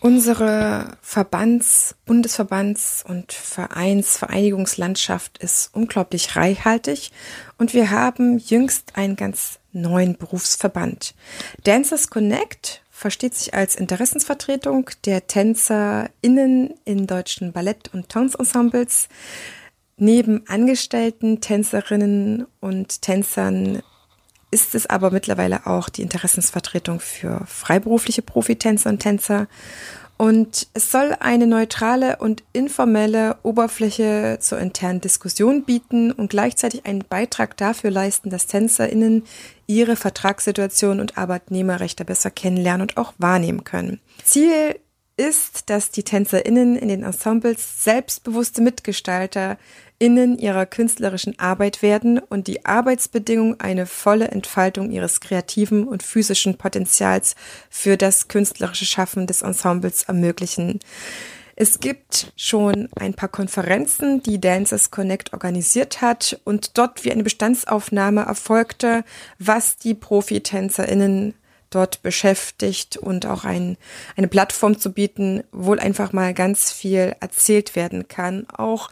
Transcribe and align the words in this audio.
Unsere 0.00 0.96
Verbands-, 1.02 1.94
Bundesverbands- 2.06 3.04
und 3.06 3.32
Vereins-, 3.32 4.16
Vereinigungslandschaft 4.16 5.36
ist 5.38 5.74
unglaublich 5.74 6.36
reichhaltig 6.36 7.12
und 7.58 7.74
wir 7.74 7.90
haben 7.90 8.38
jüngst 8.38 8.96
einen 8.96 9.14
ganz 9.14 9.58
neuen 9.72 10.16
Berufsverband. 10.16 11.14
Dancers 11.64 12.08
Connect 12.08 12.82
versteht 12.90 13.34
sich 13.34 13.52
als 13.52 13.74
Interessensvertretung 13.74 14.88
der 15.04 15.26
TänzerInnen 15.26 16.74
in 16.86 17.06
deutschen 17.06 17.52
Ballett- 17.52 17.92
und 17.92 18.08
Tanzensembles. 18.08 19.08
Neben 19.98 20.48
angestellten 20.48 21.42
Tänzerinnen 21.42 22.46
und 22.60 23.02
Tänzern 23.02 23.82
ist 24.50 24.74
es 24.74 24.86
aber 24.86 25.10
mittlerweile 25.10 25.66
auch 25.66 25.88
die 25.88 26.02
Interessensvertretung 26.02 27.00
für 27.00 27.42
freiberufliche 27.46 28.22
Profitänzer 28.22 28.90
und 28.90 29.00
Tänzer. 29.00 29.46
Und 30.16 30.66
es 30.74 30.90
soll 30.90 31.16
eine 31.18 31.46
neutrale 31.46 32.16
und 32.16 32.42
informelle 32.52 33.38
Oberfläche 33.42 34.36
zur 34.38 34.58
internen 34.58 35.00
Diskussion 35.00 35.64
bieten 35.64 36.12
und 36.12 36.28
gleichzeitig 36.28 36.84
einen 36.84 37.04
Beitrag 37.08 37.56
dafür 37.56 37.90
leisten, 37.90 38.28
dass 38.28 38.46
TänzerInnen 38.46 39.24
ihre 39.66 39.96
Vertragssituation 39.96 41.00
und 41.00 41.16
Arbeitnehmerrechte 41.16 42.04
besser 42.04 42.30
kennenlernen 42.30 42.82
und 42.82 42.96
auch 42.98 43.14
wahrnehmen 43.16 43.64
können. 43.64 43.98
Ziel 44.22 44.78
ist, 45.16 45.70
dass 45.70 45.90
die 45.90 46.02
TänzerInnen 46.02 46.76
in 46.76 46.88
den 46.88 47.02
Ensembles 47.02 47.84
selbstbewusste 47.84 48.62
Mitgestalter 48.62 49.58
Innen 50.02 50.38
ihrer 50.38 50.64
künstlerischen 50.64 51.38
Arbeit 51.38 51.82
werden 51.82 52.18
und 52.18 52.46
die 52.46 52.64
Arbeitsbedingungen 52.64 53.60
eine 53.60 53.84
volle 53.84 54.28
Entfaltung 54.28 54.90
ihres 54.90 55.20
kreativen 55.20 55.86
und 55.86 56.02
physischen 56.02 56.56
Potenzials 56.56 57.36
für 57.68 57.98
das 57.98 58.26
künstlerische 58.26 58.86
Schaffen 58.86 59.26
des 59.26 59.42
Ensembles 59.42 60.04
ermöglichen. 60.04 60.80
Es 61.54 61.80
gibt 61.80 62.32
schon 62.34 62.88
ein 62.98 63.12
paar 63.12 63.28
Konferenzen, 63.28 64.22
die 64.22 64.40
Dancers 64.40 64.90
Connect 64.90 65.34
organisiert 65.34 66.00
hat 66.00 66.40
und 66.44 66.78
dort 66.78 67.04
wie 67.04 67.12
eine 67.12 67.22
Bestandsaufnahme 67.22 68.22
erfolgte, 68.22 69.04
was 69.38 69.76
die 69.76 69.92
Profitänzerinnen 69.92 71.34
dort 71.68 72.02
beschäftigt 72.02 72.96
und 72.96 73.26
auch 73.26 73.44
ein, 73.44 73.76
eine 74.16 74.28
Plattform 74.28 74.78
zu 74.78 74.94
bieten, 74.94 75.44
wo 75.52 75.74
einfach 75.74 76.14
mal 76.14 76.32
ganz 76.32 76.72
viel 76.72 77.14
erzählt 77.20 77.76
werden 77.76 78.08
kann. 78.08 78.46
Auch 78.48 78.88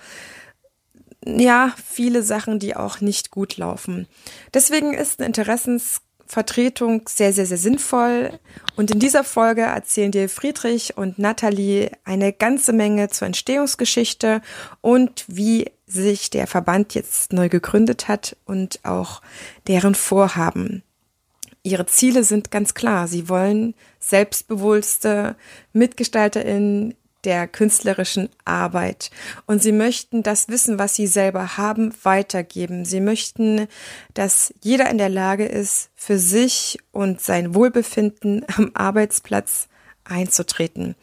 ja, 1.36 1.74
viele 1.84 2.22
Sachen, 2.22 2.58
die 2.58 2.74
auch 2.74 3.00
nicht 3.00 3.30
gut 3.30 3.56
laufen. 3.56 4.06
Deswegen 4.54 4.94
ist 4.94 5.20
eine 5.20 5.26
Interessensvertretung 5.26 7.08
sehr, 7.08 7.32
sehr, 7.32 7.46
sehr 7.46 7.58
sinnvoll. 7.58 8.38
Und 8.76 8.90
in 8.90 8.98
dieser 8.98 9.24
Folge 9.24 9.62
erzählen 9.62 10.12
dir 10.12 10.28
Friedrich 10.28 10.96
und 10.96 11.18
Nathalie 11.18 11.90
eine 12.04 12.32
ganze 12.32 12.72
Menge 12.72 13.08
zur 13.08 13.26
Entstehungsgeschichte 13.26 14.40
und 14.80 15.24
wie 15.28 15.70
sich 15.86 16.30
der 16.30 16.46
Verband 16.46 16.94
jetzt 16.94 17.32
neu 17.32 17.48
gegründet 17.48 18.08
hat 18.08 18.36
und 18.46 18.80
auch 18.84 19.20
deren 19.66 19.94
Vorhaben. 19.94 20.82
Ihre 21.62 21.86
Ziele 21.86 22.24
sind 22.24 22.50
ganz 22.50 22.74
klar. 22.74 23.08
Sie 23.08 23.28
wollen 23.28 23.74
selbstbewusste 23.98 25.36
MitgestalterInnen 25.72 26.94
der 27.24 27.48
künstlerischen 27.48 28.28
Arbeit. 28.44 29.10
Und 29.46 29.62
sie 29.62 29.72
möchten 29.72 30.22
das 30.22 30.48
Wissen, 30.48 30.78
was 30.78 30.94
sie 30.94 31.06
selber 31.06 31.56
haben, 31.56 31.92
weitergeben. 32.02 32.84
Sie 32.84 33.00
möchten, 33.00 33.66
dass 34.14 34.54
jeder 34.62 34.90
in 34.90 34.98
der 34.98 35.08
Lage 35.08 35.46
ist, 35.46 35.90
für 35.96 36.18
sich 36.18 36.78
und 36.92 37.20
sein 37.20 37.54
Wohlbefinden 37.54 38.44
am 38.56 38.70
Arbeitsplatz 38.74 39.68
einzutreten. 40.08 40.94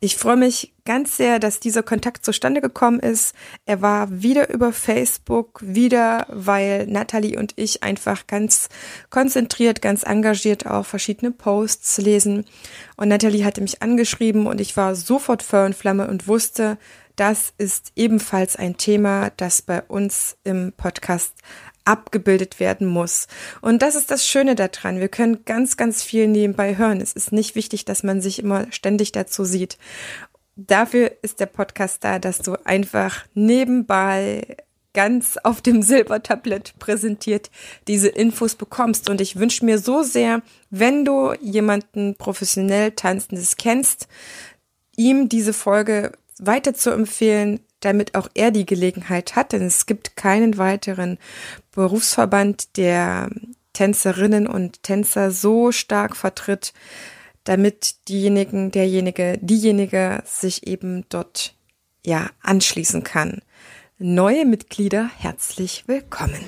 Ich 0.00 0.16
freue 0.16 0.36
mich 0.36 0.72
ganz 0.84 1.16
sehr, 1.16 1.38
dass 1.38 1.60
dieser 1.60 1.82
Kontakt 1.82 2.24
zustande 2.24 2.60
gekommen 2.60 3.00
ist. 3.00 3.34
Er 3.66 3.80
war 3.80 4.22
wieder 4.22 4.50
über 4.50 4.72
Facebook, 4.72 5.60
wieder, 5.62 6.26
weil 6.28 6.86
Natalie 6.86 7.38
und 7.38 7.52
ich 7.56 7.82
einfach 7.82 8.26
ganz 8.26 8.68
konzentriert, 9.10 9.82
ganz 9.82 10.02
engagiert 10.02 10.66
auch 10.66 10.86
verschiedene 10.86 11.30
Posts 11.30 11.98
lesen. 11.98 12.44
Und 12.96 13.08
Natalie 13.08 13.44
hatte 13.44 13.60
mich 13.60 13.82
angeschrieben 13.82 14.46
und 14.46 14.60
ich 14.60 14.76
war 14.76 14.94
sofort 14.94 15.42
Feuer 15.42 15.66
und 15.66 15.74
Flamme 15.74 16.08
und 16.08 16.28
wusste, 16.28 16.78
das 17.16 17.52
ist 17.58 17.92
ebenfalls 17.94 18.56
ein 18.56 18.76
Thema, 18.76 19.30
das 19.36 19.62
bei 19.62 19.82
uns 19.82 20.36
im 20.42 20.72
Podcast 20.76 21.34
abgebildet 21.84 22.60
werden 22.60 22.86
muss. 22.86 23.26
Und 23.60 23.82
das 23.82 23.94
ist 23.94 24.10
das 24.10 24.26
Schöne 24.26 24.54
daran. 24.54 25.00
Wir 25.00 25.08
können 25.08 25.44
ganz, 25.44 25.76
ganz 25.76 26.02
viel 26.02 26.28
nebenbei 26.28 26.76
hören. 26.78 27.00
Es 27.00 27.12
ist 27.12 27.32
nicht 27.32 27.54
wichtig, 27.54 27.84
dass 27.84 28.02
man 28.02 28.20
sich 28.20 28.38
immer 28.38 28.66
ständig 28.70 29.12
dazu 29.12 29.44
sieht. 29.44 29.78
Dafür 30.56 31.12
ist 31.22 31.40
der 31.40 31.46
Podcast 31.46 32.04
da, 32.04 32.18
dass 32.18 32.38
du 32.38 32.56
einfach 32.64 33.24
nebenbei 33.34 34.56
ganz 34.94 35.36
auf 35.42 35.60
dem 35.60 35.82
Silbertablett 35.82 36.78
präsentiert 36.78 37.50
diese 37.88 38.08
Infos 38.08 38.54
bekommst. 38.54 39.10
Und 39.10 39.20
ich 39.20 39.36
wünsche 39.36 39.64
mir 39.64 39.78
so 39.78 40.02
sehr, 40.02 40.40
wenn 40.70 41.04
du 41.04 41.34
jemanden 41.40 42.14
professionell 42.14 42.92
Tanzendes 42.92 43.56
kennst, 43.56 44.08
ihm 44.96 45.28
diese 45.28 45.52
Folge 45.52 46.12
weiter 46.38 46.74
zu 46.74 46.90
empfehlen, 46.90 47.60
damit 47.84 48.14
auch 48.14 48.28
er 48.34 48.50
die 48.50 48.66
Gelegenheit 48.66 49.36
hat, 49.36 49.52
denn 49.52 49.62
es 49.62 49.86
gibt 49.86 50.16
keinen 50.16 50.58
weiteren 50.58 51.18
Berufsverband, 51.72 52.76
der 52.76 53.30
Tänzerinnen 53.72 54.46
und 54.46 54.82
Tänzer 54.82 55.30
so 55.30 55.72
stark 55.72 56.16
vertritt, 56.16 56.72
damit 57.44 58.08
diejenigen, 58.08 58.70
derjenige, 58.70 59.38
diejenige 59.40 60.22
sich 60.24 60.66
eben 60.66 61.04
dort 61.08 61.54
ja 62.04 62.30
anschließen 62.42 63.04
kann. 63.04 63.40
Neue 63.98 64.44
Mitglieder 64.44 65.10
herzlich 65.18 65.84
willkommen. 65.86 66.44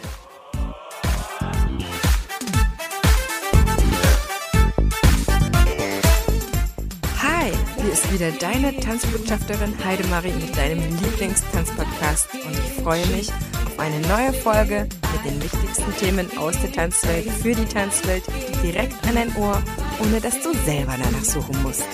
Ist 7.97 8.13
wieder 8.13 8.31
deine 8.33 8.79
Tanzbotschafterin 8.79 9.75
Heidemarie 9.83 10.33
mit 10.33 10.55
deinem 10.55 10.81
Lieblingstanzpodcast 11.03 12.29
und 12.35 12.53
ich 12.53 12.83
freue 12.83 13.07
mich 13.07 13.31
auf 13.31 13.79
eine 13.79 14.01
neue 14.01 14.35
Folge 14.35 14.87
mit 15.15 15.25
den 15.25 15.43
wichtigsten 15.43 15.97
Themen 15.97 16.37
aus 16.37 16.61
der 16.61 16.73
Tanzwelt 16.73 17.27
für 17.31 17.55
die 17.55 17.65
Tanzwelt 17.65 18.23
direkt 18.63 19.03
an 19.07 19.15
dein 19.15 19.35
Ohr, 19.37 19.63
ohne 20.03 20.21
dass 20.21 20.43
du 20.43 20.53
selber 20.67 20.95
danach 21.03 21.25
suchen 21.25 21.63
musst. 21.63 21.87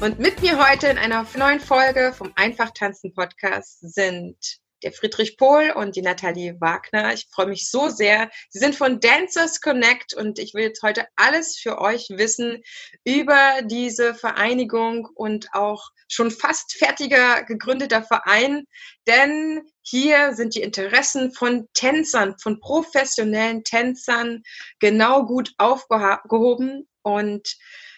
Und 0.00 0.18
mit 0.18 0.42
mir 0.42 0.58
heute 0.68 0.88
in 0.88 0.98
einer 0.98 1.24
neuen 1.36 1.60
Folge 1.60 2.12
vom 2.12 2.32
Einfach 2.34 2.70
Tanzen 2.70 3.14
Podcast 3.14 3.78
sind 3.80 4.60
der 4.82 4.92
Friedrich 4.92 5.36
Pohl 5.36 5.72
und 5.74 5.96
die 5.96 6.02
Nathalie 6.02 6.60
Wagner. 6.60 7.12
Ich 7.12 7.26
freue 7.30 7.46
mich 7.46 7.70
so 7.70 7.88
sehr. 7.88 8.30
Sie 8.48 8.58
sind 8.58 8.74
von 8.74 9.00
Dancers 9.00 9.60
Connect 9.60 10.14
und 10.14 10.38
ich 10.38 10.54
will 10.54 10.64
jetzt 10.64 10.82
heute 10.82 11.06
alles 11.16 11.58
für 11.58 11.80
euch 11.80 12.08
wissen 12.10 12.62
über 13.04 13.62
diese 13.64 14.14
Vereinigung 14.14 15.08
und 15.14 15.48
auch 15.52 15.90
schon 16.08 16.30
fast 16.30 16.74
fertiger 16.74 17.44
gegründeter 17.44 18.02
Verein, 18.02 18.64
denn 19.06 19.62
hier 19.82 20.34
sind 20.34 20.54
die 20.54 20.62
Interessen 20.62 21.32
von 21.32 21.68
Tänzern, 21.74 22.36
von 22.38 22.60
professionellen 22.60 23.64
Tänzern 23.64 24.42
genau 24.80 25.24
gut 25.24 25.52
aufgehoben 25.58 26.88
und 27.02 27.56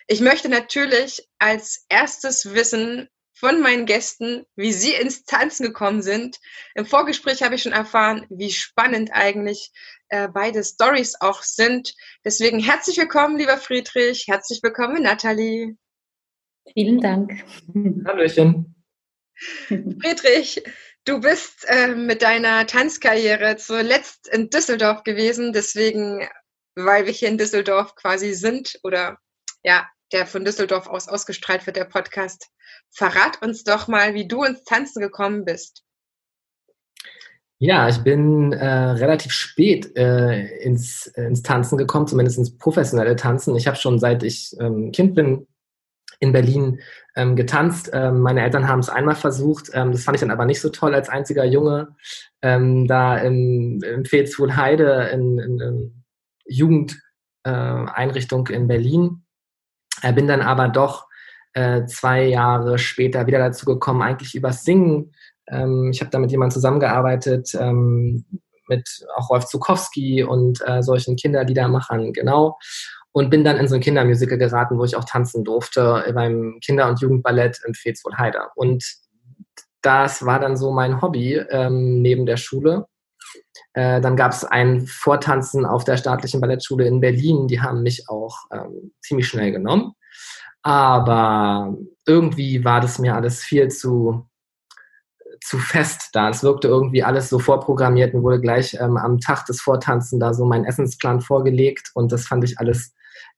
ich 0.08 0.20
möchte 0.20 0.48
natürlich 0.48 1.28
als 1.38 1.86
erstes 1.88 2.52
wissen, 2.54 3.08
von 3.42 3.60
meinen 3.60 3.86
Gästen, 3.86 4.46
wie 4.54 4.72
sie 4.72 4.94
ins 4.94 5.24
Tanzen 5.24 5.66
gekommen 5.66 6.00
sind. 6.00 6.38
Im 6.76 6.86
Vorgespräch 6.86 7.42
habe 7.42 7.56
ich 7.56 7.62
schon 7.62 7.72
erfahren, 7.72 8.24
wie 8.30 8.52
spannend 8.52 9.10
eigentlich 9.12 9.72
äh, 10.10 10.28
beide 10.28 10.62
Stories 10.62 11.16
auch 11.20 11.42
sind. 11.42 11.92
Deswegen 12.24 12.60
herzlich 12.60 12.98
willkommen, 12.98 13.36
lieber 13.36 13.58
Friedrich. 13.58 14.26
Herzlich 14.28 14.62
willkommen, 14.62 15.02
Nathalie. 15.02 15.76
Vielen 16.72 17.00
Dank. 17.00 17.44
Hallöchen. 18.06 18.76
Friedrich, 19.66 20.62
du 21.04 21.18
bist 21.18 21.64
äh, 21.66 21.96
mit 21.96 22.22
deiner 22.22 22.68
Tanzkarriere 22.68 23.56
zuletzt 23.56 24.28
in 24.28 24.50
Düsseldorf 24.50 25.02
gewesen. 25.02 25.52
Deswegen, 25.52 26.28
weil 26.76 27.06
wir 27.06 27.12
hier 27.12 27.28
in 27.28 27.38
Düsseldorf 27.38 27.96
quasi 27.96 28.34
sind 28.34 28.78
oder 28.84 29.18
ja, 29.64 29.88
der 30.12 30.26
von 30.26 30.44
Düsseldorf 30.44 30.86
aus 30.86 31.08
ausgestrahlt 31.08 31.66
wird, 31.66 31.76
der 31.76 31.84
Podcast. 31.84 32.48
Verrat 32.90 33.42
uns 33.42 33.64
doch 33.64 33.88
mal, 33.88 34.14
wie 34.14 34.28
du 34.28 34.44
ins 34.44 34.62
Tanzen 34.64 35.00
gekommen 35.00 35.44
bist. 35.44 35.82
Ja, 37.58 37.88
ich 37.88 37.98
bin 37.98 38.52
äh, 38.52 38.66
relativ 38.66 39.32
spät 39.32 39.96
äh, 39.96 40.58
ins, 40.58 41.06
ins 41.06 41.42
Tanzen 41.42 41.78
gekommen, 41.78 42.08
zumindest 42.08 42.38
ins 42.38 42.58
professionelle 42.58 43.14
Tanzen. 43.14 43.54
Ich 43.54 43.68
habe 43.68 43.76
schon 43.76 44.00
seit 44.00 44.24
ich 44.24 44.52
ähm, 44.58 44.90
Kind 44.90 45.14
bin 45.14 45.46
in 46.18 46.32
Berlin 46.32 46.80
ähm, 47.14 47.36
getanzt. 47.36 47.90
Ähm, 47.92 48.20
meine 48.20 48.42
Eltern 48.42 48.66
haben 48.66 48.80
es 48.80 48.88
einmal 48.88 49.14
versucht. 49.14 49.70
Ähm, 49.74 49.92
das 49.92 50.02
fand 50.02 50.16
ich 50.16 50.20
dann 50.20 50.30
aber 50.30 50.44
nicht 50.44 50.60
so 50.60 50.70
toll 50.70 50.94
als 50.94 51.08
einziger 51.08 51.44
Junge. 51.44 51.94
Ähm, 52.42 52.88
da 52.88 53.16
im, 53.18 53.80
im 53.82 54.10
Vilswohlheide 54.10 55.10
in, 55.12 55.38
in, 55.38 55.60
in 55.60 56.04
Jugendeinrichtung 56.46 58.48
äh, 58.48 58.54
in 58.54 58.66
Berlin. 58.66 59.22
Äh, 60.02 60.12
bin 60.12 60.26
dann 60.26 60.42
aber 60.42 60.68
doch 60.68 61.06
äh, 61.54 61.84
zwei 61.86 62.24
Jahre 62.24 62.78
später 62.78 63.26
wieder 63.26 63.38
dazu 63.38 63.64
gekommen, 63.64 64.02
eigentlich 64.02 64.34
übers 64.34 64.64
Singen. 64.64 65.12
Ähm, 65.48 65.90
ich 65.92 66.00
habe 66.00 66.10
da 66.10 66.18
mit 66.18 66.30
jemandem 66.30 66.54
zusammengearbeitet, 66.54 67.54
ähm, 67.58 68.24
mit 68.68 68.88
auch 69.16 69.30
Rolf 69.30 69.46
Zukowski 69.46 70.22
und 70.22 70.60
äh, 70.66 70.82
solchen 70.82 71.16
Kinderliedermachern, 71.16 72.12
genau 72.12 72.58
und 73.12 73.28
bin 73.30 73.44
dann 73.44 73.58
in 73.58 73.68
so 73.68 73.74
ein 73.74 73.80
Kindermusical 73.80 74.38
geraten, 74.38 74.78
wo 74.78 74.84
ich 74.84 74.96
auch 74.96 75.04
tanzen 75.04 75.44
durfte 75.44 76.10
beim 76.14 76.58
Kinder- 76.64 76.88
und 76.88 77.00
Jugendballett 77.00 77.60
in 77.66 77.74
Veetswohlheider. 77.74 78.50
Und 78.56 78.84
das 79.82 80.24
war 80.24 80.40
dann 80.40 80.56
so 80.56 80.72
mein 80.72 81.02
Hobby 81.02 81.34
ähm, 81.34 82.00
neben 82.00 82.24
der 82.24 82.38
Schule. 82.38 82.86
Äh, 83.74 84.00
dann 84.00 84.16
gab 84.16 84.32
es 84.32 84.44
ein 84.44 84.86
Vortanzen 84.86 85.64
auf 85.64 85.84
der 85.84 85.96
staatlichen 85.96 86.40
Ballettschule 86.40 86.86
in 86.86 87.00
Berlin. 87.00 87.48
Die 87.48 87.60
haben 87.60 87.82
mich 87.82 88.08
auch 88.08 88.36
ähm, 88.52 88.92
ziemlich 89.00 89.28
schnell 89.28 89.52
genommen. 89.52 89.94
Aber 90.62 91.76
irgendwie 92.06 92.64
war 92.64 92.80
das 92.80 92.98
mir 92.98 93.16
alles 93.16 93.40
viel 93.42 93.68
zu, 93.68 94.28
zu 95.44 95.58
fest 95.58 96.10
da. 96.12 96.28
Es 96.28 96.42
wirkte 96.42 96.68
irgendwie 96.68 97.02
alles 97.02 97.28
so 97.28 97.38
vorprogrammiert 97.38 98.14
und 98.14 98.22
wurde 98.22 98.40
gleich 98.40 98.74
ähm, 98.74 98.96
am 98.96 99.18
Tag 99.18 99.46
des 99.46 99.60
Vortanzen 99.60 100.20
da 100.20 100.34
so 100.34 100.44
mein 100.44 100.64
Essensplan 100.64 101.20
vorgelegt. 101.20 101.90
Und 101.94 102.12
das 102.12 102.26
fand 102.26 102.44
ich 102.44 102.58
alles 102.58 102.94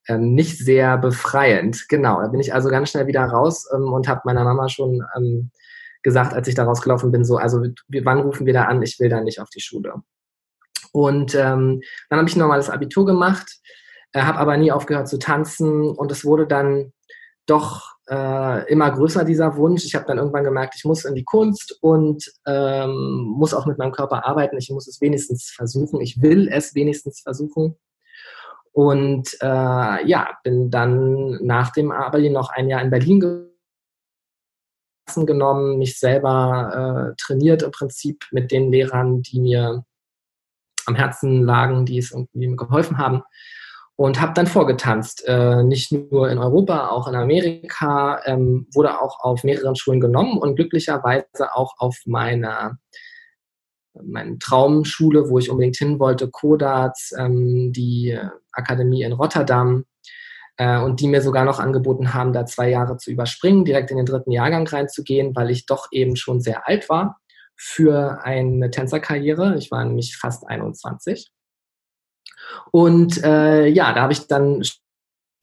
ähm, 0.08 0.34
nicht 0.34 0.58
sehr 0.58 0.98
befreiend. 0.98 1.88
Genau, 1.88 2.20
da 2.20 2.28
bin 2.28 2.40
ich 2.40 2.52
also 2.52 2.68
ganz 2.68 2.90
schnell 2.90 3.06
wieder 3.06 3.24
raus 3.24 3.66
ähm, 3.74 3.92
und 3.92 4.08
habe 4.08 4.22
meiner 4.24 4.44
Mama 4.44 4.68
schon 4.68 5.02
ähm, 5.16 5.50
gesagt, 6.04 6.32
als 6.34 6.46
ich 6.46 6.54
da 6.54 6.64
rausgelaufen 6.64 7.10
bin, 7.10 7.24
so, 7.24 7.36
also 7.38 7.64
wann 8.02 8.20
rufen 8.20 8.46
wir 8.46 8.52
da 8.52 8.66
an? 8.66 8.82
Ich 8.82 9.00
will 9.00 9.08
da 9.08 9.20
nicht 9.20 9.40
auf 9.40 9.50
die 9.50 9.60
Schule. 9.60 9.94
Und 10.92 11.34
ähm, 11.34 11.80
dann 12.08 12.18
habe 12.20 12.28
ich 12.28 12.36
ein 12.36 12.40
normales 12.40 12.70
Abitur 12.70 13.04
gemacht, 13.04 13.58
äh, 14.12 14.20
habe 14.20 14.38
aber 14.38 14.56
nie 14.56 14.70
aufgehört 14.70 15.08
zu 15.08 15.18
tanzen 15.18 15.88
und 15.88 16.12
es 16.12 16.24
wurde 16.24 16.46
dann 16.46 16.92
doch 17.46 17.94
äh, 18.08 18.70
immer 18.70 18.90
größer, 18.90 19.24
dieser 19.24 19.56
Wunsch. 19.56 19.84
Ich 19.84 19.94
habe 19.94 20.04
dann 20.06 20.18
irgendwann 20.18 20.44
gemerkt, 20.44 20.74
ich 20.76 20.84
muss 20.84 21.04
in 21.04 21.14
die 21.14 21.24
Kunst 21.24 21.76
und 21.80 22.30
ähm, 22.46 23.24
muss 23.36 23.54
auch 23.54 23.66
mit 23.66 23.78
meinem 23.78 23.92
Körper 23.92 24.24
arbeiten. 24.24 24.56
Ich 24.58 24.70
muss 24.70 24.86
es 24.86 25.00
wenigstens 25.00 25.50
versuchen. 25.50 26.00
Ich 26.00 26.22
will 26.22 26.48
es 26.48 26.74
wenigstens 26.74 27.20
versuchen. 27.20 27.76
Und 28.72 29.36
äh, 29.40 30.06
ja, 30.06 30.36
bin 30.42 30.70
dann 30.70 31.38
nach 31.44 31.72
dem 31.72 31.90
Abi 31.90 32.30
noch 32.30 32.50
ein 32.50 32.68
Jahr 32.68 32.82
in 32.82 32.90
Berlin 32.90 33.20
genommen, 35.26 35.78
mich 35.78 35.98
selber 35.98 37.12
äh, 37.12 37.22
trainiert 37.22 37.62
im 37.62 37.70
Prinzip 37.70 38.24
mit 38.32 38.50
den 38.50 38.70
Lehrern, 38.72 39.22
die 39.22 39.40
mir 39.40 39.84
am 40.86 40.94
Herzen 40.94 41.44
lagen, 41.44 41.86
die 41.86 41.98
es 41.98 42.12
irgendwie 42.12 42.46
mir 42.46 42.56
geholfen 42.56 42.98
haben. 42.98 43.22
Und 43.96 44.20
habe 44.20 44.32
dann 44.34 44.48
vorgetanzt, 44.48 45.22
äh, 45.26 45.62
nicht 45.62 45.92
nur 45.92 46.28
in 46.28 46.38
Europa, 46.38 46.88
auch 46.88 47.06
in 47.06 47.14
Amerika, 47.14 48.20
ähm, 48.24 48.66
wurde 48.74 49.00
auch 49.00 49.20
auf 49.20 49.44
mehreren 49.44 49.76
Schulen 49.76 50.00
genommen 50.00 50.38
und 50.38 50.56
glücklicherweise 50.56 51.54
auch 51.54 51.74
auf 51.78 52.00
meiner 52.04 52.78
meine 54.02 54.38
Traumschule, 54.38 55.30
wo 55.30 55.38
ich 55.38 55.50
unbedingt 55.50 55.76
hin 55.76 56.00
wollte, 56.00 56.28
Kodats, 56.28 57.14
ähm, 57.16 57.72
die 57.72 58.18
Akademie 58.50 59.02
in 59.02 59.12
Rotterdam, 59.12 59.84
äh, 60.56 60.78
und 60.80 61.00
die 61.00 61.08
mir 61.08 61.22
sogar 61.22 61.44
noch 61.44 61.58
angeboten 61.58 62.14
haben, 62.14 62.32
da 62.32 62.46
zwei 62.46 62.70
Jahre 62.70 62.96
zu 62.96 63.10
überspringen, 63.10 63.64
direkt 63.64 63.90
in 63.90 63.96
den 63.96 64.06
dritten 64.06 64.30
Jahrgang 64.30 64.66
reinzugehen, 64.66 65.34
weil 65.34 65.50
ich 65.50 65.66
doch 65.66 65.88
eben 65.90 66.16
schon 66.16 66.40
sehr 66.40 66.68
alt 66.68 66.88
war 66.88 67.18
für 67.56 68.20
eine 68.24 68.70
Tänzerkarriere. 68.70 69.56
Ich 69.56 69.70
war 69.70 69.84
nämlich 69.84 70.16
fast 70.16 70.46
21. 70.46 71.30
Und 72.70 73.22
äh, 73.22 73.66
ja, 73.66 73.92
da 73.92 74.02
habe 74.02 74.12
ich 74.12 74.26
dann 74.26 74.62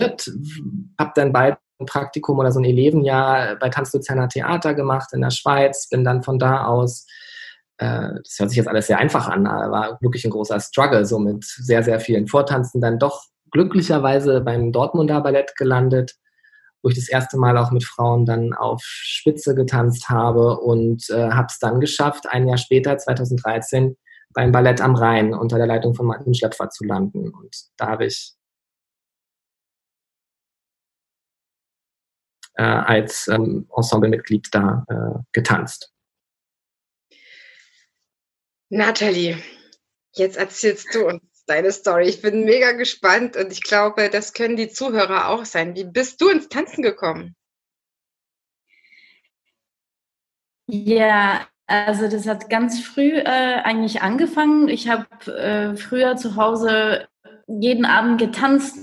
habe 0.02 1.12
dann 1.16 1.32
bald 1.32 1.58
ein 1.80 1.86
Praktikum 1.86 2.40
oder 2.40 2.52
so 2.52 2.60
ein 2.60 2.66
Elevenjahr 2.66 3.56
bei 3.58 3.70
Tanz 3.70 3.94
Luzerner 3.94 4.30
Theater 4.30 4.74
gemacht 4.74 5.14
in 5.14 5.22
der 5.22 5.30
Schweiz, 5.30 5.90
bin 5.90 6.04
dann 6.04 6.24
von 6.24 6.40
da 6.40 6.66
aus 6.66 7.06
äh, 7.82 8.14
das 8.24 8.40
hört 8.40 8.50
sich 8.50 8.58
jetzt 8.58 8.68
alles 8.68 8.88
sehr 8.88 9.00
einfach 9.00 9.28
an, 9.28 9.48
aber 9.48 9.72
war 9.72 9.98
wirklich 10.02 10.24
ein 10.24 10.32
großer 10.32 10.60
Struggle, 10.60 11.06
so 11.06 11.18
mit 11.18 11.44
sehr, 11.44 11.84
sehr 11.84 12.00
vielen 12.00 12.28
Vortanzen, 12.28 12.80
dann 12.80 13.00
doch 13.00 13.24
glücklicherweise 13.52 14.42
beim 14.42 14.72
Dortmunder 14.72 15.22
Ballett 15.22 15.56
gelandet, 15.56 16.16
wo 16.82 16.90
ich 16.90 16.96
das 16.96 17.10
erste 17.10 17.38
Mal 17.38 17.58
auch 17.58 17.72
mit 17.72 17.84
Frauen 17.84 18.26
dann 18.26 18.54
auf 18.54 18.82
Spitze 18.84 19.54
getanzt 19.56 20.10
habe 20.10 20.58
und 20.60 21.10
äh, 21.10 21.30
habe 21.30 21.48
es 21.50 21.60
dann 21.60 21.80
geschafft, 21.80 22.26
ein 22.28 22.48
Jahr 22.48 22.58
später, 22.58 22.98
2013, 22.98 23.98
beim 24.34 24.52
Ballett 24.52 24.82
am 24.82 24.96
Rhein 24.96 25.34
unter 25.34 25.58
der 25.58 25.68
Leitung 25.68 25.94
von 25.94 26.08
Martin 26.08 26.34
Schlepfer 26.34 26.70
zu 26.70 26.86
landen. 26.86 27.30
Und 27.30 27.56
da 27.78 27.88
habe 27.88 28.06
ich 28.06 28.34
äh, 32.56 32.64
als 32.64 33.28
ähm, 33.28 33.68
Ensemblemitglied 33.76 34.48
da 34.52 34.86
äh, 34.88 35.20
getanzt. 35.34 35.94
Nathalie, 38.70 39.38
jetzt 40.14 40.38
erzählst 40.38 40.96
du 40.96 41.08
uns 41.08 41.22
deine 41.46 41.72
Story. 41.72 42.08
Ich 42.08 42.22
bin 42.22 42.46
mega 42.46 42.72
gespannt 42.74 43.36
und 43.36 43.52
ich 43.52 43.64
glaube, 43.64 44.10
das 44.10 44.34
können 44.34 44.56
die 44.56 44.70
Zuhörer 44.70 45.30
auch 45.30 45.46
sein. 45.46 45.76
Wie 45.76 45.84
bist 45.84 46.22
du 46.22 46.30
ins 46.30 46.50
Tanzen 46.50 46.82
gekommen? 46.82 47.36
Ja, 50.68 51.48
also 51.68 52.08
das 52.08 52.28
hat 52.28 52.50
ganz 52.50 52.80
früh 52.80 53.12
äh, 53.18 53.26
eigentlich 53.26 54.02
angefangen. 54.02 54.70
Ich 54.70 54.90
habe 54.90 55.08
äh, 55.32 55.76
früher 55.76 56.16
zu 56.16 56.36
Hause 56.36 57.08
jeden 57.48 57.86
Abend 57.86 58.20
getanzt 58.20 58.78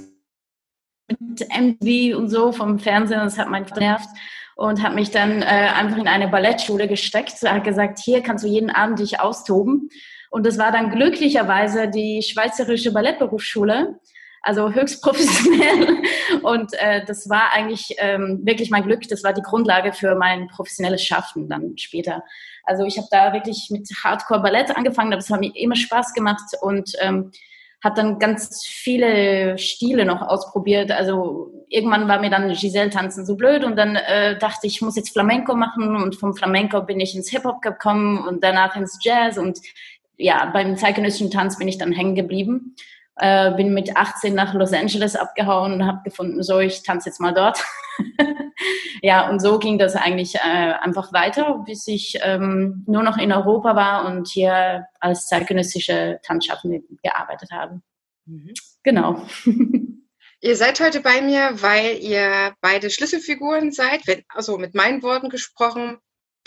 mit 1.08 1.49
MV 1.49 2.16
und 2.16 2.28
so 2.28 2.52
vom 2.52 2.78
Fernsehen. 2.78 3.20
Das 3.20 3.38
hat 3.38 3.49
mein 3.49 3.66
nervt 3.76 4.08
und 4.56 4.82
habe 4.82 4.96
mich 4.96 5.10
dann 5.10 5.40
äh, 5.40 5.44
einfach 5.44 5.99
in 5.99 6.08
eine 6.08 6.28
Ballettschule 6.28 6.88
gesteckt. 6.88 7.43
Er 7.43 7.55
hat 7.55 7.64
gesagt, 7.64 8.00
hier 8.00 8.22
kannst 8.22 8.44
du 8.44 8.49
jeden 8.49 8.70
Abend 8.70 8.99
dich 8.99 9.20
austoben. 9.20 9.88
Und 10.31 10.47
das 10.47 10.59
war 10.59 10.73
dann 10.73 10.91
glücklicherweise 10.91 11.89
die 11.89 12.23
Schweizerische 12.23 12.93
Ballettberufsschule, 12.93 13.99
also 14.43 14.73
höchst 14.73 15.03
professionell. 15.03 16.03
Und 16.43 16.73
äh, 16.75 17.05
das 17.05 17.29
war 17.29 17.53
eigentlich 17.53 17.95
ähm, 17.99 18.41
wirklich 18.45 18.71
mein 18.71 18.85
Glück. 18.85 19.03
Das 19.09 19.25
war 19.25 19.33
die 19.33 19.43
Grundlage 19.43 19.93
für 19.93 20.15
mein 20.15 20.49
professionelles 20.49 21.03
Schaffen 21.03 21.49
dann 21.49 21.77
später. 21.77 22.23
Also 22.65 22.85
ich 22.85 22.99
habe 22.99 23.09
da 23.11 23.33
wirklich 23.33 23.69
mit 23.71 23.89
Hardcore 24.05 24.43
Ballett 24.43 24.77
angefangen, 24.77 25.13
aber 25.13 25.21
es 25.21 25.31
hat 25.31 25.41
mir 25.41 25.53
immer 25.55 25.77
Spaß 25.77 26.13
gemacht 26.13 26.44
und 26.61 26.93
ähm, 27.01 27.31
habe 27.82 27.94
dann 27.94 28.19
ganz 28.19 28.67
viele 28.67 29.56
Stile 29.56 30.05
noch 30.05 30.20
ausprobiert. 30.20 30.91
Also 30.91 31.53
irgendwann 31.69 32.08
war 32.08 32.20
mir 32.20 32.31
dann 32.31 32.53
Giselle 32.53 32.91
tanzen 32.91 33.25
so 33.25 33.37
blöd 33.37 33.65
und 33.65 33.77
dann 33.77 33.97
äh, 33.97 34.37
dachte 34.39 34.67
ich, 34.67 34.77
ich 34.77 34.82
muss 34.82 34.97
jetzt 34.97 35.13
Flamenco 35.13 35.55
machen 35.55 35.97
und 35.97 36.17
vom 36.17 36.35
Flamenco 36.35 36.82
bin 36.82 36.99
ich 37.01 37.15
ins 37.15 37.31
Hip-Hop 37.31 37.63
gekommen 37.63 38.19
und 38.27 38.43
danach 38.43 38.75
ins 38.77 38.99
Jazz 39.01 39.39
und 39.39 39.61
ja, 40.19 40.51
beim 40.53 40.77
zeitgenössischen 40.77 41.31
Tanz 41.31 41.58
bin 41.58 41.69
ich 41.69 41.79
dann 41.79 41.93
hängen 41.93 42.15
geblieben. 42.15 42.77
Äh, 43.17 43.53
bin 43.56 43.75
mit 43.75 43.96
18 43.96 44.34
nach 44.34 44.55
Los 44.55 44.72
Angeles 44.72 45.17
abgehauen 45.17 45.72
und 45.72 45.87
habe 45.87 46.03
gefunden, 46.05 46.43
so, 46.43 46.60
ich 46.60 46.82
tanze 46.84 47.08
jetzt 47.08 47.20
mal 47.20 47.34
dort. 47.34 47.65
ja, 49.03 49.29
und 49.29 49.41
so 49.41 49.58
ging 49.58 49.79
das 49.79 49.96
eigentlich 49.96 50.37
äh, 50.37 50.39
einfach 50.39 51.13
weiter, 51.13 51.65
bis 51.67 51.89
ich 51.89 52.19
ähm, 52.22 52.84
nur 52.87 53.03
noch 53.03 53.19
in 53.19 53.32
Europa 53.32 53.75
war 53.75 54.06
und 54.06 54.29
hier 54.29 54.87
als 55.01 55.27
zeitgenössische 55.27 56.20
Tanzschaffende 56.22 56.82
gearbeitet 57.03 57.51
habe. 57.51 57.81
Mhm. 58.27 58.55
Genau. 58.84 59.27
Ihr 60.41 60.55
seid 60.55 60.79
heute 60.79 61.01
bei 61.01 61.20
mir, 61.20 61.51
weil 61.63 61.98
ihr 61.98 62.55
beide 62.60 62.91
Schlüsselfiguren 62.91 63.72
seid, 63.72 64.06
wenn, 64.06 64.22
also 64.29 64.56
mit 64.56 64.72
meinen 64.72 65.03
Worten 65.03 65.31
gesprochen, 65.31 65.98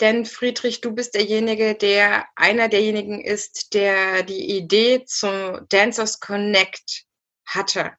denn 0.02 0.26
Friedrich, 0.26 0.80
du 0.80 0.92
bist 0.92 1.14
derjenige, 1.14 1.74
der 1.74 2.26
einer 2.36 2.68
derjenigen 2.68 3.20
ist, 3.20 3.72
der 3.72 4.24
die 4.24 4.56
Idee 4.56 5.04
zum 5.06 5.60
Dancers 5.68 6.20
Connect 6.20 7.04
hatte. 7.46 7.92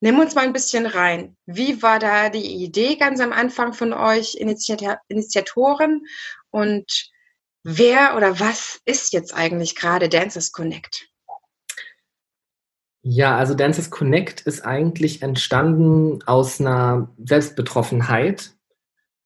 Nimm 0.00 0.18
uns 0.18 0.34
mal 0.34 0.42
ein 0.42 0.52
bisschen 0.52 0.84
rein. 0.84 1.36
Wie 1.46 1.82
war 1.82 1.98
da 1.98 2.28
die 2.28 2.62
Idee 2.62 2.96
ganz 2.96 3.20
am 3.20 3.32
Anfang 3.32 3.72
von 3.72 3.94
euch 3.94 4.34
Initiatoren 4.34 6.04
und 6.50 7.10
wer 7.62 8.14
oder 8.16 8.38
was 8.38 8.80
ist 8.84 9.14
jetzt 9.14 9.34
eigentlich 9.34 9.74
gerade 9.74 10.10
Dancers 10.10 10.52
Connect? 10.52 11.08
Ja, 13.00 13.36
also 13.36 13.54
Dancers 13.54 13.90
Connect 13.90 14.42
ist 14.42 14.62
eigentlich 14.62 15.22
entstanden 15.22 16.22
aus 16.24 16.60
einer 16.60 17.14
Selbstbetroffenheit 17.18 18.53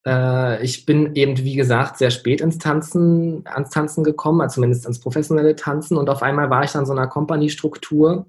äh, 0.09 0.65
ich 0.65 0.87
bin 0.87 1.15
eben, 1.15 1.37
wie 1.39 1.55
gesagt, 1.55 1.99
sehr 1.99 2.11
spät 2.11 2.41
ins 2.41 2.57
Tanzen, 2.57 3.45
ans 3.47 3.71
Tanzen 3.71 4.05
gekommen, 4.05 4.41
also 4.41 4.55
zumindest 4.55 4.87
ans 4.87 5.01
professionelle 5.01 5.55
Tanzen. 5.55 5.99
Und 5.99 6.09
auf 6.09 6.23
einmal 6.23 6.49
war 6.49 6.65
ich 6.65 6.73
dann 6.73 6.87
so 6.87 6.93
einer 6.93 7.07
Company-Struktur 7.07 8.27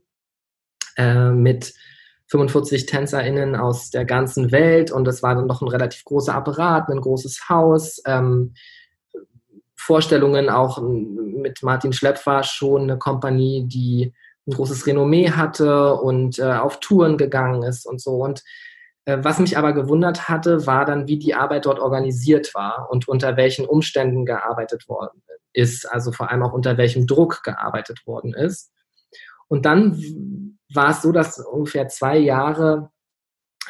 äh, 0.98 1.32
mit 1.32 1.74
45 2.28 2.86
TänzerInnen 2.86 3.56
aus 3.56 3.92
der 3.92 4.06
ganzen 4.06 4.52
Welt 4.52 4.92
und 4.92 5.08
es 5.08 5.24
war 5.24 5.34
dann 5.34 5.48
noch 5.48 5.62
ein 5.62 5.68
relativ 5.68 6.04
großer 6.04 6.36
Apparat, 6.36 6.90
ein 6.90 7.02
großes 7.02 7.50
Haus. 7.50 8.02
Ähm, 8.06 8.54
Vorstellungen 9.76 10.50
auch 10.50 10.82
mit 10.82 11.64
Martin 11.64 11.94
Schlepp 11.94 12.24
war 12.28 12.44
schon 12.44 12.84
eine 12.84 12.98
Kompanie, 13.00 13.64
die 13.66 14.14
ein 14.48 14.54
großes 14.54 14.86
Renommee 14.86 15.32
hatte 15.32 15.96
und 15.96 16.38
äh, 16.38 16.44
auf 16.44 16.80
Touren 16.82 17.18
gegangen 17.18 17.64
ist 17.64 17.88
und 17.88 18.02
so. 18.02 18.18
Und 18.18 18.44
was 19.06 19.40
mich 19.40 19.58
aber 19.58 19.74
gewundert 19.74 20.30
hatte, 20.30 20.68
war 20.68 20.86
dann, 20.86 21.08
wie 21.08 21.18
die 21.18 21.34
Arbeit 21.34 21.66
dort 21.66 21.80
organisiert 21.80 22.54
war 22.54 22.90
und 22.92 23.08
unter 23.08 23.38
welchen 23.38 23.66
Umständen 23.66 24.26
gearbeitet 24.26 24.88
worden 24.88 25.24
ist, 25.54 25.92
also 25.92 26.12
vor 26.12 26.30
allem 26.30 26.44
auch 26.44 26.54
unter 26.54 26.78
welchem 26.78 27.08
Druck 27.08 27.44
gearbeitet 27.44 28.06
worden 28.06 28.34
ist. 28.34 28.72
Und 29.48 29.66
dann 29.66 30.58
war 30.72 30.92
es 30.92 31.02
so, 31.02 31.12
dass 31.12 31.40
ungefähr 31.40 31.88
zwei 31.88 32.18
Jahre 32.18 32.92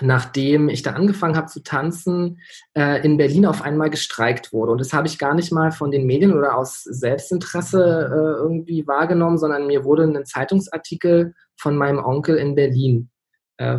nachdem 0.01 0.69
ich 0.69 0.81
da 0.81 0.91
angefangen 0.91 1.35
habe 1.35 1.47
zu 1.47 1.61
tanzen, 1.61 2.39
äh, 2.73 3.03
in 3.03 3.17
Berlin 3.17 3.45
auf 3.45 3.61
einmal 3.61 3.89
gestreikt 3.89 4.53
wurde. 4.53 4.71
Und 4.71 4.79
das 4.79 4.93
habe 4.93 5.07
ich 5.07 5.17
gar 5.17 5.33
nicht 5.33 5.51
mal 5.51 5.71
von 5.71 5.91
den 5.91 6.05
Medien 6.05 6.33
oder 6.33 6.55
aus 6.55 6.83
Selbstinteresse 6.83 7.81
äh, 7.81 8.41
irgendwie 8.41 8.87
wahrgenommen, 8.87 9.37
sondern 9.37 9.67
mir 9.67 9.83
wurde 9.83 10.03
ein 10.03 10.25
Zeitungsartikel 10.25 11.33
von 11.57 11.75
meinem 11.75 11.99
Onkel 11.99 12.37
in 12.37 12.55
Berlin 12.55 13.09
äh, 13.09 13.18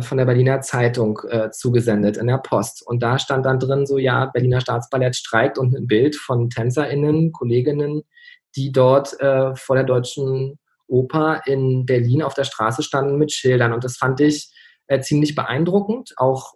von 0.01 0.17
der 0.17 0.25
Berliner 0.25 0.61
Zeitung 0.61 1.19
äh, 1.29 1.49
zugesendet 1.49 2.17
in 2.17 2.27
der 2.27 2.37
Post. 2.37 2.85
Und 2.85 3.01
da 3.01 3.17
stand 3.17 3.47
dann 3.47 3.59
drin 3.59 3.87
so, 3.87 3.97
ja, 3.97 4.27
Berliner 4.27 4.61
Staatsballett 4.61 5.15
streikt 5.15 5.57
und 5.57 5.75
ein 5.75 5.87
Bild 5.87 6.15
von 6.15 6.51
TänzerInnen, 6.51 7.31
Kolleginnen, 7.31 8.03
die 8.55 8.71
dort 8.71 9.19
äh, 9.19 9.55
vor 9.55 9.75
der 9.75 9.85
Deutschen 9.85 10.59
Oper 10.87 11.41
in 11.47 11.85
Berlin 11.85 12.21
auf 12.21 12.33
der 12.35 12.43
Straße 12.43 12.83
standen 12.83 13.17
mit 13.17 13.31
Schildern. 13.31 13.73
Und 13.73 13.83
das 13.83 13.97
fand 13.97 14.19
ich 14.19 14.51
äh, 14.87 14.99
ziemlich 14.99 15.33
beeindruckend. 15.33 16.13
Auch, 16.17 16.53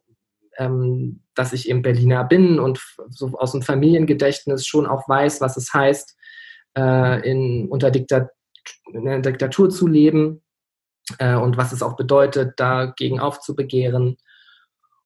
ähm, 0.58 1.24
dass 1.34 1.53
ich 1.53 1.70
eben 1.70 1.82
Berliner 1.82 2.25
bin 2.25 2.60
und 2.60 2.79
so 3.10 3.32
aus 3.38 3.53
dem 3.53 3.62
Familiengedächtnis 3.62 4.67
schon 4.67 4.86
auch 4.86 5.08
weiß, 5.08 5.41
was 5.41 5.58
es 5.58 5.74
heißt, 5.74 6.15
äh, 6.77 7.29
in, 7.29 7.70
unter 7.70 7.89
Diktat 7.89 8.29
in 8.91 9.08
einer 9.08 9.22
Diktatur 9.22 9.70
zu 9.70 9.88
leben 9.88 10.41
äh, 11.20 11.36
und 11.36 11.58
was 11.58 11.72
es 11.72 11.84
auch 11.84 11.96
bedeutet, 11.96 12.60
dagegen 12.60 13.20
aufzubegehren. 13.20 14.18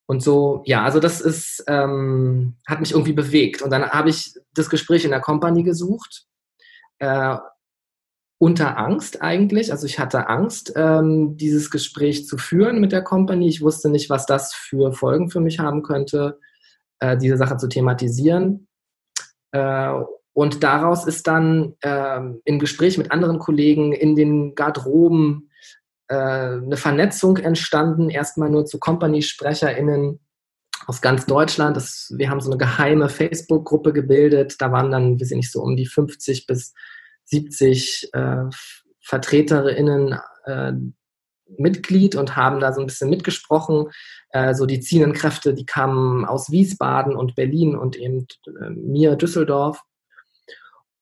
Und 0.05 0.23
so, 0.23 0.63
ja, 0.65 0.83
also 0.83 0.99
das 0.99 1.21
ist, 1.21 1.63
ähm, 1.67 2.55
hat 2.67 2.79
mich 2.79 2.93
irgendwie 2.93 3.13
bewegt. 3.13 3.61
Und 3.61 3.69
dann 3.69 3.87
habe 3.89 4.09
ich 4.09 4.33
das 4.53 4.69
Gespräch 4.69 5.05
in 5.05 5.11
der 5.11 5.21
Company 5.21 5.63
gesucht 5.63 6.25
äh, 6.99 7.37
unter 8.39 8.77
Angst 8.77 9.21
eigentlich. 9.21 9.71
Also 9.71 9.85
ich 9.85 9.99
hatte 9.99 10.29
Angst, 10.29 10.73
ähm, 10.75 11.35
dieses 11.37 11.69
Gespräch 11.69 12.25
zu 12.25 12.37
führen 12.37 12.79
mit 12.79 12.91
der 12.91 13.03
Company. 13.03 13.47
Ich 13.47 13.61
wusste 13.61 13.89
nicht, 13.89 14.09
was 14.09 14.25
das 14.25 14.53
für 14.53 14.93
Folgen 14.93 15.29
für 15.29 15.41
mich 15.41 15.59
haben 15.59 15.83
könnte, 15.83 16.39
äh, 16.99 17.17
diese 17.17 17.37
Sache 17.37 17.57
zu 17.57 17.67
thematisieren. 17.67 18.67
Äh, 19.51 19.93
und 20.33 20.63
daraus 20.63 21.05
ist 21.05 21.27
dann 21.27 21.75
äh, 21.81 22.21
im 22.45 22.59
Gespräch 22.59 22.97
mit 22.97 23.11
anderen 23.11 23.39
Kollegen 23.39 23.91
in 23.91 24.15
den 24.15 24.55
Garderoben 24.55 25.48
äh, 26.09 26.15
eine 26.15 26.77
Vernetzung 26.77 27.37
entstanden, 27.37 28.09
erstmal 28.09 28.49
nur 28.49 28.65
zu 28.65 28.79
Company-SprecherInnen 28.79 30.19
aus 30.87 31.01
ganz 31.01 31.25
Deutschland. 31.25 31.77
Das, 31.77 32.11
wir 32.15 32.29
haben 32.29 32.41
so 32.41 32.49
eine 32.49 32.57
geheime 32.57 33.09
Facebook-Gruppe 33.09 33.93
gebildet. 33.93 34.55
Da 34.59 34.71
waren 34.71 34.91
dann, 34.91 35.19
wir 35.19 35.25
sind 35.25 35.37
nicht 35.37 35.51
so 35.51 35.61
um 35.61 35.75
die 35.75 35.85
50 35.85 36.47
bis 36.47 36.73
70 37.25 38.09
äh, 38.13 38.45
VertreterInnen 39.01 40.19
äh, 40.45 40.73
Mitglied 41.57 42.15
und 42.15 42.35
haben 42.35 42.59
da 42.59 42.73
so 42.73 42.81
ein 42.81 42.87
bisschen 42.87 43.09
mitgesprochen. 43.09 43.87
Äh, 44.31 44.53
so 44.53 44.65
die 44.65 44.79
ziehenden 44.79 45.13
Kräfte, 45.13 45.53
die 45.53 45.65
kamen 45.65 46.25
aus 46.25 46.51
Wiesbaden 46.51 47.15
und 47.15 47.35
Berlin 47.35 47.75
und 47.75 47.95
eben 47.95 48.27
äh, 48.47 48.69
mir 48.69 49.15
Düsseldorf. 49.15 49.81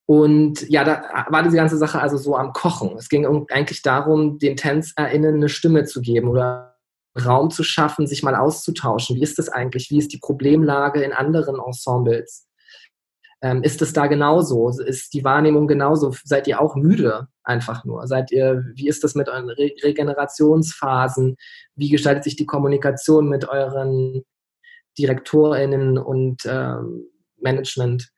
Und 0.08 0.68
ja, 0.70 0.86
da 0.86 1.26
war 1.30 1.44
diese 1.44 1.58
ganze 1.58 1.78
Sache 1.78 2.00
also 2.00 2.16
so 2.16 2.38
am 2.38 2.54
Kochen. 2.54 2.96
Es 2.98 3.10
ging 3.10 3.46
eigentlich 3.52 3.82
darum, 3.82 4.40
den 4.40 4.56
TänzerInnen 4.56 5.36
eine 5.36 5.50
Stimme 5.50 5.84
zu 5.84 6.00
geben 6.00 6.30
oder 6.30 6.78
Raum 7.26 7.52
zu 7.52 7.64
schaffen, 7.64 8.08
sich 8.08 8.24
mal 8.24 8.36
auszutauschen. 8.36 9.18
Wie 9.18 9.22
ist 9.22 9.38
das 9.38 9.50
eigentlich? 9.50 9.90
Wie 9.92 9.98
ist 9.98 10.14
die 10.14 10.20
Problemlage 10.20 11.02
in 11.02 11.12
anderen 11.12 11.60
Ensembles? 11.60 12.48
Ähm, 13.42 13.64
ist 13.64 13.82
es 13.82 13.92
da 13.92 14.08
genauso? 14.08 14.70
Ist 14.70 15.14
die 15.14 15.26
Wahrnehmung 15.26 15.68
genauso? 15.68 16.16
Seid 16.24 16.48
ihr 16.48 16.62
auch 16.62 16.76
müde 16.76 17.28
einfach 17.44 17.84
nur? 17.84 18.08
Seid 18.08 18.32
ihr, 18.32 18.64
wie 18.76 18.88
ist 18.88 19.04
das 19.04 19.14
mit 19.14 19.28
euren 19.28 19.50
Re 19.50 19.72
Regenerationsphasen? 19.84 21.36
Wie 21.76 21.90
gestaltet 21.90 22.24
sich 22.24 22.38
die 22.38 22.46
Kommunikation 22.46 23.28
mit 23.28 23.50
euren 23.50 24.24
DirektorInnen 24.98 25.98
und 25.98 26.44
ähm, 26.46 27.08
Management? 27.42 28.10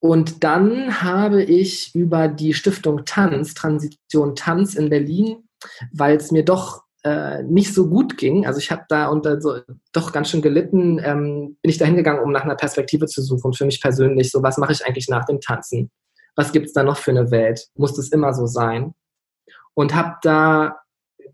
Und 0.00 0.42
dann 0.42 1.02
habe 1.02 1.42
ich 1.42 1.94
über 1.94 2.28
die 2.28 2.54
Stiftung 2.54 3.04
Tanz, 3.04 3.54
Transition 3.54 4.34
Tanz 4.34 4.74
in 4.74 4.88
Berlin, 4.88 5.48
weil 5.92 6.16
es 6.16 6.30
mir 6.30 6.44
doch 6.44 6.84
äh, 7.02 7.42
nicht 7.42 7.74
so 7.74 7.88
gut 7.88 8.18
ging, 8.18 8.46
also 8.46 8.58
ich 8.58 8.70
habe 8.70 8.84
da 8.88 9.08
unter 9.08 9.40
so 9.40 9.60
doch 9.92 10.12
ganz 10.12 10.30
schön 10.30 10.42
gelitten, 10.42 10.98
ähm, 11.02 11.56
bin 11.62 11.70
ich 11.70 11.78
da 11.78 11.86
hingegangen, 11.86 12.22
um 12.22 12.32
nach 12.32 12.44
einer 12.44 12.56
Perspektive 12.56 13.06
zu 13.06 13.22
suchen, 13.22 13.54
für 13.54 13.64
mich 13.64 13.80
persönlich, 13.80 14.30
so 14.30 14.42
was 14.42 14.58
mache 14.58 14.72
ich 14.72 14.84
eigentlich 14.84 15.08
nach 15.08 15.24
dem 15.24 15.40
Tanzen? 15.40 15.90
Was 16.36 16.52
gibt 16.52 16.66
es 16.66 16.72
da 16.72 16.82
noch 16.82 16.98
für 16.98 17.10
eine 17.10 17.30
Welt? 17.30 17.68
Muss 17.74 17.94
das 17.94 18.08
immer 18.08 18.34
so 18.34 18.46
sein? 18.46 18.94
Und 19.74 19.94
habe 19.94 20.16
da 20.22 20.80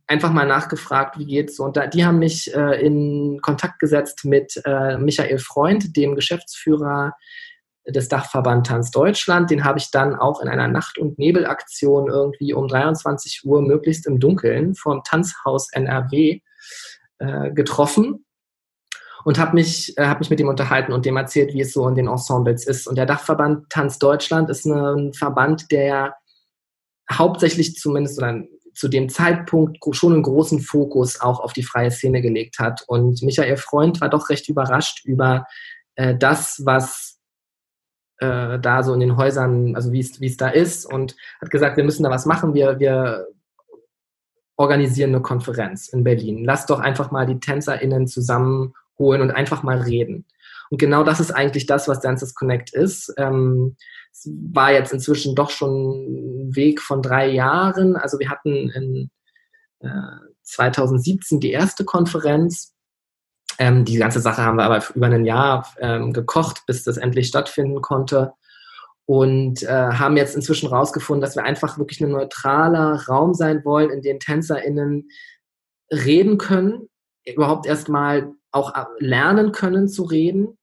einfach 0.07 0.33
mal 0.33 0.47
nachgefragt, 0.47 1.19
wie 1.19 1.27
geht's 1.27 1.57
so. 1.57 1.65
Und 1.65 1.77
da, 1.77 1.87
die 1.87 2.05
haben 2.05 2.19
mich 2.19 2.55
äh, 2.55 2.81
in 2.85 3.41
Kontakt 3.43 3.81
gesetzt 3.81 4.25
mit 4.25 4.61
äh, 4.65 4.99
Michael 4.99 5.39
Freund, 5.39 5.97
dem 5.97 6.15
Geschäftsführer 6.15 7.13
des 7.89 8.09
Dachverband 8.09 8.67
Tanz 8.67 8.91
Deutschland. 8.91 9.51
Den 9.51 9.65
habe 9.65 9.79
ich 9.79 9.91
dann 9.91 10.15
auch 10.15 10.41
in 10.41 10.49
einer 10.49 10.69
Nacht- 10.69 10.99
und 10.99 11.19
Nebelaktion 11.19 12.09
irgendwie 12.09 12.53
um 12.53 12.69
23 12.69 13.43
Uhr 13.45 13.63
möglichst 13.63 14.07
im 14.07 14.19
Dunkeln 14.19 14.75
vom 14.75 15.03
Tanzhaus 15.05 15.69
NRW 15.73 16.41
äh, 17.19 17.51
getroffen 17.53 18.25
und 19.25 19.39
habe 19.39 19.55
mich, 19.55 19.97
äh, 19.99 20.07
hab 20.07 20.21
mich 20.21 20.31
mit 20.31 20.41
ihm 20.41 20.49
unterhalten 20.49 20.93
und 20.93 21.05
dem 21.07 21.17
erzählt, 21.17 21.55
wie 21.55 21.61
es 21.61 21.73
so 21.73 21.89
in 21.89 21.95
den 21.95 22.09
Ensembles 22.09 22.67
ist. 22.67 22.87
Und 22.87 22.97
der 22.97 23.07
Dachverband 23.07 23.71
Tanz 23.71 23.99
Deutschland 23.99 24.51
ist 24.51 24.67
ein 24.67 25.13
Verband, 25.15 25.71
der 25.71 26.15
hauptsächlich 27.11 27.77
zumindest 27.77 28.19
oder 28.19 28.43
zu 28.75 28.89
dem 28.89 29.09
Zeitpunkt 29.09 29.79
schon 29.93 30.13
einen 30.13 30.23
großen 30.23 30.61
Fokus 30.61 31.21
auch 31.21 31.41
auf 31.41 31.53
die 31.55 31.63
freie 31.63 31.91
Szene 31.91 32.21
gelegt 32.21 32.59
hat. 32.59 32.83
Und 32.87 33.23
Michael 33.23 33.57
Freund 33.57 34.01
war 34.01 34.11
doch 34.11 34.29
recht 34.29 34.49
überrascht 34.49 35.05
über 35.05 35.47
äh, 35.95 36.15
das, 36.15 36.61
was 36.65 37.06
äh, 38.19 38.59
da 38.59 38.83
so 38.83 38.95
in 38.95 39.01
den 39.01 39.17
Häusern, 39.17 39.77
also 39.77 39.93
wie 39.93 40.01
es 40.01 40.37
da 40.37 40.49
ist 40.49 40.87
und 40.87 41.17
hat 41.41 41.51
gesagt, 41.51 41.77
wir 41.77 41.85
müssen 41.85 42.03
da 42.03 42.11
was 42.11 42.27
machen. 42.27 42.55
Wir, 42.55 42.79
wir 42.79 43.27
organisieren 44.57 45.11
eine 45.11 45.23
Konferenz 45.23 45.89
in 45.89 46.05
Berlin. 46.05 46.45
Lass 46.45 46.67
doch 46.67 46.81
einfach 46.81 47.11
mal 47.11 47.27
die 47.27 47.41
TänzerInnen 47.41 48.07
zusammenholen 48.07 49.21
und 49.21 49.31
einfach 49.31 49.63
mal 49.63 49.81
reden. 49.81 50.25
Und 50.71 50.79
genau 50.79 51.05
das 51.05 51.21
ist 51.21 51.31
eigentlich 51.31 51.67
das, 51.67 51.89
was 51.89 52.01
Dancers 52.01 52.35
Connect 52.35 52.73
ist. 52.73 53.13
Ähm, 53.19 53.77
es 54.13 54.29
war 54.53 54.73
jetzt 54.73 54.93
inzwischen 54.93 55.35
doch 55.35 55.51
schon 55.51 56.49
ein 56.49 56.57
Weg 56.57 56.81
von 56.81 57.03
drei 57.03 57.29
Jahren. 57.29 57.97
Also 57.97 58.19
wir 58.19 58.31
hatten 58.31 58.71
in 58.71 59.11
äh, 59.81 59.89
2017 60.43 61.41
die 61.41 61.51
erste 61.51 61.85
Konferenz 61.85 62.76
ähm, 63.59 63.85
die 63.85 63.97
ganze 63.97 64.21
Sache 64.21 64.43
haben 64.43 64.57
wir 64.57 64.65
aber 64.65 64.83
über 64.95 65.07
ein 65.07 65.25
Jahr 65.25 65.67
ähm, 65.79 66.13
gekocht, 66.13 66.65
bis 66.67 66.85
das 66.85 66.97
endlich 66.97 67.29
stattfinden 67.29 67.81
konnte. 67.81 68.33
Und 69.07 69.63
äh, 69.63 69.69
haben 69.69 70.17
jetzt 70.17 70.35
inzwischen 70.35 70.69
rausgefunden, 70.69 71.21
dass 71.21 71.37
wir 71.37 71.45
einfach 71.45 71.79
wirklich 71.79 72.01
ein 72.01 72.11
neutraler 72.11 73.05
Raum 73.07 73.35
sein 73.35 73.65
wollen, 73.65 73.91
in 73.91 74.03
dem 74.03 74.19
TänzerInnen 74.19 75.09
reden 75.93 76.39
können, 76.39 76.89
überhaupt 77.25 77.67
erstmal 77.67 78.33
auch 78.51 78.75
äh, 78.75 78.85
lernen 78.99 79.53
können 79.53 79.89
zu 79.89 80.05
reden. 80.05 80.59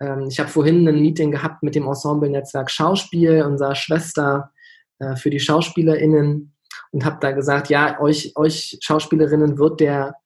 Ähm, 0.00 0.26
ich 0.28 0.38
habe 0.40 0.50
vorhin 0.50 0.86
ein 0.86 1.00
Meeting 1.00 1.30
gehabt 1.30 1.62
mit 1.62 1.74
dem 1.74 1.86
Ensemble-Netzwerk 1.86 2.70
Schauspiel, 2.70 3.42
unserer 3.42 3.74
Schwester 3.74 4.52
äh, 4.98 5.16
für 5.16 5.30
die 5.30 5.40
SchauspielerInnen 5.40 6.54
und 6.90 7.04
habe 7.04 7.18
da 7.20 7.32
gesagt, 7.32 7.70
ja, 7.70 7.98
euch, 8.00 8.32
euch 8.36 8.78
Schauspielerinnen 8.80 9.58
wird 9.58 9.80
der 9.80 10.16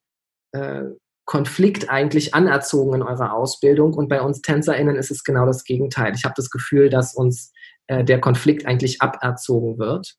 äh, 0.53 0.83
Konflikt 1.29 1.91
eigentlich 1.91 2.33
anerzogen 2.33 2.95
in 2.95 3.03
eurer 3.03 3.35
Ausbildung 3.35 3.93
und 3.93 4.09
bei 4.09 4.23
uns 4.23 4.41
TänzerInnen 4.41 4.97
ist 4.97 5.11
es 5.11 5.25
genau 5.25 5.45
das 5.45 5.65
Gegenteil. 5.65 6.15
Ich 6.15 6.25
habe 6.25 6.33
das 6.35 6.49
Gefühl, 6.49 6.89
dass 6.89 7.15
uns 7.15 7.53
äh, 7.87 8.03
der 8.03 8.19
Konflikt 8.19 8.65
eigentlich 8.65 9.03
aberzogen 9.03 9.79
wird 9.79 10.15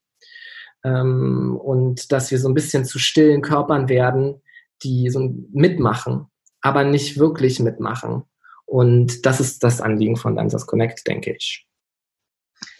ähm, 0.83 1.59
und 1.59 2.11
dass 2.11 2.29
wir 2.29 2.37
so 2.37 2.47
ein 2.47 2.53
bisschen 2.53 2.85
zu 2.85 2.99
stillen 2.99 3.41
Körpern 3.41 3.89
werden, 3.89 4.43
die 4.83 5.09
so 5.09 5.33
mitmachen, 5.51 6.27
aber 6.61 6.83
nicht 6.83 7.17
wirklich 7.17 7.59
mitmachen. 7.59 8.21
Und 8.67 9.25
das 9.25 9.39
ist 9.39 9.63
das 9.63 9.81
Anliegen 9.81 10.15
von 10.15 10.35
Dancers 10.35 10.67
Connect, 10.67 11.07
denke 11.07 11.33
ich. 11.33 11.67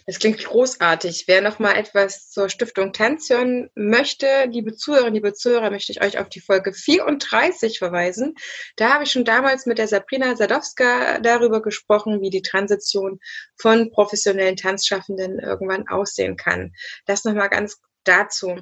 Das 0.06 0.18
klingt 0.18 0.44
großartig. 0.44 1.24
Wer 1.26 1.40
noch 1.40 1.58
mal 1.58 1.74
etwas 1.74 2.30
zur 2.30 2.48
Stiftung 2.48 2.92
Tanz 2.92 3.30
hören 3.30 3.70
möchte, 3.74 4.26
liebe 4.48 4.74
Zuhörerinnen, 4.74 5.14
liebe 5.14 5.34
Zuhörer, 5.34 5.70
möchte 5.70 5.92
ich 5.92 6.02
euch 6.02 6.18
auf 6.18 6.28
die 6.28 6.40
Folge 6.40 6.72
34 6.72 7.78
verweisen. 7.78 8.34
Da 8.76 8.94
habe 8.94 9.04
ich 9.04 9.12
schon 9.12 9.24
damals 9.24 9.66
mit 9.66 9.78
der 9.78 9.88
Sabrina 9.88 10.36
Sadowska 10.36 11.18
darüber 11.20 11.62
gesprochen, 11.62 12.20
wie 12.20 12.30
die 12.30 12.42
Transition 12.42 13.20
von 13.56 13.90
professionellen 13.90 14.56
Tanzschaffenden 14.56 15.38
irgendwann 15.38 15.86
aussehen 15.88 16.36
kann. 16.36 16.72
Das 17.06 17.24
noch 17.24 17.34
mal 17.34 17.48
ganz 17.48 17.78
dazu. 18.04 18.58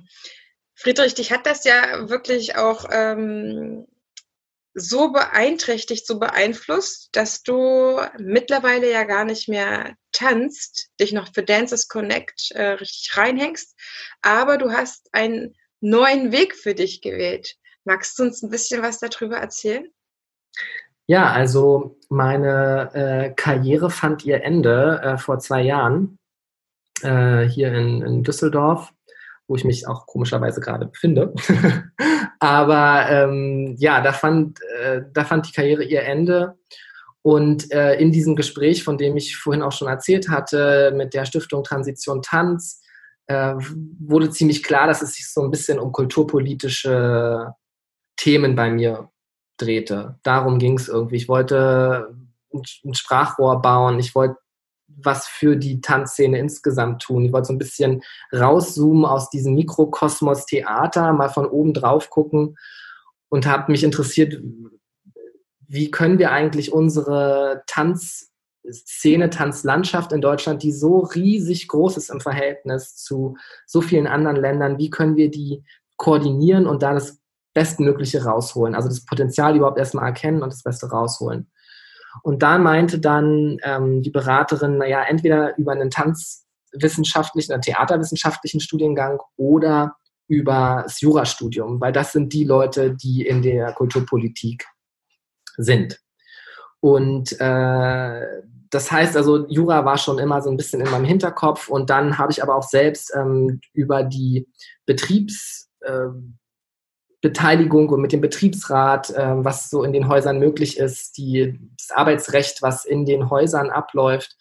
Friedrich, 0.75 1.15
dich 1.15 1.33
hat 1.33 1.47
das 1.47 1.65
ja 1.65 2.09
wirklich 2.09 2.57
auch 2.57 2.87
ähm, 2.93 3.87
so 4.79 5.13
beeinträchtigt, 5.13 6.07
so 6.07 6.19
beeinflusst, 6.19 7.11
dass 7.13 7.43
du 7.43 8.01
mittlerweile 8.19 8.91
ja 8.91 9.05
gar 9.05 9.25
nicht 9.25 9.49
mehr 9.49 9.95
tanzt, 10.13 10.89
dich 11.01 11.13
noch 11.13 11.33
für 11.33 11.43
Dances 11.43 11.89
Connect 11.89 12.51
äh, 12.53 12.71
richtig 12.71 13.17
reinhängst, 13.17 13.77
aber 14.23 14.59
du 14.59 14.73
hast 14.73 15.09
einen 15.13 15.55
neuen 15.81 16.33
Weg 16.33 16.55
für 16.55 16.75
dich 16.75 17.03
gewählt. 17.03 17.57
Magst 17.85 18.19
du 18.19 18.25
uns 18.25 18.43
ein 18.43 18.51
bisschen 18.51 18.83
was 18.83 18.99
darüber 18.99 19.37
erzählen? 19.37 19.87
Ja, 21.07 21.33
also 21.33 21.99
meine 22.09 22.91
äh, 22.93 23.35
Karriere 23.35 23.91
fand 23.91 24.25
ihr 24.25 24.43
Ende 24.43 25.01
äh, 25.03 25.19
vor 25.19 25.39
zwei 25.39 25.63
Jahren 25.63 26.19
äh, 27.03 27.45
hier 27.45 27.73
in, 27.73 28.03
in 28.03 28.23
Düsseldorf 28.23 28.93
wo 29.49 29.57
ich 29.57 29.65
mich 29.65 29.89
auch 29.89 30.07
komischerweise 30.07 30.61
gerade 30.61 30.87
befinde. 30.87 31.35
Aber 32.39 33.09
ähm, 33.11 33.75
ja, 33.79 34.01
da 34.01 34.13
fand, 34.13 34.61
äh, 34.81 35.03
da 35.13 35.25
fand 35.25 35.49
die 35.49 35.53
Karriere 35.53 35.83
ihr 35.83 36.03
Ende. 36.03 36.57
Und 37.23 37.73
äh, 37.73 37.95
in 37.95 38.13
diesem 38.13 38.37
Gespräch, 38.37 38.85
von 38.85 38.97
dem 38.97 39.17
ich 39.17 39.37
vorhin 39.37 39.63
auch 39.63 39.73
schon 39.73 39.89
erzählt 39.89 40.29
hatte, 40.29 40.93
mit 40.95 41.15
der 41.15 41.25
Stiftung 41.25 41.65
Transition 41.65 42.23
Tanz, 42.23 42.81
äh, 43.27 43.55
wurde 43.99 44.31
ziemlich 44.31 44.63
klar, 44.63 44.87
dass 44.87 45.03
es 45.03 45.15
sich 45.15 45.31
so 45.31 45.43
ein 45.43 45.51
bisschen 45.51 45.79
um 45.79 45.93
kulturpolitische 45.93 47.55
Themen 48.17 48.55
bei 48.55 48.71
mir 48.71 49.11
drehte. 49.57 50.19
Darum 50.23 50.59
ging 50.59 50.79
es 50.79 50.89
irgendwie. 50.89 51.17
Ich 51.17 51.29
wollte 51.29 52.15
ein 52.53 52.95
Sprachrohr 52.95 53.61
bauen. 53.61 53.99
Ich 53.99 54.15
wollte 54.15 54.37
was 54.89 55.27
für 55.27 55.57
die 55.57 55.81
Tanzszene 55.81 56.39
insgesamt 56.39 57.03
tun. 57.03 57.25
Ich 57.25 57.33
wollte 57.33 57.49
so 57.49 57.53
ein 57.53 57.59
bisschen 57.59 58.03
rauszoomen 58.35 59.05
aus 59.05 59.31
diesem 59.31 59.55
Mikrokosmos 59.55 60.47
Theater, 60.47 61.13
mal 61.13 61.29
von 61.29 61.47
oben 61.47 61.75
drauf 61.75 62.11
gucken 62.11 62.57
und 63.29 63.47
habe 63.47 63.71
mich 63.71 63.85
interessiert, 63.85 64.41
wie 65.67 65.91
können 65.91 66.19
wir 66.19 66.33
eigentlich 66.33 66.73
unsere 66.73 67.63
Tanzszene, 67.67 69.31
Tanzlandschaft 69.31 70.13
in 70.13 70.23
Deutschland, 70.23 70.63
die 70.63 70.73
so 70.73 71.01
riesig 71.01 71.69
groß 71.69 71.99
ist 71.99 72.11
im 72.11 72.21
Verhältnis 72.21 72.97
zu 72.97 73.37
so 73.67 73.83
vielen 73.83 74.07
anderen 74.07 74.37
Ländern, 74.37 74.79
wie 74.79 74.91
können 74.91 75.17
wir 75.17 75.31
die 75.31 75.63
koordinieren 75.97 76.67
und 76.67 76.83
da 76.83 76.95
das 76.95 77.19
Bestmögliche 77.53 78.25
rausholen? 78.25 78.75
Also 78.75 78.89
das 78.89 79.05
Potenzial 79.05 79.57
überhaupt 79.57 79.79
erstmal 79.79 80.07
erkennen 80.07 80.43
und 80.43 80.53
das 80.53 80.63
Beste 80.63 80.89
rausholen. 80.89 81.51
Und 82.23 82.43
da 82.43 82.59
meinte 82.59 82.99
dann 82.99 83.59
ähm, 83.63 84.03
die 84.03 84.11
Beraterin, 84.11 84.79
naja, 84.79 85.03
entweder 85.03 85.57
über 85.57 85.73
einen 85.73 85.91
tanzwissenschaftlichen, 85.91 87.53
einen 87.53 87.63
theaterwissenschaftlichen 87.63 88.61
Studiengang 88.61 89.21
oder 89.37 89.97
über 90.27 90.83
das 90.85 91.01
Jurastudium, 91.01 91.81
weil 91.81 91.93
das 91.93 92.13
sind 92.13 92.33
die 92.33 92.45
Leute, 92.45 92.95
die 92.95 93.27
in 93.27 93.43
der 93.43 93.73
Kulturpolitik 93.73 94.67
sind. 95.57 96.01
Und 96.81 97.33
äh, 97.41 98.27
das 98.71 98.93
heißt 98.93 99.17
also, 99.17 99.49
Jura 99.49 99.85
war 99.85 99.97
schon 99.97 100.19
immer 100.19 100.43
so 100.43 100.51
ein 100.51 100.57
bisschen 100.57 100.81
in 100.81 100.91
meinem 100.91 101.07
Hinterkopf 101.07 101.69
und 101.69 101.91
dann 101.91 102.19
habe 102.19 102.33
ich 102.33 102.43
aber 102.43 102.55
auch 102.55 102.69
selbst 102.69 103.13
ähm, 103.17 103.61
über 103.73 104.03
die 104.03 104.47
Betriebs, 104.85 105.71
äh, 105.81 106.09
Beteiligung 107.21 107.89
und 107.89 108.01
mit 108.01 108.13
dem 108.13 108.21
Betriebsrat, 108.21 109.11
äh, 109.11 109.45
was 109.45 109.71
so 109.71 109.83
in 109.83 109.93
den 109.93 110.09
Häusern 110.09 110.39
möglich 110.39 110.79
ist, 110.79 111.17
die, 111.17 111.59
das 111.77 111.91
Arbeitsrecht, 111.97 112.63
was 112.63 112.85
in 112.85 113.07
den 113.07 113.29
Häusern 113.29 113.71
abläuft, 113.71 114.37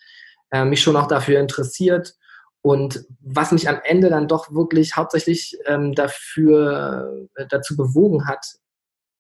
äh, 0.52 0.64
mich 0.64 0.82
schon 0.82 0.96
auch 0.96 1.08
dafür 1.08 1.40
interessiert. 1.40 2.16
Und 2.62 3.06
was 3.20 3.52
mich 3.52 3.70
am 3.70 3.80
Ende 3.84 4.10
dann 4.10 4.28
doch 4.28 4.54
wirklich 4.54 4.96
hauptsächlich 4.96 5.58
ähm, 5.66 5.94
dafür, 5.94 7.28
äh, 7.36 7.46
dazu 7.48 7.76
bewogen 7.76 8.28
hat, 8.28 8.46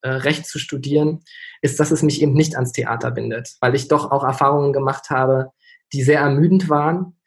äh, 0.02 0.10
Recht 0.10 0.46
zu 0.46 0.60
studieren, 0.60 1.24
ist, 1.62 1.80
dass 1.80 1.92
es 1.92 2.04
mich 2.04 2.22
eben 2.22 2.34
nicht 2.34 2.56
ans 2.56 2.74
Theater 2.74 3.10
bindet, 3.10 3.56
weil 3.62 3.74
ich 3.74 3.88
doch 3.88 4.12
auch 4.12 4.24
Erfahrungen 4.24 4.74
gemacht 4.74 5.10
habe, 5.10 5.52
die 5.94 6.04
sehr 6.04 6.20
ermüdend 6.20 6.70
waren 6.70 7.18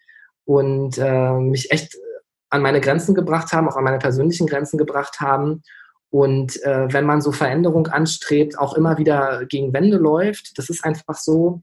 und 0.44 0.98
äh, 0.98 1.32
mich 1.32 1.72
echt 1.72 1.96
an 2.50 2.62
meine 2.62 2.80
Grenzen 2.80 3.14
gebracht 3.14 3.52
haben, 3.52 3.68
auch 3.68 3.76
an 3.76 3.84
meine 3.84 3.98
persönlichen 3.98 4.46
Grenzen 4.46 4.78
gebracht 4.78 5.20
haben 5.20 5.62
und 6.10 6.62
äh, 6.64 6.92
wenn 6.92 7.06
man 7.06 7.20
so 7.20 7.30
Veränderung 7.30 7.86
anstrebt, 7.86 8.58
auch 8.58 8.74
immer 8.74 8.98
wieder 8.98 9.46
gegen 9.46 9.72
Wände 9.72 9.96
läuft, 9.96 10.58
das 10.58 10.68
ist 10.68 10.84
einfach 10.84 11.14
so. 11.14 11.62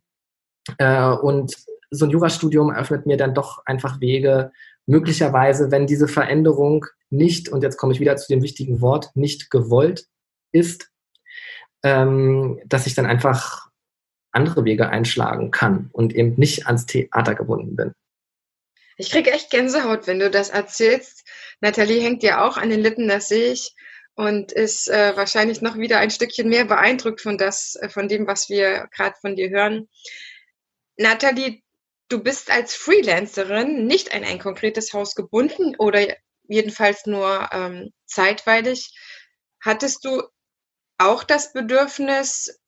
Äh, 0.78 1.10
und 1.10 1.56
so 1.92 2.06
ein 2.06 2.12
Jurastudium 2.12 2.72
eröffnet 2.72 3.06
mir 3.06 3.18
dann 3.18 3.34
doch 3.34 3.66
einfach 3.66 4.00
Wege, 4.00 4.52
möglicherweise, 4.86 5.70
wenn 5.70 5.86
diese 5.86 6.08
Veränderung 6.08 6.86
nicht, 7.10 7.50
und 7.50 7.62
jetzt 7.62 7.78
komme 7.78 7.94
ich 7.94 8.00
wieder 8.00 8.16
zu 8.18 8.28
dem 8.30 8.42
wichtigen 8.42 8.82
Wort, 8.82 9.12
nicht 9.16 9.52
gewollt 9.52 10.08
ist, 10.54 10.90
ähm, 11.84 12.60
dass 12.66 12.88
ich 12.88 12.96
dann 12.96 13.06
einfach 13.06 13.68
andere 14.32 14.66
Wege 14.66 14.90
einschlagen 14.90 15.52
kann 15.52 15.90
und 15.92 16.16
eben 16.16 16.36
nicht 16.38 16.68
ans 16.68 16.86
Theater 16.86 17.36
gebunden 17.36 17.76
bin. 17.76 17.94
Ich 18.98 19.12
kriege 19.12 19.32
echt 19.32 19.52
Gänsehaut, 19.52 20.08
wenn 20.08 20.20
du 20.20 20.30
das 20.32 20.50
erzählst. 20.50 21.26
Nathalie 21.62 22.02
hängt 22.02 22.24
ja 22.24 22.46
auch 22.46 22.58
an 22.58 22.70
den 22.70 22.80
Lippen, 22.80 23.08
das 23.08 23.28
sehe 23.28 23.52
ich 23.52 23.76
und 24.18 24.52
ist 24.52 24.90
äh, 24.90 25.16
wahrscheinlich 25.16 25.62
noch 25.62 25.78
wieder 25.78 26.00
ein 26.00 26.10
Stückchen 26.10 26.50
mehr 26.50 26.66
beeindruckt 26.66 27.22
von 27.22 27.38
das, 27.38 27.76
äh, 27.76 27.88
von 27.88 28.08
dem, 28.08 28.26
was 28.26 28.50
wir 28.50 28.88
gerade 28.92 29.16
von 29.22 29.36
dir 29.36 29.52
hören. 29.52 29.88
Nathalie, 30.98 31.62
du 32.10 32.24
bist 32.24 32.50
als 32.50 32.74
Freelancerin 32.76 33.86
nicht 33.86 34.16
an 34.16 34.24
ein 34.24 34.40
konkretes 34.40 34.92
Haus 34.94 35.14
gebunden 35.14 35.76
oder 35.78 36.16
jedenfalls 36.48 37.06
nur 37.06 37.48
ähm, 37.52 37.94
zeitweilig. 38.08 38.92
Hattest 39.62 40.04
du 40.04 40.24
auch 40.98 41.24
das 41.24 41.54
Bedürfnis, 41.54 42.60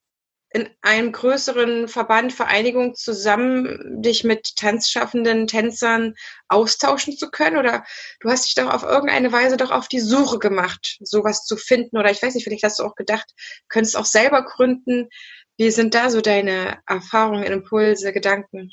in 0.52 0.68
einem 0.82 1.12
größeren 1.12 1.86
Verband, 1.86 2.32
Vereinigung 2.32 2.94
zusammen 2.94 4.02
dich 4.02 4.24
mit 4.24 4.56
tanzschaffenden 4.56 5.46
Tänzern 5.46 6.14
austauschen 6.48 7.16
zu 7.16 7.30
können? 7.30 7.56
Oder 7.56 7.84
du 8.20 8.28
hast 8.28 8.46
dich 8.46 8.54
doch 8.56 8.72
auf 8.72 8.82
irgendeine 8.82 9.30
Weise 9.32 9.56
doch 9.56 9.70
auf 9.70 9.86
die 9.86 10.00
Suche 10.00 10.38
gemacht, 10.38 10.98
sowas 11.00 11.44
zu 11.44 11.56
finden? 11.56 11.98
Oder 11.98 12.10
ich 12.10 12.22
weiß 12.22 12.34
nicht, 12.34 12.44
vielleicht 12.44 12.64
hast 12.64 12.80
du 12.80 12.84
auch 12.84 12.96
gedacht, 12.96 13.32
könntest 13.68 13.96
auch 13.96 14.04
selber 14.04 14.44
gründen. 14.44 15.08
Wie 15.56 15.70
sind 15.70 15.94
da 15.94 16.10
so 16.10 16.20
deine 16.20 16.78
Erfahrungen, 16.86 17.44
Impulse, 17.44 18.12
Gedanken? 18.12 18.72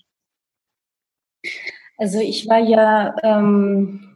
Also 1.97 2.19
ich 2.19 2.47
war 2.47 2.59
ja 2.59 3.15
ähm, 3.23 4.15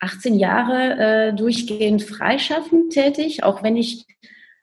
18 0.00 0.34
Jahre 0.34 1.30
äh, 1.30 1.34
durchgehend 1.34 2.02
freischaffend 2.02 2.92
tätig, 2.92 3.42
auch 3.42 3.62
wenn 3.62 3.76
ich 3.76 4.06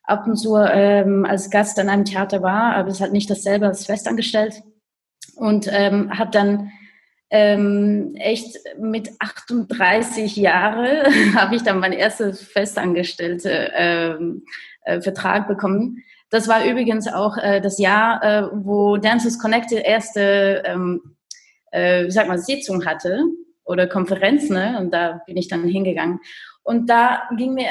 ab 0.07 0.25
und 0.25 0.37
zu 0.37 0.55
ähm, 0.55 1.25
als 1.25 1.49
Gast 1.49 1.77
an 1.79 1.89
einem 1.89 2.05
Theater 2.05 2.41
war, 2.41 2.75
aber 2.75 2.89
es 2.89 3.01
hat 3.01 3.11
nicht 3.11 3.29
dasselbe 3.29 3.67
als 3.67 3.85
festangestellt. 3.85 4.63
Und 5.35 5.69
ähm, 5.71 6.17
habe 6.17 6.31
dann 6.31 6.71
ähm, 7.29 8.15
echt 8.15 8.57
mit 8.79 9.11
38 9.19 10.35
Jahren 10.37 11.35
habe 11.35 11.55
ich 11.55 11.63
dann 11.63 11.79
mein 11.79 11.93
erstes 11.93 12.41
festangestellte 12.41 13.71
ähm, 13.75 14.43
äh, 14.83 15.01
Vertrag 15.01 15.47
bekommen. 15.47 16.03
Das 16.29 16.47
war 16.47 16.65
übrigens 16.65 17.07
auch 17.07 17.37
äh, 17.37 17.61
das 17.61 17.77
Jahr, 17.77 18.23
äh, 18.23 18.49
wo 18.53 18.97
Dances 18.97 19.39
Connect 19.39 19.71
die 19.71 19.75
erste, 19.75 20.63
ähm, 20.65 21.15
äh, 21.71 22.05
wie 22.05 22.11
sagt 22.11 22.29
man, 22.29 22.39
Sitzung 22.39 22.85
hatte 22.85 23.23
oder 23.65 23.87
Konferenz, 23.87 24.49
ne? 24.49 24.77
Und 24.79 24.91
da 24.91 25.21
bin 25.27 25.35
ich 25.35 25.49
dann 25.49 25.67
hingegangen. 25.67 26.19
Und 26.63 26.89
da 26.89 27.23
ging 27.37 27.53
mir 27.53 27.67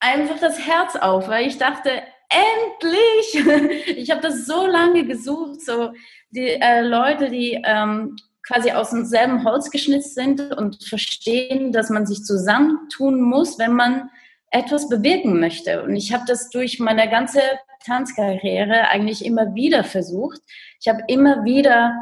einfach 0.00 0.38
das 0.38 0.58
Herz 0.66 0.96
auf, 0.96 1.28
weil 1.28 1.46
ich 1.46 1.58
dachte, 1.58 1.90
endlich! 2.28 3.88
Ich 3.98 4.10
habe 4.10 4.20
das 4.20 4.46
so 4.46 4.66
lange 4.66 5.04
gesucht, 5.04 5.60
so 5.60 5.92
die 6.30 6.48
äh, 6.48 6.82
Leute, 6.82 7.30
die 7.30 7.60
ähm, 7.64 8.16
quasi 8.46 8.70
aus 8.70 8.90
demselben 8.90 9.44
Holz 9.44 9.70
geschnitzt 9.70 10.14
sind 10.14 10.40
und 10.56 10.82
verstehen, 10.84 11.72
dass 11.72 11.90
man 11.90 12.06
sich 12.06 12.24
zusammentun 12.24 13.20
muss, 13.20 13.58
wenn 13.58 13.74
man 13.74 14.10
etwas 14.50 14.88
bewirken 14.88 15.40
möchte. 15.40 15.82
Und 15.82 15.94
ich 15.96 16.12
habe 16.12 16.24
das 16.26 16.48
durch 16.50 16.78
meine 16.78 17.10
ganze 17.10 17.40
Tanzkarriere 17.84 18.88
eigentlich 18.88 19.24
immer 19.24 19.54
wieder 19.54 19.84
versucht. 19.84 20.40
Ich 20.80 20.88
habe 20.88 21.02
immer 21.08 21.44
wieder 21.44 21.94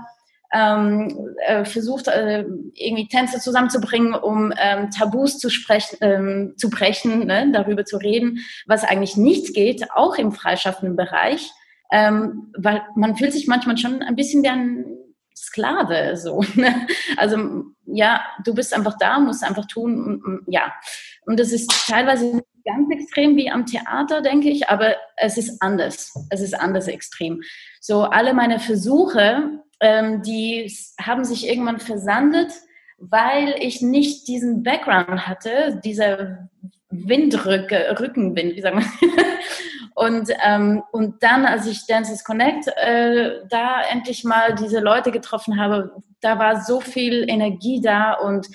ähm, 0.52 1.34
äh, 1.46 1.64
versucht, 1.64 2.08
äh, 2.08 2.44
irgendwie 2.74 3.08
Tänze 3.08 3.40
zusammenzubringen, 3.40 4.14
um 4.14 4.52
ähm, 4.58 4.90
Tabus 4.90 5.38
zu, 5.38 5.50
sprechen, 5.50 5.96
ähm, 6.00 6.54
zu 6.56 6.70
brechen, 6.70 7.26
ne, 7.26 7.50
darüber 7.52 7.84
zu 7.84 7.96
reden, 7.96 8.40
was 8.66 8.84
eigentlich 8.84 9.16
nicht 9.16 9.54
geht, 9.54 9.90
auch 9.92 10.16
im 10.16 10.32
freischaffenden 10.32 10.96
Bereich, 10.96 11.50
ähm, 11.92 12.52
weil 12.56 12.82
man 12.94 13.16
fühlt 13.16 13.32
sich 13.32 13.46
manchmal 13.46 13.76
schon 13.76 14.02
ein 14.02 14.16
bisschen 14.16 14.42
wie 14.42 14.48
ein 14.48 14.84
Sklave. 15.36 16.16
So. 16.16 16.42
Ne? 16.54 16.86
Also 17.16 17.64
ja, 17.86 18.22
du 18.44 18.54
bist 18.54 18.74
einfach 18.74 18.96
da, 18.98 19.18
musst 19.18 19.44
einfach 19.44 19.66
tun. 19.66 20.42
Ja. 20.46 20.72
Und 21.26 21.38
das 21.38 21.52
ist 21.52 21.70
teilweise 21.88 22.42
ganz 22.64 22.90
extrem 22.90 23.36
wie 23.36 23.50
am 23.50 23.66
Theater, 23.66 24.22
denke 24.22 24.48
ich, 24.48 24.68
aber 24.68 24.96
es 25.16 25.38
ist 25.38 25.62
anders. 25.62 26.14
Es 26.30 26.40
ist 26.40 26.54
anders 26.54 26.88
extrem. 26.88 27.42
So 27.80 28.02
alle 28.02 28.34
meine 28.34 28.58
Versuche, 28.58 29.60
ähm, 29.80 30.22
die 30.22 30.72
haben 31.00 31.24
sich 31.24 31.48
irgendwann 31.48 31.80
versandet, 31.80 32.52
weil 32.98 33.54
ich 33.60 33.82
nicht 33.82 34.26
diesen 34.28 34.62
Background 34.62 35.26
hatte, 35.26 35.80
dieser 35.84 36.48
Windrücke, 36.90 37.96
Rückenwind, 38.00 38.56
wie 38.56 38.60
sagen 38.62 38.80
wir. 38.80 39.10
und, 39.94 40.30
ähm, 40.44 40.82
und 40.92 41.22
dann, 41.22 41.44
als 41.44 41.66
ich 41.66 41.86
Dances 41.86 42.24
Connect 42.24 42.68
äh, 42.76 43.40
da 43.48 43.82
endlich 43.90 44.24
mal 44.24 44.54
diese 44.54 44.80
Leute 44.80 45.10
getroffen 45.10 45.60
habe, 45.60 46.02
da 46.20 46.38
war 46.38 46.62
so 46.62 46.80
viel 46.80 47.28
Energie 47.28 47.80
da 47.80 48.14
und 48.14 48.48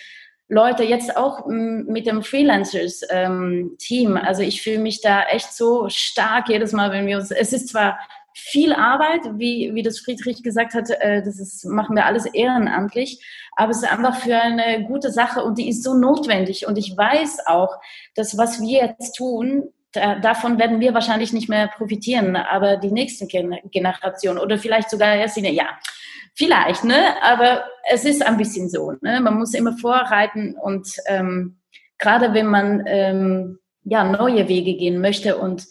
Leute, 0.47 0.83
jetzt 0.83 1.15
auch 1.15 1.45
mit 1.47 2.05
dem 2.05 2.23
Freelancers-Team. 2.23 3.77
Ähm, 3.89 4.17
also 4.17 4.41
ich 4.41 4.61
fühle 4.61 4.79
mich 4.79 4.99
da 4.99 5.23
echt 5.23 5.53
so 5.53 5.87
stark 5.87 6.49
jedes 6.49 6.73
Mal, 6.73 6.91
wenn 6.91 7.07
wir 7.07 7.17
uns, 7.17 7.31
es 7.31 7.53
ist 7.53 7.69
zwar 7.69 7.97
viel 8.33 8.73
Arbeit, 8.73 9.21
wie, 9.37 9.71
wie 9.73 9.83
das 9.83 9.99
Friedrich 9.99 10.43
gesagt 10.43 10.73
hat, 10.73 10.89
äh, 10.89 11.21
das 11.21 11.39
ist, 11.39 11.65
machen 11.65 11.95
wir 11.95 12.05
alles 12.05 12.25
ehrenamtlich, 12.25 13.23
aber 13.55 13.71
es 13.71 13.77
ist 13.83 13.91
einfach 13.91 14.15
für 14.17 14.37
eine 14.37 14.85
gute 14.85 15.11
Sache 15.11 15.43
und 15.43 15.57
die 15.57 15.69
ist 15.69 15.83
so 15.83 15.93
notwendig. 15.93 16.67
Und 16.67 16.77
ich 16.77 16.95
weiß 16.95 17.47
auch, 17.47 17.75
dass 18.15 18.37
was 18.37 18.61
wir 18.61 18.85
jetzt 18.85 19.13
tun, 19.15 19.69
da, 19.91 20.15
davon 20.19 20.57
werden 20.57 20.79
wir 20.79 20.93
wahrscheinlich 20.93 21.33
nicht 21.33 21.49
mehr 21.49 21.67
profitieren, 21.67 22.35
aber 22.35 22.77
die 22.77 22.91
nächsten 22.91 23.27
Generationen 23.27 24.39
oder 24.39 24.57
vielleicht 24.57 24.89
sogar 24.89 25.15
erst 25.15 25.37
in, 25.37 25.45
ja, 25.45 25.67
vielleicht, 26.33 26.83
ne? 26.85 27.21
Aber 27.21 27.65
es 27.89 28.05
ist 28.05 28.25
ein 28.25 28.37
bisschen 28.37 28.69
so, 28.69 28.93
ne? 29.01 29.19
Man 29.19 29.37
muss 29.37 29.53
immer 29.53 29.77
vorreiten 29.77 30.55
und 30.55 30.95
ähm, 31.07 31.57
gerade 31.97 32.33
wenn 32.33 32.47
man 32.47 32.83
ähm, 32.87 33.59
ja 33.83 34.03
neue 34.03 34.47
Wege 34.47 34.75
gehen 34.75 35.01
möchte 35.01 35.37
und 35.37 35.67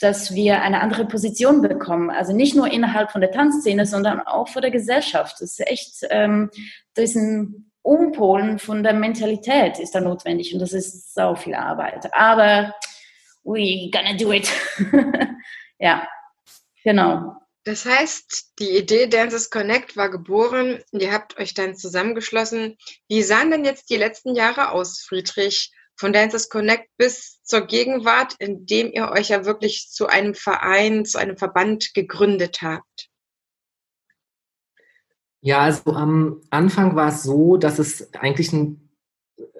dass 0.00 0.34
wir 0.34 0.62
eine 0.62 0.80
andere 0.80 1.06
Position 1.06 1.60
bekommen. 1.60 2.10
Also 2.10 2.32
nicht 2.32 2.54
nur 2.54 2.70
innerhalb 2.70 3.10
von 3.10 3.20
der 3.20 3.32
Tanzszene, 3.32 3.84
sondern 3.86 4.20
auch 4.20 4.48
vor 4.48 4.62
der 4.62 4.70
Gesellschaft. 4.70 5.34
Das 5.40 5.58
ist 5.58 5.66
echt, 5.66 6.06
ähm, 6.10 6.50
diesen 6.96 7.72
Umpolen 7.82 8.58
von 8.58 8.82
der 8.82 8.92
Mentalität 8.92 9.78
ist 9.78 9.94
da 9.94 10.00
notwendig 10.00 10.52
und 10.52 10.60
das 10.60 10.72
ist 10.72 11.14
sau 11.14 11.34
viel 11.34 11.54
Arbeit. 11.54 12.12
Aber 12.12 12.74
we 13.44 13.90
gonna 13.90 14.14
do 14.14 14.32
it. 14.32 14.48
ja, 15.78 16.06
genau. 16.84 17.36
Das 17.64 17.84
heißt, 17.84 18.54
die 18.60 18.78
Idee 18.78 19.08
Dances 19.08 19.50
Connect 19.50 19.96
war 19.96 20.10
geboren. 20.10 20.82
Ihr 20.92 21.12
habt 21.12 21.38
euch 21.38 21.54
dann 21.54 21.76
zusammengeschlossen. 21.76 22.78
Wie 23.08 23.22
sahen 23.22 23.50
denn 23.50 23.64
jetzt 23.64 23.90
die 23.90 23.96
letzten 23.96 24.34
Jahre 24.34 24.70
aus, 24.70 25.00
Friedrich? 25.00 25.72
Von 25.98 26.12
Dancers 26.12 26.48
Connect 26.48 26.88
bis 26.96 27.42
zur 27.42 27.62
Gegenwart, 27.62 28.34
in 28.38 28.66
dem 28.66 28.92
ihr 28.92 29.10
euch 29.10 29.28
ja 29.28 29.44
wirklich 29.44 29.88
zu 29.90 30.06
einem 30.06 30.34
Verein, 30.34 31.04
zu 31.04 31.18
einem 31.18 31.36
Verband 31.36 31.92
gegründet 31.92 32.62
habt? 32.62 33.08
Ja, 35.40 35.60
also 35.60 35.92
am 35.92 36.40
Anfang 36.50 36.96
war 36.96 37.08
es 37.08 37.22
so, 37.22 37.56
dass 37.56 37.78
es 37.78 38.12
eigentlich 38.14 38.52
ein 38.52 38.88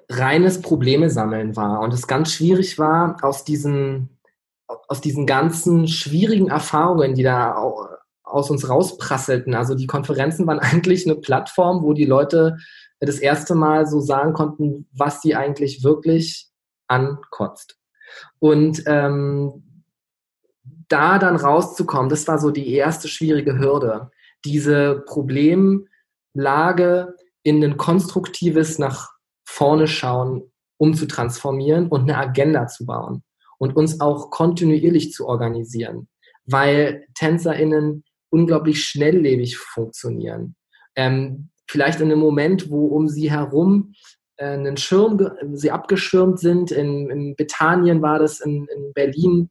reines 0.09 0.61
Probleme 0.61 1.09
sammeln 1.09 1.55
war 1.55 1.81
und 1.81 1.93
es 1.93 2.07
ganz 2.07 2.31
schwierig 2.31 2.79
war, 2.79 3.17
aus 3.21 3.43
diesen, 3.43 4.19
aus 4.67 5.01
diesen 5.01 5.25
ganzen 5.25 5.87
schwierigen 5.87 6.49
Erfahrungen, 6.49 7.15
die 7.15 7.23
da 7.23 7.55
aus 8.23 8.49
uns 8.49 8.69
rausprasselten. 8.69 9.55
Also 9.55 9.75
die 9.75 9.87
Konferenzen 9.87 10.47
waren 10.47 10.59
eigentlich 10.59 11.05
eine 11.05 11.15
Plattform, 11.15 11.83
wo 11.83 11.93
die 11.93 12.05
Leute 12.05 12.57
das 12.99 13.19
erste 13.19 13.55
Mal 13.55 13.85
so 13.85 13.99
sagen 13.99 14.33
konnten, 14.33 14.87
was 14.91 15.21
sie 15.21 15.35
eigentlich 15.35 15.83
wirklich 15.83 16.49
ankotzt. 16.87 17.77
Und 18.39 18.83
ähm, 18.87 19.83
da 20.87 21.19
dann 21.19 21.35
rauszukommen, 21.35 22.09
das 22.09 22.27
war 22.27 22.39
so 22.39 22.51
die 22.51 22.73
erste 22.73 23.07
schwierige 23.07 23.57
Hürde, 23.57 24.09
diese 24.43 25.03
Problemlage 25.05 27.15
in 27.43 27.63
ein 27.63 27.77
konstruktives 27.77 28.79
nach 28.79 29.11
vorne 29.45 29.87
schauen 29.87 30.51
umzutransformieren 30.77 31.87
und 31.87 32.03
eine 32.03 32.17
Agenda 32.17 32.67
zu 32.67 32.85
bauen 32.85 33.23
und 33.57 33.75
uns 33.75 33.99
auch 33.99 34.31
kontinuierlich 34.31 35.11
zu 35.11 35.27
organisieren, 35.27 36.07
weil 36.45 37.05
TänzerInnen 37.15 38.05
unglaublich 38.29 38.85
schnelllebig 38.85 39.57
funktionieren. 39.57 40.55
Ähm, 40.95 41.49
vielleicht 41.69 42.01
in 42.01 42.11
einem 42.11 42.19
Moment, 42.19 42.69
wo 42.71 42.87
um 42.87 43.07
sie 43.07 43.29
herum 43.29 43.93
äh, 44.37 44.47
einen 44.47 44.77
Schirm, 44.77 45.31
sie 45.53 45.71
abgeschirmt 45.71 46.39
sind. 46.39 46.71
In, 46.71 47.09
in 47.09 47.35
Bethanien 47.35 48.01
war 48.01 48.19
das, 48.19 48.39
in, 48.39 48.67
in 48.75 48.91
Berlin 48.93 49.49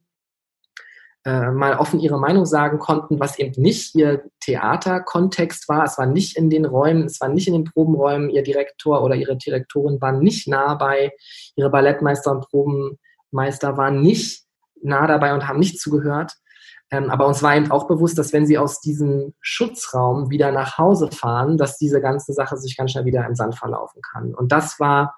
äh, 1.25 1.51
mal 1.51 1.77
offen 1.77 1.99
ihre 1.99 2.19
Meinung 2.19 2.45
sagen 2.45 2.77
konnten, 2.79 3.19
was 3.19 3.39
eben 3.39 3.61
nicht 3.61 3.95
ihr 3.95 4.23
Theaterkontext 4.41 5.69
war. 5.69 5.85
Es 5.85 5.97
war 5.97 6.05
nicht 6.05 6.37
in 6.37 6.49
den 6.49 6.65
Räumen, 6.65 7.05
es 7.05 7.21
war 7.21 7.29
nicht 7.29 7.47
in 7.47 7.53
den 7.53 7.63
Probenräumen. 7.63 8.29
Ihr 8.29 8.43
Direktor 8.43 9.01
oder 9.03 9.15
ihre 9.15 9.37
Direktorin 9.37 10.01
waren 10.01 10.19
nicht 10.19 10.47
nah 10.47 10.75
bei. 10.75 11.11
Ihre 11.55 11.69
Ballettmeister 11.69 12.31
und 12.31 12.47
Probenmeister 12.49 13.77
waren 13.77 14.01
nicht 14.01 14.43
nah 14.81 15.07
dabei 15.07 15.33
und 15.33 15.47
haben 15.47 15.59
nicht 15.59 15.79
zugehört. 15.79 16.33
Ähm, 16.91 17.09
aber 17.09 17.27
uns 17.27 17.43
war 17.43 17.55
eben 17.55 17.71
auch 17.71 17.87
bewusst, 17.87 18.17
dass 18.17 18.33
wenn 18.33 18.47
sie 18.47 18.57
aus 18.57 18.81
diesem 18.81 19.33
Schutzraum 19.41 20.29
wieder 20.29 20.51
nach 20.51 20.77
Hause 20.77 21.09
fahren, 21.11 21.57
dass 21.57 21.77
diese 21.77 22.01
ganze 22.01 22.33
Sache 22.33 22.57
sich 22.57 22.75
ganz 22.75 22.91
schnell 22.91 23.05
wieder 23.05 23.25
im 23.27 23.35
Sand 23.35 23.55
verlaufen 23.55 24.01
kann. 24.01 24.33
Und 24.33 24.51
das 24.51 24.79
war 24.79 25.15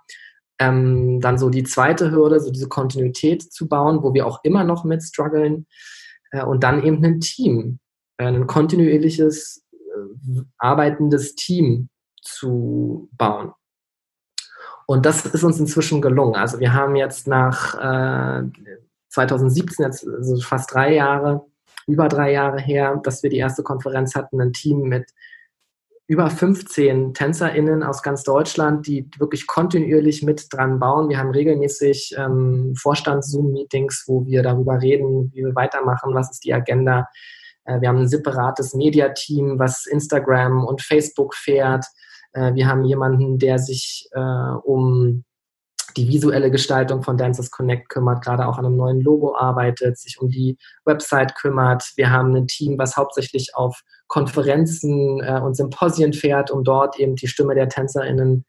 ähm, 0.60 1.22
dann 1.22 1.38
so 1.38 1.50
die 1.50 1.64
zweite 1.64 2.12
Hürde, 2.12 2.40
so 2.40 2.52
diese 2.52 2.68
Kontinuität 2.68 3.42
zu 3.42 3.68
bauen, 3.68 4.04
wo 4.04 4.14
wir 4.14 4.28
auch 4.28 4.42
immer 4.44 4.64
noch 4.64 4.84
mit 4.84 5.02
strugglen. 5.02 5.66
Äh, 6.32 6.44
und 6.44 6.64
dann 6.64 6.84
eben 6.84 7.04
ein 7.04 7.22
Team, 7.22 7.80
äh, 8.18 8.26
ein 8.26 8.48
kontinuierliches, 8.48 9.64
äh, 9.72 10.42
arbeitendes 10.58 11.36
Team 11.36 11.90
zu 12.22 13.10
bauen. 13.14 13.54
Und 14.88 15.06
das 15.06 15.26
ist 15.26 15.44
uns 15.44 15.60
inzwischen 15.60 16.02
gelungen. 16.02 16.36
Also 16.36 16.60
wir 16.60 16.74
haben 16.74 16.98
jetzt 16.98 17.28
nach 17.28 17.76
äh, 17.76 18.44
2017, 19.10 19.86
jetzt 19.86 20.08
also 20.08 20.40
fast 20.42 20.74
drei 20.74 20.96
Jahre, 20.96 21.46
über 21.88 22.08
drei 22.08 22.32
Jahre 22.32 22.60
her, 22.60 23.00
dass 23.04 23.24
wir 23.24 23.30
die 23.30 23.38
erste 23.38 23.64
Konferenz 23.64 24.16
hatten, 24.16 24.42
ein 24.42 24.54
Team 24.54 24.82
mit 24.84 25.12
über 26.12 26.30
15 26.30 27.14
TänzerInnen 27.14 27.84
aus 27.84 28.04
ganz 28.04 28.24
Deutschland, 28.24 28.86
die 28.86 29.10
wirklich 29.18 29.48
kontinuierlich 29.48 30.24
mit 30.24 30.48
dran 30.52 30.78
bauen. 30.78 31.08
Wir 31.08 31.18
haben 31.18 31.32
regelmäßig 31.32 32.16
ähm, 32.18 32.74
Vorstands-Zoom-Meetings, 32.76 34.04
wo 34.08 34.26
wir 34.26 34.44
darüber 34.44 34.82
reden, 34.82 35.32
wie 35.34 35.46
wir 35.46 35.56
weitermachen, 35.56 36.14
was 36.14 36.32
ist 36.32 36.44
die 36.44 36.54
Agenda. 36.54 37.08
Äh, 37.64 37.80
wir 37.80 37.88
haben 37.88 38.00
ein 38.00 38.10
separates 38.10 38.74
Mediateam, 38.74 39.58
was 39.58 39.86
Instagram 39.86 40.66
und 40.66 40.82
Facebook 40.82 41.34
fährt. 41.34 41.86
Äh, 42.34 42.56
wir 42.56 42.68
haben 42.68 42.84
jemanden, 42.84 43.38
der 43.38 43.58
sich 43.58 44.10
äh, 44.12 44.20
um 44.20 45.24
die 45.98 46.08
visuelle 46.08 46.52
Gestaltung 46.52 47.04
von 47.04 47.18
Dancers 47.18 47.52
Connect 47.52 47.90
kümmert, 47.90 48.24
gerade 48.24 48.48
auch 48.48 48.58
an 48.58 48.66
einem 48.66 48.78
neuen 48.78 49.02
Logo 49.02 49.36
arbeitet, 49.36 49.98
sich 49.98 50.20
um 50.20 50.30
die 50.30 50.58
Website 50.86 51.36
kümmert. 51.36 51.92
Wir 51.96 52.12
haben 52.12 52.36
ein 52.36 52.48
Team, 52.48 52.78
was 52.78 52.98
hauptsächlich 52.98 53.56
auf 53.56 53.82
Konferenzen 54.08 55.22
äh, 55.22 55.40
und 55.40 55.56
Symposien 55.56 56.14
fährt, 56.14 56.52
um 56.52 56.64
dort 56.64 57.00
eben 57.00 57.16
die 57.16 57.28
Stimme 57.28 57.56
der 57.56 57.70
TänzerInnen 57.70 58.46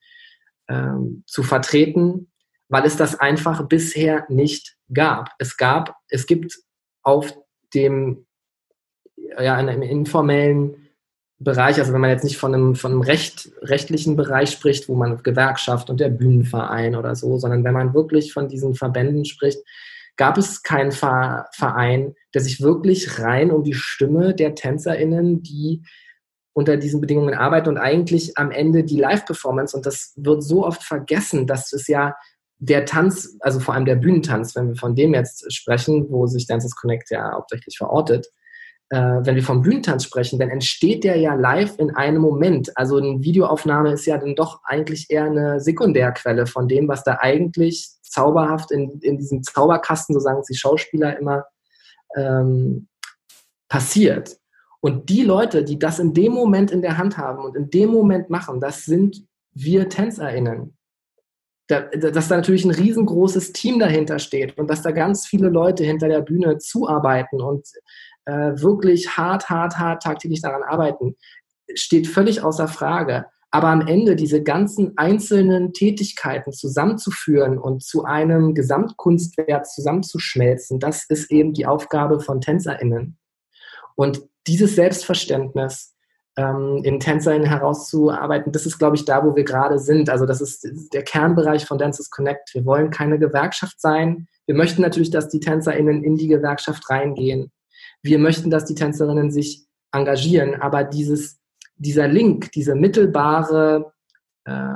ähm, 0.69 1.25
zu 1.27 1.43
vertreten, 1.43 2.33
weil 2.69 2.85
es 2.85 2.97
das 2.97 3.19
einfach 3.21 3.67
bisher 3.69 4.27
nicht 4.29 4.77
gab. 4.93 5.31
Es 5.39 5.57
gab, 5.57 5.95
es 6.09 6.27
gibt 6.27 6.59
auf 7.03 7.33
dem, 7.75 8.27
ja, 9.17 9.59
in 9.59 9.69
einem 9.69 9.83
informellen 9.83 10.82
Bereich, 11.45 11.79
also 11.79 11.93
wenn 11.93 12.01
man 12.01 12.11
jetzt 12.11 12.25
nicht 12.25 12.39
von 12.39 12.55
einem, 12.55 12.75
von 12.75 12.93
einem 12.93 13.01
recht, 13.01 13.51
rechtlichen 13.63 14.17
Bereich 14.17 14.51
spricht, 14.51 14.89
wo 14.89 14.95
man 14.95 15.23
Gewerkschaft 15.23 15.91
und 15.91 16.01
der 16.01 16.09
Bühnenverein 16.09 16.97
oder 16.97 17.15
so, 17.15 17.39
sondern 17.39 17.65
wenn 17.65 17.75
man 17.75 17.95
wirklich 17.95 18.33
von 18.33 18.49
diesen 18.49 18.75
Verbänden 18.75 19.25
spricht, 19.25 19.61
gab 20.17 20.37
es 20.39 20.63
keinen 20.63 20.93
Verein, 20.93 22.15
der 22.35 22.41
sich 22.41 22.61
wirklich 22.61 23.19
rein 23.19 23.51
um 23.51 23.65
die 23.65 23.75
Stimme 23.75 24.35
der 24.35 24.55
TänzerInnen, 24.55 25.43
die 25.43 25.83
unter 26.53 26.77
diesen 26.77 27.01
Bedingungen 27.01 27.35
arbeiten 27.35 27.71
und 27.71 27.79
eigentlich 27.79 28.37
am 28.37 28.51
Ende 28.51 28.85
die 28.85 29.01
Live-Performance, 29.01 29.77
und 29.77 29.87
das 29.87 30.13
wird 30.17 30.43
so 30.43 30.67
oft 30.67 30.83
vergessen, 30.83 31.47
dass 31.47 31.73
es 31.73 31.89
ja 31.89 32.15
der 32.59 32.85
Tanz, 32.85 33.37
also 33.41 33.59
vor 33.59 33.75
allem 33.75 33.87
der 33.87 33.97
Bühnentanz, 33.97 34.55
wenn 34.55 34.69
wir 34.69 34.77
von 34.77 34.95
dem 34.95 35.15
jetzt 35.15 35.53
sprechen, 35.53 36.07
wo 36.11 36.27
sich 36.27 36.47
Dances 36.47 36.77
Connect 36.77 37.11
ja 37.11 37.33
hauptsächlich 37.33 37.77
verortet, 37.77 38.29
äh, 38.93 39.25
wenn 39.25 39.37
wir 39.37 39.43
vom 39.43 39.63
Bühnentanz 39.63 40.05
sprechen, 40.05 40.39
dann 40.39 40.51
entsteht 40.51 41.03
der 41.03 41.17
ja 41.17 41.33
live 41.33 41.79
in 41.79 41.97
einem 41.97 42.21
Moment. 42.21 42.77
Also 42.77 42.99
eine 42.99 43.23
Videoaufnahme 43.23 43.93
ist 43.93 44.05
ja 44.05 44.19
dann 44.19 44.35
doch 44.35 44.61
eigentlich 44.65 45.07
eher 45.09 45.25
eine 45.25 45.61
Sekundärquelle 45.61 46.47
von 46.47 46.69
dem, 46.69 46.89
was 46.89 47.03
da 47.03 47.17
eigentlich 47.21 47.89
zauberhaft 48.03 48.71
in, 48.71 49.01
in 49.01 49.17
diesem 49.17 49.43
Zauberkasten, 49.43 50.13
so 50.13 50.21
sagen 50.21 50.41
es 50.41 50.47
die 50.47 50.59
Schauspieler 50.59 51.19
immer, 51.19 51.47
ähm, 52.17 52.89
passiert. 53.71 54.37
Und 54.81 55.09
die 55.09 55.23
Leute, 55.23 55.65
die 55.65 55.79
das 55.79 55.99
in 55.99 56.13
dem 56.13 56.33
Moment 56.33 56.71
in 56.71 56.83
der 56.83 56.99
Hand 56.99 57.17
haben 57.17 57.45
und 57.45 57.57
in 57.57 57.71
dem 57.71 57.89
Moment 57.89 58.29
machen, 58.29 58.61
das 58.61 58.85
sind 58.85 59.25
wir 59.55 59.89
TänzerInnen. 59.89 60.77
Da, 61.69 61.81
dass 61.81 62.29
da 62.29 62.37
natürlich 62.37 62.67
ein 62.67 62.73
riesengroßes 62.73 63.53
Team 63.53 63.79
dahinter 63.79 64.19
steht 64.19 64.59
und 64.59 64.69
dass 64.69 64.83
da 64.83 64.91
ganz 64.91 65.27
viele 65.27 65.49
Leute 65.49 65.85
hinter 65.85 66.09
der 66.09 66.21
Bühne 66.21 66.59
zuarbeiten 66.59 67.41
und 67.41 67.67
äh, 68.25 68.53
wirklich 68.55 69.17
hart, 69.17 69.51
hart, 69.51 69.79
hart 69.79 70.03
tagtäglich 70.03 70.43
daran 70.43 70.63
arbeiten, 70.63 71.17
steht 71.75 72.07
völlig 72.07 72.43
außer 72.43 72.69
Frage. 72.69 73.27
Aber 73.55 73.69
am 73.69 73.87
Ende 73.87 74.17
diese 74.17 74.43
ganzen 74.43 74.97
einzelnen 74.97 75.75
Tätigkeiten 75.75 76.53
zusammenzuführen 76.53 77.59
und 77.59 77.83
zu 77.83 78.05
einem 78.05 78.55
Gesamtkunstwerk 78.55 79.67
zusammenzuschmelzen, 79.67 80.81
das 80.81 81.05
ist 81.09 81.31
eben 81.31 81.53
die 81.53 81.67
Aufgabe 81.67 82.21
von 82.21 82.41
TänzerInnen. 82.41 83.19
Und 83.95 84.23
dieses 84.47 84.75
Selbstverständnis 84.75 85.95
ähm, 86.39 86.81
in 86.83 86.99
TänzerInnen 86.99 87.47
herauszuarbeiten, 87.47 88.53
das 88.53 88.65
ist, 88.65 88.79
glaube 88.79 88.97
ich, 88.97 89.05
da, 89.05 89.23
wo 89.23 89.37
wir 89.37 89.45
gerade 89.45 89.79
sind. 89.79 90.09
Also 90.09 90.25
das 90.25 90.41
ist 90.41 90.67
der 90.95 91.03
Kernbereich 91.03 91.67
von 91.67 91.77
Dancers 91.77 92.09
Connect. 92.09 92.55
Wir 92.55 92.65
wollen 92.65 92.91
keine 92.91 93.19
Gewerkschaft 93.19 93.79
sein. 93.83 94.29
Wir 94.47 94.55
möchten 94.55 94.81
natürlich, 94.81 95.11
dass 95.11 95.29
die 95.29 95.41
TänzerInnen 95.41 96.03
in 96.03 96.17
die 96.17 96.27
Gewerkschaft 96.29 96.89
reingehen. 96.89 97.53
Wir 98.03 98.19
möchten, 98.19 98.51
dass 98.51 98.65
die 98.65 98.75
Tänzerinnen 98.75 99.31
sich 99.31 99.67
engagieren, 99.93 100.61
aber 100.61 100.85
dieses 100.85 101.43
dieser 101.83 102.09
Link, 102.09 102.53
diese 102.53 102.75
mittelbare, 102.75 103.93
äh, 104.45 104.75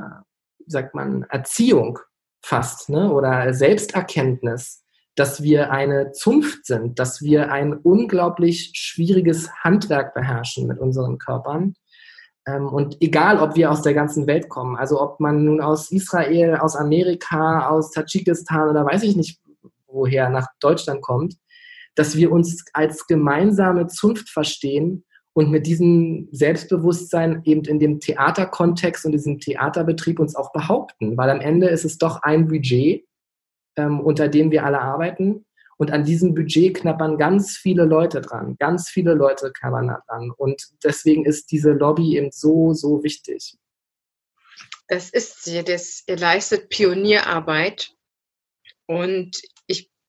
sagt 0.65 0.93
man, 0.93 1.23
Erziehung 1.29 1.99
fast, 2.41 2.89
ne? 2.89 3.11
oder 3.11 3.53
Selbsterkenntnis, 3.53 4.83
dass 5.15 5.41
wir 5.41 5.71
eine 5.71 6.11
Zunft 6.11 6.65
sind, 6.65 6.99
dass 6.99 7.21
wir 7.21 7.51
ein 7.51 7.73
unglaublich 7.73 8.71
schwieriges 8.75 9.49
Handwerk 9.63 10.13
beherrschen 10.13 10.67
mit 10.67 10.79
unseren 10.79 11.17
Körpern. 11.17 11.73
Ähm, 12.45 12.67
und 12.67 12.97
egal, 13.01 13.39
ob 13.39 13.55
wir 13.55 13.71
aus 13.71 13.81
der 13.81 13.93
ganzen 13.93 14.27
Welt 14.27 14.49
kommen, 14.49 14.75
also 14.75 15.01
ob 15.01 15.19
man 15.19 15.43
nun 15.43 15.61
aus 15.61 15.91
Israel, 15.91 16.57
aus 16.57 16.75
Amerika, 16.75 17.69
aus 17.69 17.91
Tadschikistan 17.91 18.69
oder 18.69 18.85
weiß 18.85 19.03
ich 19.03 19.15
nicht 19.15 19.39
woher 19.89 20.29
nach 20.29 20.47
Deutschland 20.59 21.01
kommt, 21.01 21.35
dass 21.97 22.15
wir 22.15 22.31
uns 22.31 22.63
als 22.73 23.07
gemeinsame 23.07 23.87
Zunft 23.87 24.29
verstehen 24.29 25.03
und 25.33 25.49
mit 25.49 25.65
diesem 25.65 26.29
Selbstbewusstsein 26.31 27.41
eben 27.43 27.63
in 27.65 27.79
dem 27.79 27.99
Theaterkontext 27.99 29.05
und 29.05 29.13
diesem 29.13 29.39
Theaterbetrieb 29.39 30.19
uns 30.19 30.35
auch 30.35 30.51
behaupten, 30.51 31.17
weil 31.17 31.29
am 31.31 31.41
Ende 31.41 31.67
ist 31.69 31.85
es 31.85 31.97
doch 31.97 32.21
ein 32.21 32.47
Budget, 32.47 33.03
ähm, 33.77 33.99
unter 33.99 34.27
dem 34.27 34.51
wir 34.51 34.63
alle 34.63 34.79
arbeiten. 34.79 35.45
Und 35.79 35.91
an 35.91 36.03
diesem 36.03 36.33
Budget 36.33 36.75
knappern 36.77 37.17
ganz 37.17 37.55
viele 37.55 37.85
Leute 37.85 38.21
dran. 38.21 38.55
Ganz 38.57 38.89
viele 38.89 39.13
Leute 39.13 39.51
knappern 39.51 39.87
da 39.87 40.01
dran. 40.07 40.31
Und 40.35 40.69
deswegen 40.83 41.23
ist 41.25 41.51
diese 41.51 41.71
Lobby 41.73 42.17
eben 42.17 42.31
so, 42.31 42.73
so 42.73 43.03
wichtig. 43.03 43.55
Das 44.87 45.11
ist 45.11 45.43
sie. 45.43 45.63
Das, 45.63 46.03
ihr 46.07 46.17
leistet 46.17 46.69
Pionierarbeit. 46.69 47.91
Und 48.87 49.39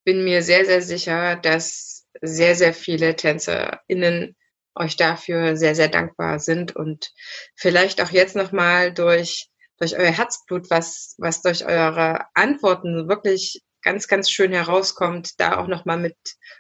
bin 0.08 0.24
mir 0.24 0.42
sehr, 0.42 0.64
sehr 0.64 0.80
sicher, 0.80 1.36
dass 1.36 2.06
sehr, 2.22 2.54
sehr 2.54 2.72
viele 2.72 3.14
TänzerInnen 3.14 4.34
euch 4.74 4.96
dafür 4.96 5.54
sehr, 5.54 5.74
sehr 5.74 5.88
dankbar 5.88 6.38
sind 6.38 6.74
und 6.74 7.12
vielleicht 7.54 8.00
auch 8.00 8.08
jetzt 8.08 8.34
nochmal 8.34 8.94
durch, 8.94 9.50
durch 9.76 9.98
euer 9.98 10.10
Herzblut, 10.10 10.70
was, 10.70 11.14
was 11.18 11.42
durch 11.42 11.66
eure 11.66 12.24
Antworten 12.32 13.06
wirklich 13.06 13.60
ganz, 13.82 14.08
ganz 14.08 14.30
schön 14.30 14.50
herauskommt, 14.50 15.38
da 15.38 15.58
auch 15.58 15.66
nochmal 15.66 15.98
mit, 15.98 16.16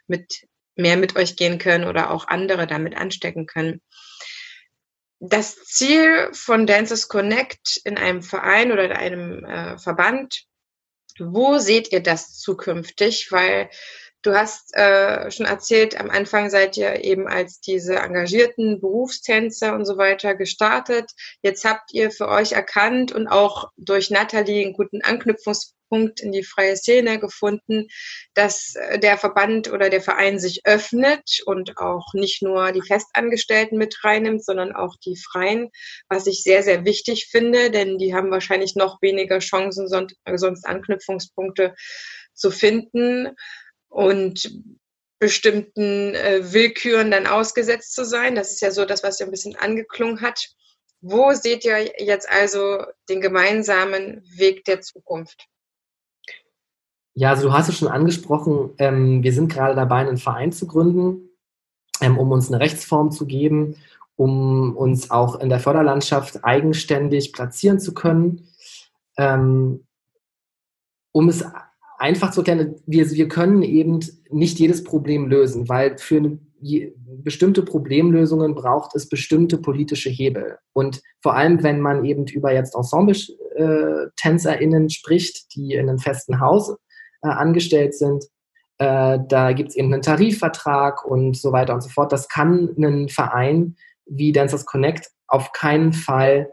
mit 0.08 0.44
mehr 0.76 0.98
mit 0.98 1.16
euch 1.16 1.34
gehen 1.34 1.56
können 1.56 1.88
oder 1.88 2.10
auch 2.10 2.28
andere 2.28 2.66
damit 2.66 2.98
anstecken 2.98 3.46
können. 3.46 3.80
Das 5.20 5.56
Ziel 5.64 6.28
von 6.34 6.66
Dancers 6.66 7.08
Connect 7.08 7.80
in 7.84 7.96
einem 7.96 8.20
Verein 8.20 8.72
oder 8.72 8.84
in 8.84 8.92
einem 8.92 9.44
äh, 9.46 9.78
Verband, 9.78 10.47
wo 11.20 11.58
seht 11.58 11.92
ihr 11.92 12.02
das 12.02 12.38
zukünftig? 12.38 13.30
Weil 13.30 13.70
Du 14.22 14.34
hast 14.34 14.74
äh, 14.74 15.30
schon 15.30 15.46
erzählt, 15.46 15.98
am 15.98 16.10
Anfang 16.10 16.50
seid 16.50 16.76
ihr 16.76 17.04
eben 17.04 17.28
als 17.28 17.60
diese 17.60 17.96
engagierten 17.96 18.80
Berufstänzer 18.80 19.74
und 19.74 19.84
so 19.84 19.96
weiter 19.96 20.34
gestartet. 20.34 21.12
Jetzt 21.40 21.64
habt 21.64 21.92
ihr 21.92 22.10
für 22.10 22.26
euch 22.26 22.50
erkannt 22.50 23.12
und 23.12 23.28
auch 23.28 23.70
durch 23.76 24.10
Nathalie 24.10 24.64
einen 24.64 24.72
guten 24.72 25.02
Anknüpfungspunkt 25.02 26.18
in 26.20 26.32
die 26.32 26.42
freie 26.42 26.76
Szene 26.76 27.20
gefunden, 27.20 27.86
dass 28.34 28.74
äh, 28.74 28.98
der 28.98 29.18
Verband 29.18 29.70
oder 29.70 29.88
der 29.88 30.00
Verein 30.00 30.40
sich 30.40 30.62
öffnet 30.66 31.38
und 31.46 31.78
auch 31.78 32.12
nicht 32.12 32.42
nur 32.42 32.72
die 32.72 32.82
Festangestellten 32.82 33.78
mit 33.78 34.02
reinnimmt, 34.02 34.44
sondern 34.44 34.74
auch 34.74 34.96
die 34.96 35.16
Freien, 35.16 35.70
was 36.08 36.26
ich 36.26 36.42
sehr, 36.42 36.64
sehr 36.64 36.84
wichtig 36.84 37.28
finde, 37.30 37.70
denn 37.70 37.98
die 37.98 38.16
haben 38.16 38.32
wahrscheinlich 38.32 38.74
noch 38.74 39.00
weniger 39.00 39.38
Chancen, 39.38 39.86
sonst 39.86 40.66
Anknüpfungspunkte 40.66 41.76
zu 42.34 42.50
finden 42.50 43.36
und 43.88 44.62
bestimmten 45.18 46.14
äh, 46.14 46.52
Willküren 46.52 47.10
dann 47.10 47.26
ausgesetzt 47.26 47.94
zu 47.94 48.04
sein. 48.04 48.34
Das 48.34 48.52
ist 48.52 48.60
ja 48.60 48.70
so 48.70 48.84
das, 48.84 49.02
was 49.02 49.18
ja 49.18 49.26
ein 49.26 49.32
bisschen 49.32 49.56
angeklungen 49.56 50.20
hat. 50.20 50.48
Wo 51.00 51.32
seht 51.32 51.64
ihr 51.64 51.92
jetzt 51.98 52.28
also 52.30 52.84
den 53.08 53.20
gemeinsamen 53.20 54.22
Weg 54.36 54.64
der 54.64 54.80
Zukunft? 54.80 55.46
Ja, 57.14 57.30
also 57.30 57.48
du 57.48 57.52
hast 57.52 57.68
es 57.68 57.76
schon 57.76 57.88
angesprochen, 57.88 58.74
ähm, 58.78 59.24
wir 59.24 59.32
sind 59.32 59.52
gerade 59.52 59.74
dabei, 59.74 59.96
einen 59.96 60.18
Verein 60.18 60.52
zu 60.52 60.68
gründen, 60.68 61.30
ähm, 62.00 62.16
um 62.16 62.30
uns 62.30 62.48
eine 62.48 62.60
Rechtsform 62.60 63.10
zu 63.10 63.26
geben, 63.26 63.76
um 64.14 64.76
uns 64.76 65.10
auch 65.10 65.40
in 65.40 65.48
der 65.48 65.58
Förderlandschaft 65.58 66.44
eigenständig 66.44 67.32
platzieren 67.32 67.80
zu 67.80 67.92
können, 67.92 68.48
ähm, 69.16 69.84
um 71.10 71.28
es 71.28 71.44
einfach 71.98 72.30
zu 72.30 72.40
erklären, 72.40 72.76
wir, 72.86 73.10
wir 73.10 73.28
können 73.28 73.62
eben 73.62 74.00
nicht 74.30 74.58
jedes 74.58 74.82
Problem 74.84 75.28
lösen, 75.28 75.68
weil 75.68 75.98
für 75.98 76.16
eine, 76.16 76.38
bestimmte 77.22 77.62
Problemlösungen 77.62 78.56
braucht 78.56 78.96
es 78.96 79.08
bestimmte 79.08 79.58
politische 79.58 80.10
Hebel. 80.10 80.58
Und 80.72 81.00
vor 81.22 81.36
allem, 81.36 81.62
wenn 81.62 81.80
man 81.80 82.04
eben 82.04 82.26
über 82.26 82.52
jetzt 82.52 82.74
Ensemble-TänzerInnen 82.74 84.90
spricht, 84.90 85.54
die 85.54 85.74
in 85.74 85.88
einem 85.88 86.00
festen 86.00 86.40
Haus 86.40 86.74
äh, 87.22 87.28
angestellt 87.28 87.94
sind, 87.94 88.24
äh, 88.78 89.20
da 89.28 89.52
gibt 89.52 89.68
es 89.70 89.76
eben 89.76 89.92
einen 89.92 90.02
Tarifvertrag 90.02 91.04
und 91.04 91.36
so 91.36 91.52
weiter 91.52 91.74
und 91.74 91.82
so 91.82 91.90
fort. 91.90 92.10
Das 92.12 92.28
kann 92.28 92.74
ein 92.76 93.08
Verein 93.08 93.76
wie 94.06 94.32
Dancers 94.32 94.66
Connect 94.66 95.10
auf 95.28 95.52
keinen 95.52 95.92
Fall 95.92 96.52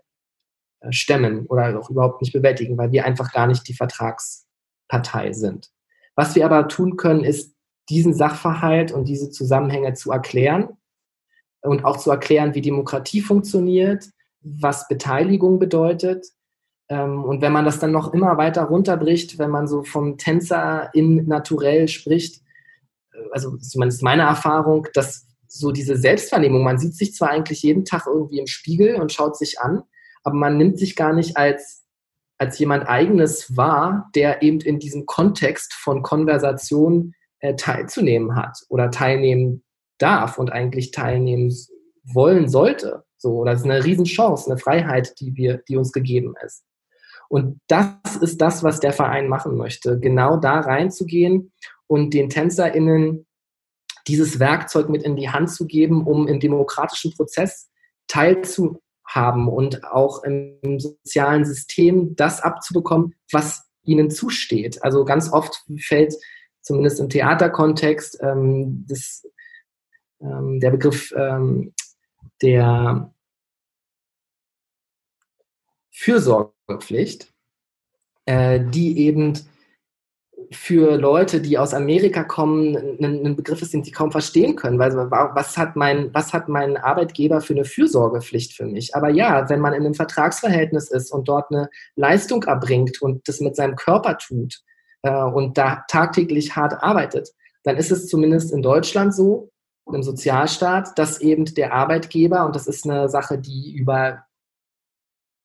äh, 0.81 0.91
stemmen 0.91 1.47
oder 1.47 1.79
auch 1.79 1.89
überhaupt 1.89 2.21
nicht 2.21 2.34
bewältigen, 2.34 2.77
weil 2.77 2.91
wir 2.91 3.05
einfach 3.05 3.31
gar 3.31 3.47
nicht 3.47 3.67
die 3.67 3.73
Vertrags 3.73 4.44
Partei 4.88 5.34
sind. 5.34 5.71
Was 6.15 6.36
wir 6.36 6.45
aber 6.45 6.67
tun 6.67 6.98
können, 6.98 7.24
ist, 7.24 7.56
diesen 7.89 8.13
Sachverhalt 8.13 8.91
und 8.91 9.08
diese 9.08 9.30
Zusammenhänge 9.30 9.93
zu 9.93 10.12
erklären 10.12 10.69
und 11.62 11.86
auch 11.86 11.98
zu 11.98 12.10
erklären, 12.12 12.56
wie 12.56 12.62
Demokratie 12.62 13.21
funktioniert, 13.21 14.10
was 14.41 14.88
Beteiligung 14.88 15.60
bedeutet. 15.60 16.26
Ähm, 16.89 17.24
und 17.24 17.41
wenn 17.41 17.52
man 17.52 17.65
das 17.65 17.80
dann 17.80 17.91
noch 17.91 18.13
immer 18.13 18.38
weiter 18.38 18.63
runterbricht, 18.63 19.38
wenn 19.39 19.50
man 19.50 19.67
so 19.67 19.84
vom 19.84 20.17
Tänzer 20.17 20.89
in 20.93 21.28
naturell 21.28 21.88
spricht, 21.88 22.41
äh, 23.13 23.17
also 23.32 23.58
zumindest 23.58 24.04
meine 24.04 24.24
Erfahrung, 24.24 24.88
dass 24.93 25.28
so 25.48 25.71
diese 25.71 25.95
Selbstwahrnehmung, 25.95 26.63
man 26.63 26.80
sieht 26.80 26.95
sich 26.95 27.13
zwar 27.13 27.30
eigentlich 27.30 27.62
jeden 27.62 27.86
Tag 27.86 28.08
irgendwie 28.08 28.39
im 28.39 28.48
Spiegel 28.48 28.95
und 28.95 29.13
schaut 29.13 29.38
sich 29.38 29.60
an, 29.60 29.84
aber 30.24 30.36
man 30.36 30.58
nimmt 30.58 30.80
sich 30.80 30.95
gar 30.95 31.13
nicht 31.13 31.38
als 31.38 31.85
als 32.38 32.60
jemand 32.60 32.88
eigenes 32.88 33.56
war, 33.56 34.10
der 34.15 34.41
eben 34.41 34.60
in 34.62 34.80
diesem 34.80 35.06
Kontext 35.06 35.74
von 35.74 36.02
Konversation 36.02 37.13
äh, 37.39 37.56
teilzunehmen 37.56 38.36
hat 38.36 38.58
oder 38.69 38.91
teilnehmen 38.91 39.63
darf 39.98 40.38
und 40.38 40.52
eigentlich 40.52 40.91
teilnehmen 40.91 41.54
wollen 42.04 42.50
sollte. 42.50 43.04
So, 43.17 43.43
das 43.43 43.60
ist 43.60 43.65
eine 43.65 43.84
Riesenchance, 43.84 44.50
eine 44.50 44.60
Freiheit, 44.60 45.19
die 45.19 45.36
wir, 45.36 45.63
die 45.67 45.78
uns 45.78 45.91
gegeben 45.91 46.36
ist. 46.45 46.63
Und 47.30 47.60
das 47.67 48.17
ist 48.21 48.39
das, 48.41 48.63
was 48.63 48.80
der 48.80 48.93
Verein 48.93 49.28
machen 49.28 49.58
möchte, 49.58 50.00
genau 50.00 50.38
da 50.38 50.60
reinzugehen 50.60 51.52
und 51.88 52.13
den 52.13 52.30
TänzerInnen 52.30 53.26
dieses 54.08 54.39
Werkzeug 54.39 54.89
mit 54.89 55.04
in 55.04 55.15
die 55.15 55.30
Hand 55.30 55.50
zu 55.50 55.65
geben, 55.65 56.06
um 56.06 56.28
im 56.28 56.39
demokratischen 56.39 57.13
Prozess 57.13 57.69
teilzu, 58.08 58.80
haben 59.06 59.48
und 59.48 59.84
auch 59.86 60.24
im 60.24 60.80
sozialen 60.80 61.46
System 61.46 62.15
das 62.15 62.41
abzubekommen, 62.41 63.15
was 63.32 63.63
ihnen 63.84 64.10
zusteht. 64.10 64.84
Also 64.84 65.06
ganz 65.06 65.32
oft 65.32 65.63
fällt 65.80 66.15
zumindest 66.62 67.00
im 67.00 67.10
Theaterkontext 67.10 68.20
ähm, 68.22 68.86
das, 68.88 69.28
ähm, 70.20 70.60
der 70.60 70.72
Begriff 70.72 71.13
ähm, 71.15 71.74
der 72.41 73.13
Fürsorgepflicht, 75.91 77.32
äh, 78.26 78.60
die 78.60 79.00
eben 79.00 79.39
für 80.51 80.97
Leute, 80.97 81.41
die 81.41 81.58
aus 81.58 81.73
Amerika 81.73 82.23
kommen, 82.23 82.75
ein, 82.75 83.25
ein 83.25 83.36
Begriff 83.36 83.62
ist, 83.62 83.73
den 83.73 83.84
sie 83.84 83.91
kaum 83.91 84.12
verstehen 84.12 84.55
können, 84.55 84.79
weil 84.79 84.95
was 84.95 85.58
hat 85.58 85.75
mein, 85.75 86.13
was 86.13 86.34
hat 86.34 86.49
mein 86.49 86.77
Arbeitgeber 86.77 87.41
für 87.41 87.53
eine 87.53 87.65
Fürsorgepflicht 87.65 88.53
für 88.53 88.65
mich? 88.65 88.95
Aber 88.95 89.10
ja, 89.10 89.49
wenn 89.49 89.60
man 89.60 89.73
in 89.73 89.86
einem 89.86 89.93
Vertragsverhältnis 89.93 90.89
ist 90.89 91.12
und 91.12 91.27
dort 91.27 91.51
eine 91.51 91.69
Leistung 91.95 92.43
erbringt 92.43 93.01
und 93.01 93.27
das 93.27 93.39
mit 93.39 93.55
seinem 93.55 93.75
Körper 93.75 94.17
tut 94.17 94.62
äh, 95.03 95.23
und 95.23 95.58
da 95.58 95.84
tagtäglich 95.88 96.55
hart 96.55 96.81
arbeitet, 96.81 97.31
dann 97.63 97.77
ist 97.77 97.91
es 97.91 98.08
zumindest 98.08 98.53
in 98.53 98.62
Deutschland 98.62 99.13
so, 99.13 99.49
im 99.91 100.03
Sozialstaat, 100.03 100.97
dass 100.97 101.21
eben 101.21 101.45
der 101.45 101.73
Arbeitgeber, 101.73 102.45
und 102.45 102.55
das 102.55 102.67
ist 102.67 102.89
eine 102.89 103.08
Sache, 103.08 103.38
die 103.38 103.75
über 103.75 104.25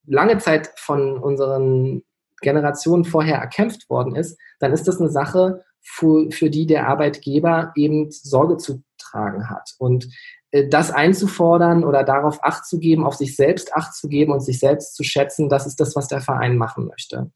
lange 0.06 0.38
Zeit 0.38 0.72
von 0.76 1.18
unseren 1.18 2.02
Generationen 2.40 3.04
vorher 3.04 3.36
erkämpft 3.36 3.88
worden 3.90 4.16
ist, 4.16 4.38
dann 4.60 4.72
ist 4.72 4.86
das 4.86 5.00
eine 5.00 5.10
Sache, 5.10 5.64
für, 5.80 6.30
für 6.30 6.50
die 6.50 6.66
der 6.66 6.86
Arbeitgeber 6.88 7.72
eben 7.74 8.10
Sorge 8.10 8.58
zu 8.58 8.82
tragen 8.98 9.50
hat. 9.50 9.74
Und 9.78 10.08
äh, 10.50 10.68
das 10.68 10.90
einzufordern 10.90 11.84
oder 11.84 12.04
darauf 12.04 12.44
Acht 12.44 12.66
zu 12.66 12.78
geben, 12.78 13.04
auf 13.04 13.14
sich 13.14 13.36
selbst 13.36 13.74
Acht 13.74 13.94
zu 13.94 14.08
geben 14.08 14.32
und 14.32 14.40
sich 14.40 14.58
selbst 14.58 14.94
zu 14.94 15.02
schätzen, 15.02 15.48
das 15.48 15.66
ist 15.66 15.80
das, 15.80 15.96
was 15.96 16.08
der 16.08 16.20
Verein 16.20 16.56
machen 16.56 16.86
möchte. 16.86 17.30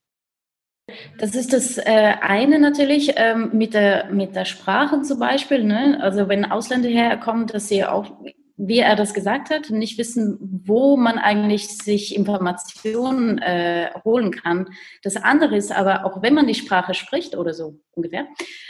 Das 1.19 1.35
ist 1.35 1.55
das 1.55 1.79
äh, 1.79 2.15
eine 2.21 2.61
natürlich 2.61 3.15
ähm, 3.17 3.51
mit, 3.55 3.73
der, 3.73 4.11
mit 4.13 4.37
der 4.37 4.45
Sprache 4.45 5.01
zum 5.01 5.19
Beispiel. 5.19 5.65
Ne? 5.65 5.99
Also 6.03 6.29
wenn 6.29 6.45
Ausländer 6.45 6.91
herkommen, 6.91 7.47
dass 7.47 7.69
sie 7.69 7.85
auch 7.85 8.11
wie 8.57 8.79
er 8.79 8.95
das 8.95 9.15
gesagt 9.15 9.51
hat, 9.51 9.71
nicht 9.71 9.99
wissen, 9.99 10.39
wo 10.41 10.97
man 10.97 11.19
eigentlich 11.19 11.69
sich 11.69 12.15
Informationen 12.15 13.39
äh, 13.39 13.91
holen 14.05 14.31
kann. 14.31 14.69
Das 15.03 15.17
andere 15.17 15.57
ist 15.57 15.73
aber, 15.73 16.05
auch 16.05 16.23
wenn 16.23 16.35
man 16.35 16.47
die 16.47 16.55
Sprache 16.55 16.95
spricht 16.95 17.37
oder 17.37 17.53
so 17.53 17.81
ungefähr, 17.93 18.27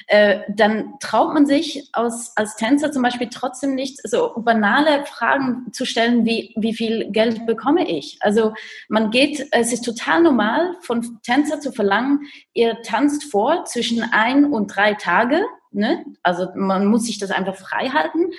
äh, 0.07 0.41
dann 0.49 0.95
traut 1.01 1.35
man 1.35 1.45
sich 1.45 1.91
aus, 1.93 2.35
als 2.35 2.57
Tänzer 2.57 2.93
zum 2.93 3.03
Beispiel 3.03 3.29
trotzdem 3.31 3.75
nicht 3.75 4.01
so 4.09 4.33
banale 4.37 5.05
Fragen 5.05 5.71
zu 5.73 5.85
stellen, 5.85 6.25
wie 6.25 6.55
wie 6.57 6.75
viel 6.75 7.11
Geld 7.11 7.45
bekomme 7.47 7.89
ich? 7.89 8.17
Also 8.21 8.55
man 8.89 9.11
geht, 9.11 9.47
es 9.51 9.73
ist 9.73 9.85
total 9.85 10.23
normal, 10.23 10.77
von 10.81 11.19
Tänzer 11.23 11.61
zu 11.61 11.73
verlangen, 11.73 12.21
ihr 12.55 12.81
tanzt 12.83 13.25
vor 13.25 13.65
zwischen 13.67 14.03
ein 14.03 14.47
und 14.47 14.69
drei 14.69 14.95
Tage 14.95 15.43
Ne? 15.75 16.05
Also 16.23 16.51
man 16.55 16.87
muss 16.87 17.07
sich 17.07 17.19
das 17.19 17.33
einfach 17.33 17.57
frei 17.57 17.89
halten 17.89 18.31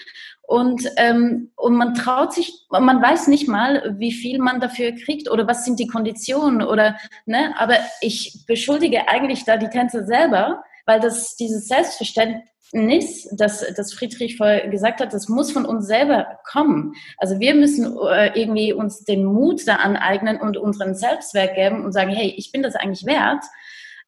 und, 0.48 0.88
ähm, 0.98 1.52
und 1.56 1.76
man 1.76 1.96
traut 1.96 2.34
sich, 2.34 2.54
man 2.70 3.02
weiß 3.02 3.28
nicht 3.28 3.48
mal, 3.48 3.96
wie 3.98 4.12
viel 4.12 4.40
man 4.40 4.60
dafür 4.60 4.92
kriegt 4.92 5.30
oder 5.30 5.48
was 5.48 5.66
sind 5.66 5.80
die 5.80 5.88
Konditionen 5.88 6.62
oder, 6.62 6.98
ne, 7.26 7.54
aber 7.58 7.78
ich 8.02 8.44
beschuldige 8.48 9.08
eigentlich 9.08 9.44
da 9.46 9.58
die 9.58 9.70
Tänzer 9.70 10.06
selber, 10.06 10.64
weil 10.86 11.00
das, 11.00 11.36
dieses 11.36 11.68
Selbstverständnis, 11.68 13.28
das, 13.36 13.66
das 13.76 13.94
Friedrich 13.94 14.38
vorher 14.38 14.68
gesagt 14.70 15.00
hat, 15.00 15.14
das 15.14 15.30
muss 15.30 15.52
von 15.52 15.66
uns 15.66 15.88
selber 15.88 16.40
kommen. 16.44 16.94
Also 17.18 17.40
wir 17.40 17.56
müssen 17.56 17.98
äh, 18.08 18.40
irgendwie 18.40 18.72
uns 18.72 19.04
den 19.04 19.26
Mut 19.26 19.68
da 19.68 19.78
aneignen 19.78 20.40
und 20.40 20.58
unseren 20.58 20.94
Selbstwert 20.94 21.56
geben 21.56 21.84
und 21.84 21.92
sagen, 21.92 22.12
hey, 22.12 22.34
ich 22.38 22.52
bin 22.52 22.62
das 22.62 22.76
eigentlich 22.76 23.06
wert. 23.06 23.44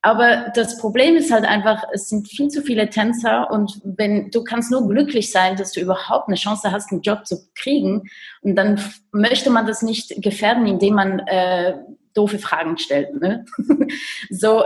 Aber 0.07 0.53
das 0.55 0.77
Problem 0.77 1.17
ist 1.17 1.33
halt 1.33 1.43
einfach, 1.43 1.83
es 1.91 2.07
sind 2.07 2.29
viel 2.29 2.47
zu 2.47 2.61
viele 2.61 2.89
Tänzer 2.89 3.51
und 3.51 3.81
wenn 3.83 4.31
du 4.31 4.41
kannst 4.41 4.71
nur 4.71 4.87
glücklich 4.87 5.33
sein, 5.33 5.57
dass 5.57 5.73
du 5.73 5.81
überhaupt 5.81 6.29
eine 6.29 6.37
Chance 6.37 6.71
hast, 6.71 6.93
einen 6.93 7.01
Job 7.01 7.27
zu 7.27 7.49
kriegen. 7.55 8.03
Und 8.39 8.55
dann 8.55 8.79
möchte 9.11 9.49
man 9.49 9.65
das 9.65 9.81
nicht 9.81 10.13
gefährden, 10.21 10.65
indem 10.65 10.93
man 10.93 11.19
äh, 11.27 11.73
doofe 12.13 12.39
Fragen 12.39 12.77
stellt. 12.77 13.19
Ne? 13.19 13.43
so, 14.29 14.63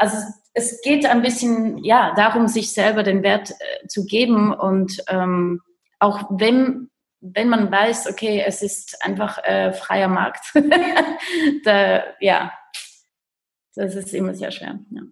also 0.00 0.16
es 0.52 0.80
geht 0.82 1.06
ein 1.06 1.22
bisschen 1.22 1.78
ja 1.78 2.12
darum, 2.16 2.48
sich 2.48 2.72
selber 2.72 3.04
den 3.04 3.22
Wert 3.22 3.52
äh, 3.52 3.86
zu 3.86 4.04
geben 4.04 4.52
und 4.52 5.00
ähm, 5.06 5.60
auch 6.00 6.24
wenn 6.28 6.88
wenn 7.24 7.48
man 7.48 7.70
weiß, 7.70 8.08
okay, 8.10 8.42
es 8.44 8.62
ist 8.62 9.00
einfach 9.04 9.38
äh, 9.44 9.72
freier 9.72 10.08
Markt, 10.08 10.44
da, 11.64 12.02
ja, 12.18 12.50
das 13.74 13.94
ist 13.94 14.14
immer 14.14 14.34
sehr 14.34 14.50
schwer. 14.50 14.80
Ja. 14.90 15.02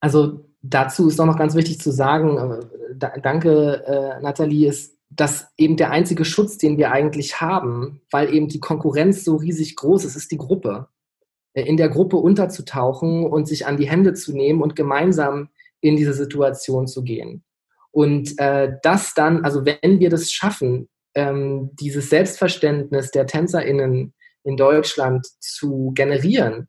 Also 0.00 0.44
dazu 0.62 1.08
ist 1.08 1.20
auch 1.20 1.26
noch 1.26 1.38
ganz 1.38 1.54
wichtig 1.54 1.80
zu 1.80 1.90
sagen, 1.90 2.60
äh, 2.98 3.20
danke 3.20 3.84
äh, 3.86 4.22
Nathalie, 4.22 4.68
ist, 4.68 4.96
dass 5.10 5.48
eben 5.56 5.76
der 5.76 5.90
einzige 5.90 6.24
Schutz, 6.24 6.58
den 6.58 6.76
wir 6.76 6.92
eigentlich 6.92 7.40
haben, 7.40 8.02
weil 8.10 8.32
eben 8.32 8.48
die 8.48 8.60
Konkurrenz 8.60 9.24
so 9.24 9.36
riesig 9.36 9.76
groß 9.76 10.04
ist, 10.04 10.16
ist 10.16 10.30
die 10.30 10.38
Gruppe. 10.38 10.88
Äh, 11.54 11.62
in 11.62 11.76
der 11.76 11.88
Gruppe 11.88 12.16
unterzutauchen 12.16 13.24
und 13.24 13.46
sich 13.46 13.66
an 13.66 13.76
die 13.76 13.88
Hände 13.88 14.14
zu 14.14 14.32
nehmen 14.32 14.62
und 14.62 14.76
gemeinsam 14.76 15.48
in 15.80 15.96
diese 15.96 16.12
Situation 16.12 16.86
zu 16.86 17.02
gehen. 17.02 17.44
Und 17.90 18.38
äh, 18.38 18.72
das 18.82 19.14
dann, 19.14 19.44
also 19.44 19.64
wenn 19.64 20.00
wir 20.00 20.10
das 20.10 20.30
schaffen, 20.30 20.88
ähm, 21.14 21.70
dieses 21.74 22.10
Selbstverständnis 22.10 23.10
der 23.10 23.26
TänzerInnen 23.26 24.14
in 24.44 24.56
Deutschland 24.56 25.26
zu 25.40 25.92
generieren, 25.94 26.68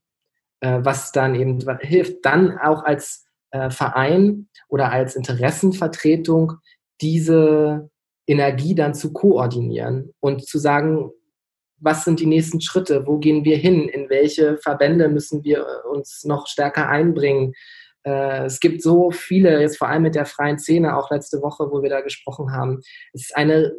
äh, 0.61 0.79
was 0.81 1.11
dann 1.11 1.35
eben 1.35 1.59
hilft, 1.79 2.25
dann 2.25 2.57
auch 2.57 2.83
als 2.83 3.25
äh, 3.51 3.69
Verein 3.69 4.47
oder 4.67 4.91
als 4.91 5.15
Interessenvertretung 5.15 6.53
diese 7.01 7.89
Energie 8.27 8.75
dann 8.75 8.93
zu 8.93 9.13
koordinieren 9.13 10.13
und 10.19 10.45
zu 10.45 10.59
sagen, 10.59 11.11
was 11.81 12.03
sind 12.03 12.19
die 12.19 12.25
nächsten 12.25 12.61
Schritte, 12.61 13.07
wo 13.07 13.17
gehen 13.17 13.45
wir 13.45 13.57
hin, 13.57 13.87
in 13.87 14.09
welche 14.09 14.57
Verbände 14.57 15.07
müssen 15.07 15.43
wir 15.43 15.65
uns 15.89 16.23
noch 16.25 16.47
stärker 16.47 16.89
einbringen. 16.89 17.53
Äh, 18.03 18.45
es 18.45 18.59
gibt 18.59 18.81
so 18.81 19.11
viele, 19.11 19.61
jetzt 19.61 19.77
vor 19.77 19.87
allem 19.87 20.03
mit 20.03 20.15
der 20.15 20.25
freien 20.25 20.59
Szene, 20.59 20.97
auch 20.97 21.09
letzte 21.09 21.41
Woche, 21.41 21.71
wo 21.71 21.81
wir 21.81 21.89
da 21.89 22.01
gesprochen 22.01 22.51
haben. 22.51 22.81
Es 23.13 23.21
ist 23.21 23.35
eine 23.35 23.73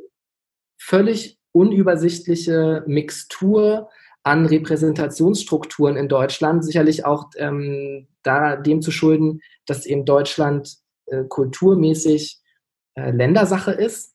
völlig 0.79 1.38
unübersichtliche 1.53 2.85
Mixtur 2.87 3.90
an 4.22 4.46
Repräsentationsstrukturen 4.46 5.96
in 5.96 6.09
Deutschland. 6.09 6.64
Sicherlich 6.64 7.04
auch 7.04 7.30
ähm, 7.37 8.09
da, 8.22 8.56
dem 8.56 8.83
zu 8.83 8.90
schulden, 8.90 9.40
dass 9.66 9.87
eben 9.87 10.04
Deutschland 10.04 10.76
äh, 11.06 11.24
kulturmäßig 11.24 12.38
äh, 12.94 13.11
Ländersache 13.11 13.72
ist 13.72 14.14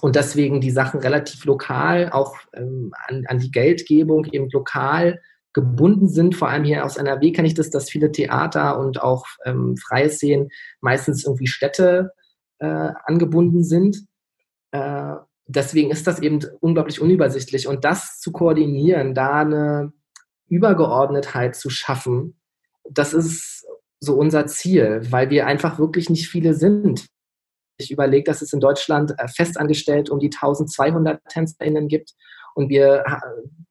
und 0.00 0.16
deswegen 0.16 0.60
die 0.60 0.70
Sachen 0.70 1.00
relativ 1.00 1.44
lokal 1.44 2.10
auch 2.10 2.36
ähm, 2.54 2.92
an, 3.06 3.24
an 3.26 3.38
die 3.38 3.50
Geldgebung 3.50 4.24
eben 4.26 4.48
lokal 4.50 5.20
gebunden 5.52 6.08
sind. 6.08 6.36
Vor 6.36 6.48
allem 6.48 6.64
hier 6.64 6.84
aus 6.84 6.96
NRW 6.96 7.32
kenne 7.32 7.48
ich 7.48 7.54
das, 7.54 7.70
dass 7.70 7.90
viele 7.90 8.12
Theater 8.12 8.78
und 8.78 9.02
auch 9.02 9.26
ähm, 9.44 9.76
freie 9.76 10.10
Szenen 10.10 10.48
meistens 10.80 11.24
irgendwie 11.24 11.46
Städte 11.46 12.12
äh, 12.58 12.66
angebunden 13.04 13.64
sind. 13.64 14.06
Äh, 14.72 15.14
deswegen 15.48 15.90
ist 15.90 16.06
das 16.06 16.20
eben 16.20 16.40
unglaublich 16.60 17.00
unübersichtlich. 17.00 17.66
Und 17.66 17.84
das 17.84 18.20
zu 18.20 18.30
koordinieren, 18.30 19.14
da 19.14 19.40
eine 19.40 19.92
Übergeordnetheit 20.48 21.56
zu 21.56 21.70
schaffen, 21.70 22.38
das 22.88 23.12
ist 23.12 23.66
so 24.00 24.14
unser 24.14 24.46
Ziel, 24.46 25.00
weil 25.10 25.30
wir 25.30 25.46
einfach 25.46 25.78
wirklich 25.78 26.08
nicht 26.08 26.28
viele 26.28 26.54
sind. 26.54 27.06
Ich 27.78 27.90
überlege, 27.90 28.24
dass 28.24 28.42
es 28.42 28.52
in 28.52 28.60
Deutschland 28.60 29.14
äh, 29.18 29.28
festangestellt 29.28 30.10
um 30.10 30.20
die 30.20 30.30
1200 30.32 31.20
TänzerInnen 31.28 31.88
gibt 31.88 32.14
und 32.54 32.68
wir 32.68 33.04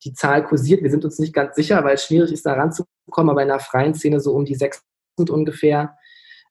die 0.04 0.14
Zahl 0.14 0.44
kursiert. 0.46 0.82
Wir 0.82 0.90
sind 0.90 1.06
uns 1.06 1.20
nicht 1.20 1.34
ganz 1.34 1.56
sicher, 1.56 1.84
weil 1.84 1.96
es 1.96 2.06
schwierig 2.06 2.32
ist, 2.32 2.46
da 2.46 2.54
ranzukommen, 2.54 3.30
aber 3.30 3.42
in 3.42 3.50
der 3.50 3.60
freien 3.60 3.94
Szene 3.94 4.20
so 4.20 4.34
um 4.34 4.46
die 4.46 4.58
6.000 4.58 5.30
ungefähr 5.30 5.98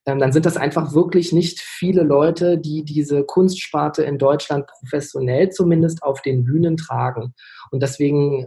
dann 0.06 0.32
sind 0.32 0.46
das 0.46 0.56
einfach 0.56 0.94
wirklich 0.94 1.32
nicht 1.32 1.60
viele 1.60 2.02
Leute, 2.02 2.58
die 2.58 2.84
diese 2.84 3.24
Kunstsparte 3.24 4.04
in 4.04 4.18
Deutschland 4.18 4.66
professionell 4.68 5.50
zumindest 5.50 6.02
auf 6.02 6.22
den 6.22 6.44
Bühnen 6.44 6.76
tragen. 6.76 7.34
Und 7.72 7.82
deswegen 7.82 8.46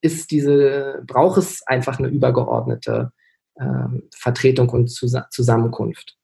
ist 0.00 0.32
diese, 0.32 1.02
braucht 1.06 1.38
es 1.38 1.62
einfach 1.66 1.98
eine 1.98 2.08
übergeordnete 2.08 3.12
äh, 3.54 3.64
Vertretung 4.14 4.68
und 4.70 4.88
Zus 4.88 5.14
Zusammenkunft. 5.30 6.16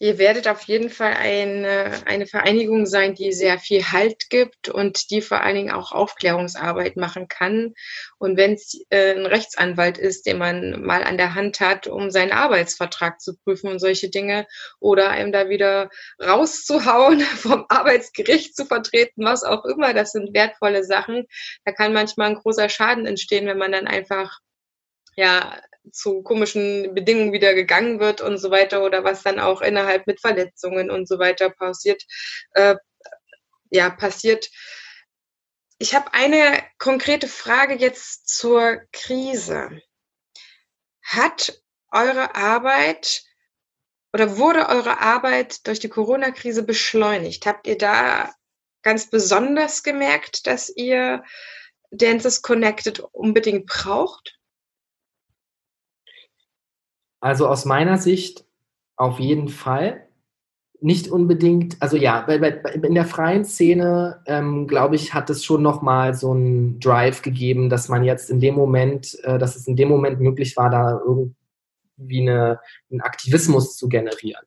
Ihr 0.00 0.18
werdet 0.18 0.48
auf 0.48 0.62
jeden 0.62 0.90
Fall 0.90 1.14
eine, 1.14 2.02
eine 2.04 2.26
Vereinigung 2.26 2.84
sein, 2.84 3.14
die 3.14 3.32
sehr 3.32 3.58
viel 3.58 3.82
Halt 3.92 4.28
gibt 4.28 4.68
und 4.68 5.10
die 5.10 5.22
vor 5.22 5.42
allen 5.42 5.54
Dingen 5.54 5.70
auch 5.70 5.92
Aufklärungsarbeit 5.92 6.96
machen 6.96 7.28
kann. 7.28 7.74
Und 8.18 8.36
wenn 8.36 8.54
es 8.54 8.80
äh, 8.90 9.14
ein 9.14 9.26
Rechtsanwalt 9.26 9.96
ist, 9.96 10.26
den 10.26 10.38
man 10.38 10.82
mal 10.82 11.04
an 11.04 11.16
der 11.16 11.34
Hand 11.34 11.60
hat, 11.60 11.86
um 11.86 12.10
seinen 12.10 12.32
Arbeitsvertrag 12.32 13.20
zu 13.20 13.36
prüfen 13.36 13.70
und 13.70 13.78
solche 13.78 14.10
Dinge, 14.10 14.46
oder 14.80 15.10
einem 15.10 15.30
da 15.30 15.48
wieder 15.48 15.90
rauszuhauen, 16.20 17.20
vom 17.20 17.66
Arbeitsgericht 17.68 18.56
zu 18.56 18.66
vertreten, 18.66 19.24
was 19.24 19.44
auch 19.44 19.64
immer, 19.64 19.94
das 19.94 20.12
sind 20.12 20.34
wertvolle 20.34 20.84
Sachen. 20.84 21.26
Da 21.64 21.72
kann 21.72 21.92
manchmal 21.92 22.30
ein 22.30 22.36
großer 22.36 22.68
Schaden 22.68 23.06
entstehen, 23.06 23.46
wenn 23.46 23.58
man 23.58 23.72
dann 23.72 23.86
einfach 23.86 24.40
ja, 25.16 25.60
zu 25.92 26.22
komischen 26.22 26.94
Bedingungen 26.94 27.32
wieder 27.32 27.54
gegangen 27.54 28.00
wird 28.00 28.20
und 28.20 28.38
so 28.38 28.50
weiter 28.50 28.82
oder 28.84 29.04
was 29.04 29.22
dann 29.22 29.38
auch 29.38 29.60
innerhalb 29.60 30.06
mit 30.06 30.20
Verletzungen 30.20 30.90
und 30.90 31.06
so 31.06 31.18
weiter 31.18 31.50
passiert, 31.50 32.02
äh, 32.52 32.76
ja, 33.70 33.90
passiert. 33.90 34.50
Ich 35.78 35.94
habe 35.94 36.14
eine 36.14 36.62
konkrete 36.78 37.28
Frage 37.28 37.74
jetzt 37.74 38.28
zur 38.28 38.80
Krise. 38.92 39.82
Hat 41.02 41.60
eure 41.90 42.34
Arbeit 42.34 43.22
oder 44.12 44.38
wurde 44.38 44.68
eure 44.68 45.00
Arbeit 45.00 45.66
durch 45.66 45.80
die 45.80 45.88
Corona-Krise 45.88 46.62
beschleunigt? 46.62 47.46
Habt 47.46 47.66
ihr 47.66 47.76
da 47.76 48.32
ganz 48.82 49.10
besonders 49.10 49.82
gemerkt, 49.82 50.46
dass 50.46 50.72
ihr 50.74 51.24
Dances 51.90 52.42
Connected 52.42 53.00
unbedingt 53.00 53.66
braucht? 53.66 54.38
Also 57.24 57.48
aus 57.48 57.64
meiner 57.64 57.96
Sicht 57.96 58.44
auf 58.96 59.18
jeden 59.18 59.48
Fall. 59.48 60.06
Nicht 60.82 61.08
unbedingt, 61.08 61.80
also 61.80 61.96
ja, 61.96 62.20
in 62.20 62.94
der 62.94 63.06
freien 63.06 63.46
Szene, 63.46 64.20
ähm, 64.26 64.66
glaube 64.66 64.96
ich, 64.96 65.14
hat 65.14 65.30
es 65.30 65.42
schon 65.42 65.62
nochmal 65.62 66.12
so 66.12 66.32
einen 66.32 66.80
Drive 66.80 67.22
gegeben, 67.22 67.70
dass 67.70 67.88
man 67.88 68.04
jetzt 68.04 68.28
in 68.28 68.40
dem 68.40 68.54
Moment, 68.54 69.18
äh, 69.22 69.38
dass 69.38 69.56
es 69.56 69.66
in 69.66 69.74
dem 69.74 69.88
Moment 69.88 70.20
möglich 70.20 70.54
war, 70.58 70.68
da 70.68 71.00
irgendwie 71.02 72.28
eine, 72.28 72.60
einen 72.90 73.00
Aktivismus 73.00 73.78
zu 73.78 73.88
generieren. 73.88 74.44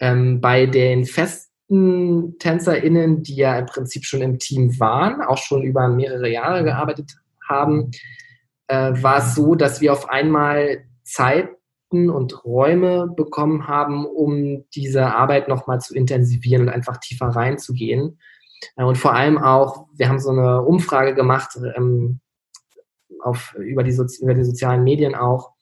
Ähm, 0.00 0.40
bei 0.40 0.64
den 0.64 1.04
festen 1.04 2.38
TänzerInnen, 2.38 3.24
die 3.24 3.36
ja 3.36 3.58
im 3.58 3.66
Prinzip 3.66 4.06
schon 4.06 4.22
im 4.22 4.38
Team 4.38 4.80
waren, 4.80 5.20
auch 5.20 5.36
schon 5.36 5.64
über 5.64 5.86
mehrere 5.88 6.30
Jahre 6.30 6.64
gearbeitet 6.64 7.12
haben, 7.46 7.90
äh, 8.68 8.94
war 9.02 9.18
es 9.18 9.34
so, 9.34 9.54
dass 9.54 9.82
wir 9.82 9.92
auf 9.92 10.08
einmal 10.08 10.82
Zeit 11.02 11.50
und 11.90 12.44
Räume 12.44 13.08
bekommen 13.16 13.68
haben, 13.68 14.06
um 14.06 14.64
diese 14.74 15.06
Arbeit 15.14 15.48
nochmal 15.48 15.80
zu 15.80 15.94
intensivieren 15.94 16.62
und 16.62 16.68
einfach 16.68 16.98
tiefer 16.98 17.28
reinzugehen. 17.28 18.18
Äh, 18.76 18.84
und 18.84 18.98
vor 18.98 19.14
allem 19.14 19.38
auch, 19.38 19.86
wir 19.94 20.08
haben 20.08 20.18
so 20.18 20.30
eine 20.30 20.62
Umfrage 20.62 21.14
gemacht 21.14 21.58
ähm, 21.76 22.20
auf, 23.22 23.54
über, 23.58 23.82
die 23.82 23.96
über 24.20 24.34
die 24.34 24.44
sozialen 24.44 24.84
Medien 24.84 25.14
auch, 25.14 25.52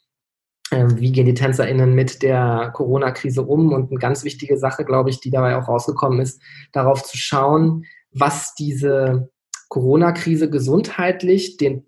äh, 0.71 0.87
wie 0.97 1.13
gehen 1.13 1.27
die 1.27 1.35
TänzerInnen 1.35 1.95
mit 1.95 2.23
der 2.23 2.71
Corona-Krise 2.75 3.43
um? 3.43 3.73
Und 3.73 3.91
eine 3.91 4.01
ganz 4.01 4.25
wichtige 4.25 4.57
Sache, 4.57 4.85
glaube 4.85 5.11
ich, 5.11 5.21
die 5.21 5.31
dabei 5.31 5.57
auch 5.57 5.69
rausgekommen 5.69 6.21
ist, 6.21 6.41
darauf 6.73 7.03
zu 7.05 7.17
schauen, 7.17 7.85
was 8.11 8.55
diese 8.55 9.31
Corona-Krise 9.69 10.51
gesundheitlich 10.51 11.57
den 11.57 11.87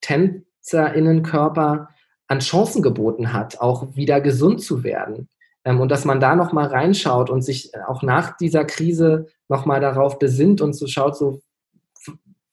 TänzerInnenkörper 0.00 1.88
an 2.30 2.38
Chancen 2.38 2.80
geboten 2.80 3.32
hat, 3.32 3.60
auch 3.60 3.96
wieder 3.96 4.20
gesund 4.20 4.62
zu 4.62 4.84
werden. 4.84 5.28
Ähm, 5.64 5.80
und 5.80 5.90
dass 5.90 6.04
man 6.04 6.20
da 6.20 6.36
nochmal 6.36 6.68
reinschaut 6.68 7.28
und 7.28 7.42
sich 7.42 7.72
auch 7.88 8.02
nach 8.02 8.36
dieser 8.36 8.64
Krise 8.64 9.26
nochmal 9.48 9.80
darauf 9.80 10.18
besinnt 10.18 10.60
und 10.60 10.74
so 10.74 10.86
schaut, 10.86 11.16
so, 11.16 11.40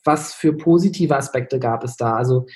was 0.04 0.34
für 0.34 0.54
positive 0.54 1.16
Aspekte 1.16 1.60
gab 1.60 1.84
es 1.84 1.96
da. 1.96 2.16
Also 2.16 2.48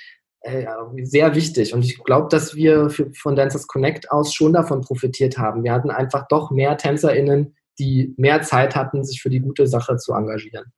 äh, 0.42 0.66
sehr 1.04 1.36
wichtig. 1.36 1.76
Und 1.76 1.86
ich 1.86 2.04
glaube, 2.04 2.28
dass 2.30 2.56
wir 2.56 2.90
von 2.90 3.36
Dancers 3.36 3.68
Connect 3.68 4.12
aus 4.12 4.34
schon 4.34 4.54
davon 4.54 4.82
profitiert 4.82 5.38
haben. 5.38 5.64
Wir 5.64 5.74
hatten 5.74 5.92
einfach 5.92 6.28
doch 6.28 6.50
mehr 6.50 6.76
TänzerInnen, 6.76 7.56
die 7.78 8.16
mehr 8.18 8.42
Zeit 8.42 8.76
hatten, 8.76 9.04
sich 9.04 9.22
für 9.22 9.30
die 9.30 9.42
gute 9.42 9.68
Sache 9.68 9.98
zu 9.98 10.14
engagieren. 10.14 10.74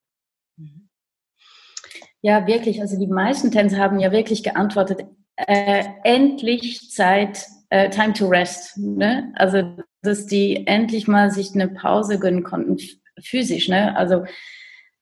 Ja, 2.21 2.47
wirklich. 2.47 2.81
Also 2.81 2.99
die 2.99 3.07
meisten 3.07 3.49
Tänzer 3.51 3.77
haben 3.77 3.99
ja 3.99 4.11
wirklich 4.11 4.43
geantwortet, 4.43 5.05
äh, 5.35 5.83
endlich 6.03 6.91
Zeit, 6.91 7.45
äh, 7.69 7.89
Time 7.89 8.13
to 8.13 8.27
Rest. 8.27 8.77
Ne? 8.77 9.31
Also, 9.35 9.77
dass 10.01 10.25
die 10.25 10.67
endlich 10.67 11.07
mal 11.07 11.31
sich 11.31 11.53
eine 11.53 11.67
Pause 11.67 12.19
gönnen 12.19 12.43
konnten, 12.43 12.77
physisch. 13.21 13.67
Ne? 13.67 13.95
Also, 13.95 14.25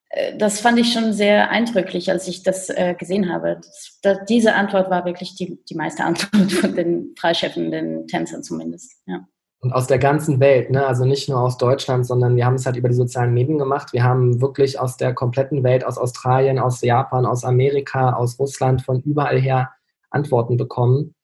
äh, 0.10 0.38
das 0.38 0.60
fand 0.60 0.80
ich 0.80 0.94
schon 0.94 1.14
sehr 1.14 1.50
eindrücklich, 1.50 2.10
als 2.10 2.28
ich 2.28 2.44
das 2.44 2.70
äh, 2.70 2.96
gesehen 2.98 3.32
habe. 3.32 3.58
Das, 3.62 4.00
das, 4.02 4.20
diese 4.28 4.56
Antwort 4.56 4.90
war 4.90 5.06
wirklich 5.06 5.36
die, 5.36 5.60
die 5.70 5.76
meiste 5.76 6.04
Antwort 6.06 6.52
von 6.52 6.76
den 6.76 7.14
freischaffenden 7.18 8.08
Tänzern 8.08 8.44
zumindest. 8.44 8.94
Ja. 9.06 9.26
Und 9.64 9.74
aus 9.74 9.86
der 9.86 10.00
ganzen 10.00 10.40
Welt, 10.40 10.72
ne? 10.72 10.88
also 10.88 11.06
nicht 11.06 11.30
nur 11.30 11.40
aus 11.40 11.56
Deutschland, 11.58 12.08
sondern 12.08 12.36
wir 12.36 12.48
haben 12.48 12.56
es 12.56 12.66
halt 12.66 12.78
über 12.78 12.90
die 12.90 12.96
sozialen 12.96 13.32
Medien 13.32 13.60
gemacht. 13.60 13.94
Wir 13.94 14.04
haben 14.04 14.42
wirklich 14.42 14.80
aus 14.80 14.98
der 14.98 15.14
kompletten 15.14 15.64
Welt, 15.64 15.86
aus 15.86 16.00
Australien, 16.00 16.58
aus 16.58 16.82
Japan, 16.82 17.28
aus 17.28 17.44
Amerika, 17.44 18.14
aus 18.14 18.40
Russland, 18.40 18.82
von 18.82 19.02
überall 19.02 19.40
her 19.40 19.72
Antworten 20.12 20.58
bekommen. 20.58 21.16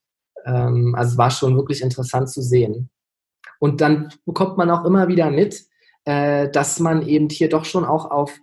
Ähm, 0.46 0.96
also 0.96 1.12
es 1.14 1.18
war 1.18 1.32
schon 1.32 1.56
wirklich 1.56 1.82
interessant 1.82 2.30
zu 2.30 2.42
sehen. 2.42 2.90
Und 3.60 3.82
dann 3.82 4.10
bekommt 4.26 4.58
man 4.58 4.70
auch 4.70 4.86
immer 4.86 5.08
wieder 5.08 5.30
mit, 5.30 5.66
äh, 6.06 6.50
dass 6.50 6.80
man 6.80 7.08
eben 7.08 7.30
hier 7.30 7.50
doch 7.50 7.66
schon 7.66 7.86
auch 7.86 8.10
auf, 8.10 8.40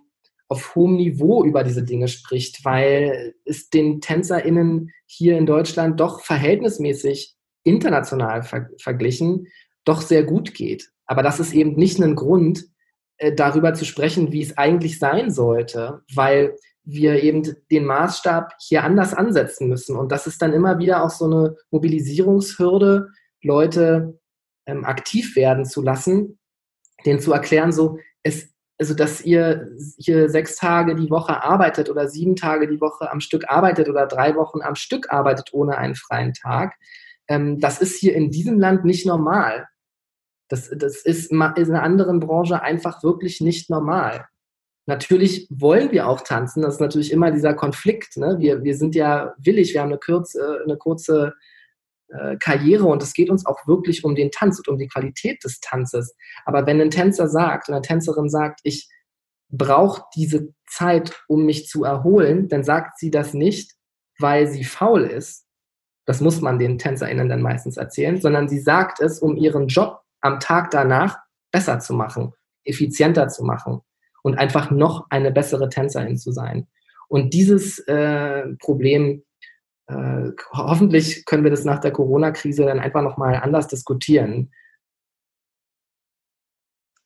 auf 0.47 0.75
hohem 0.75 0.95
Niveau 0.95 1.43
über 1.43 1.63
diese 1.63 1.83
Dinge 1.83 2.07
spricht, 2.07 2.63
weil 2.63 3.33
es 3.45 3.69
den 3.69 4.01
TänzerInnen 4.01 4.91
hier 5.05 5.37
in 5.37 5.45
Deutschland 5.45 5.99
doch 5.99 6.21
verhältnismäßig 6.21 7.35
international 7.63 8.43
ver 8.43 8.69
verglichen 8.77 9.47
doch 9.85 10.01
sehr 10.01 10.23
gut 10.23 10.53
geht. 10.53 10.89
Aber 11.05 11.23
das 11.23 11.39
ist 11.39 11.53
eben 11.53 11.75
nicht 11.75 11.99
ein 11.99 12.15
Grund, 12.15 12.65
äh, 13.17 13.33
darüber 13.33 13.73
zu 13.73 13.85
sprechen, 13.85 14.31
wie 14.31 14.41
es 14.41 14.57
eigentlich 14.57 14.99
sein 14.99 15.31
sollte, 15.31 16.01
weil 16.13 16.55
wir 16.85 17.23
eben 17.23 17.43
den 17.71 17.85
Maßstab 17.85 18.53
hier 18.59 18.83
anders 18.83 19.13
ansetzen 19.13 19.67
müssen. 19.67 19.95
Und 19.95 20.11
das 20.11 20.27
ist 20.27 20.41
dann 20.41 20.53
immer 20.53 20.77
wieder 20.77 21.03
auch 21.03 21.09
so 21.09 21.25
eine 21.25 21.55
Mobilisierungshürde, 21.71 23.09
Leute 23.41 24.19
ähm, 24.65 24.85
aktiv 24.85 25.35
werden 25.35 25.65
zu 25.65 25.81
lassen, 25.81 26.39
denen 27.05 27.19
zu 27.19 27.33
erklären, 27.33 27.71
so, 27.71 27.99
es, 28.23 28.49
also 28.79 28.93
dass 28.93 29.21
ihr 29.21 29.69
hier 29.97 30.29
sechs 30.29 30.55
Tage 30.55 30.95
die 30.95 31.09
Woche 31.09 31.43
arbeitet 31.43 31.89
oder 31.89 32.07
sieben 32.07 32.35
Tage 32.35 32.67
die 32.67 32.81
Woche 32.81 33.11
am 33.11 33.19
Stück 33.19 33.45
arbeitet 33.47 33.89
oder 33.89 34.07
drei 34.07 34.35
Wochen 34.35 34.61
am 34.61 34.75
Stück 34.75 35.11
arbeitet 35.11 35.53
ohne 35.53 35.77
einen 35.77 35.95
freien 35.95 36.33
Tag, 36.33 36.75
ähm, 37.27 37.59
das 37.59 37.81
ist 37.81 37.99
hier 37.99 38.15
in 38.15 38.31
diesem 38.31 38.59
Land 38.59 38.85
nicht 38.85 39.05
normal. 39.05 39.67
Das, 40.49 40.69
das 40.69 41.03
ist 41.03 41.31
in 41.31 41.41
einer 41.41 41.83
anderen 41.83 42.19
Branche 42.19 42.61
einfach 42.61 43.03
wirklich 43.03 43.41
nicht 43.41 43.69
normal. 43.69 44.27
Natürlich 44.87 45.47
wollen 45.49 45.91
wir 45.91 46.07
auch 46.07 46.21
tanzen. 46.21 46.61
Das 46.61 46.75
ist 46.75 46.79
natürlich 46.79 47.11
immer 47.11 47.31
dieser 47.31 47.55
Konflikt. 47.55 48.17
Ne? 48.17 48.35
Wir, 48.39 48.63
wir 48.63 48.75
sind 48.75 48.93
ja 48.93 49.33
willig, 49.37 49.73
wir 49.73 49.81
haben 49.81 49.89
eine, 49.89 49.97
kurze, 49.97 50.59
eine 50.63 50.77
kurze 50.77 51.33
äh, 52.09 52.37
Karriere 52.37 52.85
und 52.85 53.01
es 53.01 53.13
geht 53.13 53.31
uns 53.31 53.47
auch 53.47 53.65
wirklich 53.65 54.03
um 54.03 54.13
den 54.13 54.29
Tanz 54.29 54.59
und 54.59 54.67
um 54.67 54.77
die 54.77 54.87
Qualität 54.87 55.43
des 55.43 55.59
Tanzes. 55.59 56.15
Aber 56.45 56.67
wenn 56.67 56.79
ein 56.79 56.91
Tänzer 56.91 57.27
sagt, 57.27 57.69
eine 57.69 57.81
Tänzerin 57.81 58.29
sagt, 58.29 58.59
ich 58.63 58.87
brauche 59.49 60.03
diese 60.15 60.53
Zeit, 60.67 61.23
um 61.27 61.45
mich 61.45 61.67
zu 61.67 61.83
erholen, 61.83 62.47
dann 62.47 62.63
sagt 62.63 62.99
sie 62.99 63.09
das 63.09 63.33
nicht, 63.33 63.73
weil 64.19 64.47
sie 64.47 64.63
faul 64.63 65.05
ist. 65.05 65.45
Das 66.05 66.21
muss 66.21 66.41
man 66.41 66.59
den 66.59 66.77
TänzerInnen 66.77 67.29
dann 67.29 67.41
meistens 67.41 67.77
erzählen, 67.77 68.21
sondern 68.21 68.47
sie 68.47 68.59
sagt 68.59 68.99
es, 68.99 69.17
um 69.17 69.35
ihren 69.35 69.67
Job 69.67 70.01
am 70.21 70.39
Tag 70.39 70.69
danach 70.69 71.17
besser 71.51 71.79
zu 71.79 71.93
machen, 71.95 72.33
effizienter 72.63 73.27
zu 73.29 73.43
machen 73.43 73.81
und 74.25 74.39
einfach 74.39 74.71
noch 74.71 75.05
eine 75.11 75.31
bessere 75.31 75.69
Tänzerin 75.69 76.17
zu 76.17 76.31
sein. 76.31 76.67
Und 77.07 77.35
dieses 77.35 77.77
äh, 77.87 78.41
Problem, 78.59 79.23
äh, 79.85 80.31
hoffentlich 80.51 81.25
können 81.25 81.43
wir 81.43 81.51
das 81.51 81.63
nach 81.63 81.79
der 81.79 81.91
Corona-Krise 81.91 82.65
dann 82.65 82.79
einfach 82.79 83.03
nochmal 83.03 83.35
anders 83.35 83.67
diskutieren. 83.67 84.51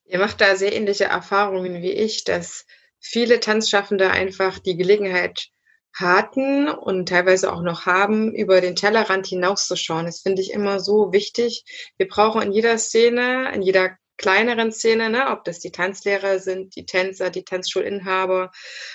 Ihr 0.05 0.19
macht 0.19 0.39
da 0.39 0.55
sehr 0.55 0.73
ähnliche 0.73 1.05
Erfahrungen 1.05 1.81
wie 1.81 1.91
ich, 1.91 2.23
dass 2.23 2.65
viele 3.01 3.41
Tanzschaffende 3.41 4.11
einfach 4.11 4.57
die 4.57 4.77
Gelegenheit 4.77 5.49
hatten 5.93 6.69
und 6.69 7.09
teilweise 7.09 7.51
auch 7.51 7.61
noch 7.61 7.85
haben, 7.85 8.33
über 8.33 8.61
den 8.61 8.77
Tellerrand 8.77 9.27
hinauszuschauen. 9.27 10.05
Das 10.05 10.21
finde 10.21 10.41
ich 10.41 10.53
immer 10.53 10.79
so 10.79 11.11
wichtig. 11.11 11.65
Wir 11.97 12.07
brauchen 12.07 12.43
in 12.43 12.53
jeder 12.53 12.77
Szene, 12.77 13.51
in 13.53 13.61
jeder 13.61 13.97
kleineren 14.19 14.71
Szene, 14.71 15.09
ne, 15.09 15.31
ob 15.31 15.45
das 15.45 15.59
die 15.59 15.71
Tanzlehrer 15.71 16.37
sind, 16.39 16.75
die 16.75 16.85
Tänzer, 16.85 17.31
die 17.31 17.43
Tanzschulinhaber, 17.43 18.51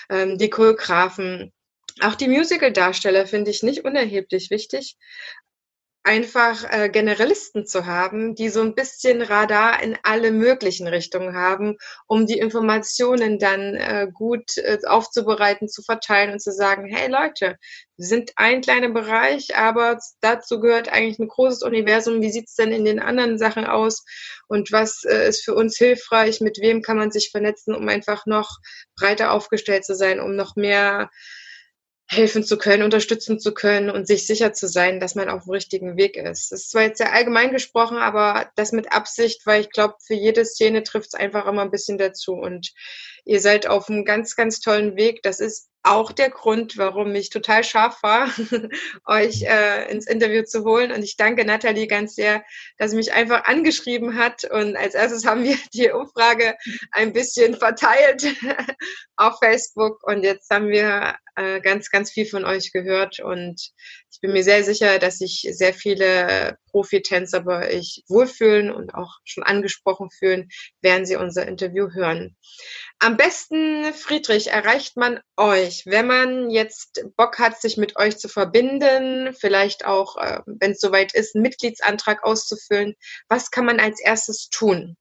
ähm, 0.09 0.37
die 0.37 0.49
Choreografen, 0.49 1.51
auch 2.01 2.15
die 2.15 2.27
Musical-Darsteller 2.27 3.25
finde 3.25 3.51
ich 3.51 3.63
nicht 3.63 3.83
unerheblich 3.83 4.49
wichtig 4.49 4.97
einfach 6.05 6.63
äh, 6.71 6.87
Generalisten 6.89 7.65
zu 7.65 7.87
haben, 7.87 8.35
die 8.35 8.49
so 8.49 8.61
ein 8.61 8.75
bisschen 8.75 9.23
Radar 9.23 9.81
in 9.81 9.97
alle 10.03 10.31
möglichen 10.31 10.87
Richtungen 10.87 11.35
haben, 11.35 11.77
um 12.05 12.27
die 12.27 12.37
Informationen 12.37 13.39
dann 13.39 13.73
äh, 13.73 14.07
gut 14.13 14.57
äh, 14.57 14.77
aufzubereiten, 14.85 15.67
zu 15.67 15.81
verteilen 15.81 16.31
und 16.31 16.41
zu 16.41 16.51
sagen, 16.51 16.85
hey 16.85 17.09
Leute, 17.09 17.57
wir 17.97 18.05
sind 18.05 18.33
ein 18.35 18.61
kleiner 18.61 18.89
Bereich, 18.89 19.57
aber 19.57 19.97
dazu 20.21 20.59
gehört 20.59 20.89
eigentlich 20.89 21.17
ein 21.17 21.27
großes 21.27 21.63
Universum. 21.63 22.21
Wie 22.21 22.31
sieht's 22.31 22.53
denn 22.53 22.71
in 22.71 22.85
den 22.85 22.99
anderen 22.99 23.39
Sachen 23.39 23.65
aus? 23.65 24.05
Und 24.47 24.71
was 24.71 25.03
äh, 25.05 25.27
ist 25.27 25.43
für 25.43 25.55
uns 25.55 25.75
hilfreich? 25.75 26.39
Mit 26.39 26.59
wem 26.61 26.83
kann 26.83 26.97
man 26.97 27.09
sich 27.09 27.31
vernetzen, 27.31 27.73
um 27.73 27.89
einfach 27.89 28.27
noch 28.27 28.59
breiter 28.95 29.31
aufgestellt 29.31 29.85
zu 29.85 29.95
sein, 29.95 30.19
um 30.19 30.35
noch 30.35 30.55
mehr 30.55 31.09
helfen 32.07 32.43
zu 32.43 32.57
können, 32.57 32.83
unterstützen 32.83 33.39
zu 33.39 33.53
können 33.53 33.89
und 33.89 34.05
sich 34.07 34.27
sicher 34.27 34.53
zu 34.53 34.67
sein, 34.67 34.99
dass 34.99 35.15
man 35.15 35.29
auf 35.29 35.45
dem 35.45 35.51
richtigen 35.51 35.97
Weg 35.97 36.17
ist. 36.17 36.51
Das 36.51 36.61
ist 36.61 36.71
zwar 36.71 36.83
jetzt 36.83 36.99
sehr 36.99 37.13
allgemein 37.13 37.51
gesprochen, 37.51 37.97
aber 37.97 38.51
das 38.55 38.71
mit 38.71 38.91
Absicht, 38.91 39.45
weil 39.45 39.61
ich 39.61 39.71
glaube, 39.71 39.95
für 40.05 40.13
jede 40.13 40.45
Szene 40.45 40.83
trifft 40.83 41.07
es 41.07 41.13
einfach 41.15 41.47
immer 41.47 41.63
ein 41.63 41.71
bisschen 41.71 41.97
dazu. 41.97 42.33
Und 42.33 42.73
Ihr 43.25 43.41
seid 43.41 43.67
auf 43.67 43.89
einem 43.89 44.05
ganz, 44.05 44.35
ganz 44.35 44.59
tollen 44.59 44.95
Weg. 44.95 45.21
Das 45.23 45.39
ist 45.39 45.69
auch 45.85 46.11
der 46.11 46.31
Grund, 46.31 46.77
warum 46.77 47.13
ich 47.13 47.29
total 47.29 47.63
scharf 47.63 48.01
war, 48.01 48.27
euch 49.05 49.43
äh, 49.43 49.89
ins 49.91 50.07
Interview 50.07 50.43
zu 50.43 50.63
holen. 50.63 50.91
Und 50.91 51.03
ich 51.03 51.15
danke 51.15 51.45
Nathalie 51.45 51.87
ganz 51.87 52.15
sehr, 52.15 52.43
dass 52.77 52.91
sie 52.91 52.97
mich 52.97 53.13
einfach 53.13 53.45
angeschrieben 53.45 54.17
hat. 54.17 54.43
Und 54.45 54.75
als 54.75 54.95
erstes 54.95 55.25
haben 55.25 55.43
wir 55.43 55.57
die 55.73 55.91
Umfrage 55.91 56.55
ein 56.91 57.13
bisschen 57.13 57.55
verteilt 57.55 58.25
auf 59.15 59.37
Facebook. 59.39 60.01
Und 60.03 60.23
jetzt 60.23 60.49
haben 60.49 60.69
wir 60.69 61.15
äh, 61.35 61.61
ganz, 61.61 61.91
ganz 61.91 62.11
viel 62.11 62.25
von 62.25 62.45
euch 62.45 62.71
gehört. 62.71 63.19
Und 63.19 63.71
ich 64.15 64.21
bin 64.21 64.31
mir 64.31 64.45
sehr 64.45 64.63
sicher, 64.63 64.97
dass 64.97 65.17
sich 65.17 65.45
sehr 65.51 65.73
viele 65.73 66.57
Profitänzer 66.71 67.41
bei 67.41 67.75
euch 67.75 68.03
wohlfühlen 68.07 68.71
und 68.71 68.95
auch 68.95 69.17
schon 69.25 69.43
angesprochen 69.43 70.09
fühlen, 70.09 70.47
während 70.81 71.05
sie 71.05 71.17
unser 71.17 71.45
Interview 71.45 71.89
hören. 71.91 72.37
Am 72.99 73.17
besten, 73.17 73.93
Friedrich, 73.93 74.47
erreicht 74.47 74.95
man 74.95 75.19
euch, 75.35 75.83
wenn 75.85 76.07
man 76.07 76.49
jetzt 76.49 77.03
Bock 77.17 77.39
hat, 77.39 77.59
sich 77.59 77.75
mit 77.75 77.97
euch 77.97 78.17
zu 78.17 78.29
verbinden, 78.29 79.33
vielleicht 79.33 79.85
auch, 79.85 80.15
äh, 80.15 80.39
wenn 80.45 80.71
es 80.71 80.79
soweit 80.79 81.13
ist, 81.13 81.35
einen 81.35 81.41
Mitgliedsantrag 81.41 82.23
auszufüllen. 82.23 82.95
Was 83.27 83.51
kann 83.51 83.65
man 83.65 83.81
als 83.81 83.99
erstes 83.99 84.47
tun? 84.49 84.95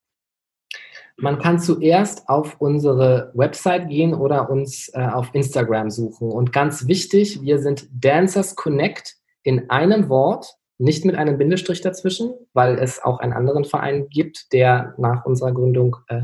Man 1.17 1.39
kann 1.39 1.61
zuerst 1.61 2.29
auf 2.29 2.57
unsere 2.61 3.31
Website 3.35 3.89
gehen 3.89 4.15
oder 4.15 4.51
uns 4.51 4.89
äh, 4.95 5.07
auf 5.07 5.31
Instagram 5.33 5.91
suchen. 5.91 6.31
Und 6.31 6.53
ganz 6.53 6.89
wichtig, 6.89 7.41
wir 7.43 7.61
sind 7.61 7.87
Dancers 7.93 8.57
Connect 8.57 9.15
in 9.45 9.71
einem 9.71 10.09
Wort, 10.09 10.57
nicht 10.79 11.05
mit 11.05 11.15
einem 11.15 11.39
Bindestrich 11.39 11.81
dazwischen, 11.83 12.35
weil 12.53 12.79
es 12.79 13.03
auch 13.03 13.21
einen 13.21 13.33
anderen 13.33 13.65
Verein 13.65 14.09
gibt, 14.09 14.53
der 14.53 14.95
nach 14.99 15.25
unserer 15.25 15.53
Gründung 15.53 15.97
äh, 16.09 16.23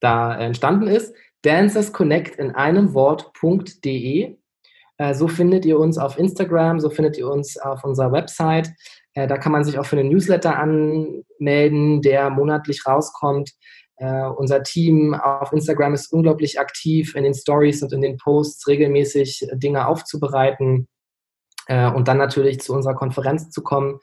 da 0.00 0.38
entstanden 0.38 0.88
ist. 0.88 1.14
Dancers 1.42 1.92
Connect 1.92 2.36
in 2.36 2.52
einem 2.52 2.94
Wort.de. 2.94 4.36
Äh, 4.98 5.14
so 5.14 5.28
findet 5.28 5.66
ihr 5.66 5.78
uns 5.78 5.98
auf 5.98 6.18
Instagram, 6.18 6.80
so 6.80 6.88
findet 6.88 7.18
ihr 7.18 7.28
uns 7.28 7.58
auf 7.58 7.84
unserer 7.84 8.10
Website. 8.10 8.70
Äh, 9.16 9.26
da 9.26 9.38
kann 9.38 9.50
man 9.50 9.64
sich 9.64 9.78
auch 9.78 9.86
für 9.86 9.98
einen 9.98 10.10
Newsletter 10.10 10.58
anmelden, 10.58 12.02
der 12.02 12.30
monatlich 12.30 12.86
rauskommt. 12.86 13.50
Uh, 13.98 14.30
unser 14.36 14.62
Team 14.62 15.14
auf 15.14 15.54
Instagram 15.54 15.94
ist 15.94 16.12
unglaublich 16.12 16.60
aktiv 16.60 17.14
in 17.14 17.24
den 17.24 17.32
Stories 17.32 17.82
und 17.82 17.94
in 17.94 18.02
den 18.02 18.18
Posts 18.18 18.68
regelmäßig 18.68 19.48
Dinge 19.54 19.86
aufzubereiten 19.86 20.86
uh, 21.70 21.94
und 21.94 22.06
dann 22.06 22.18
natürlich 22.18 22.60
zu 22.60 22.74
unserer 22.74 22.94
Konferenz 22.94 23.48
zu 23.48 23.62
kommen. 23.62 23.98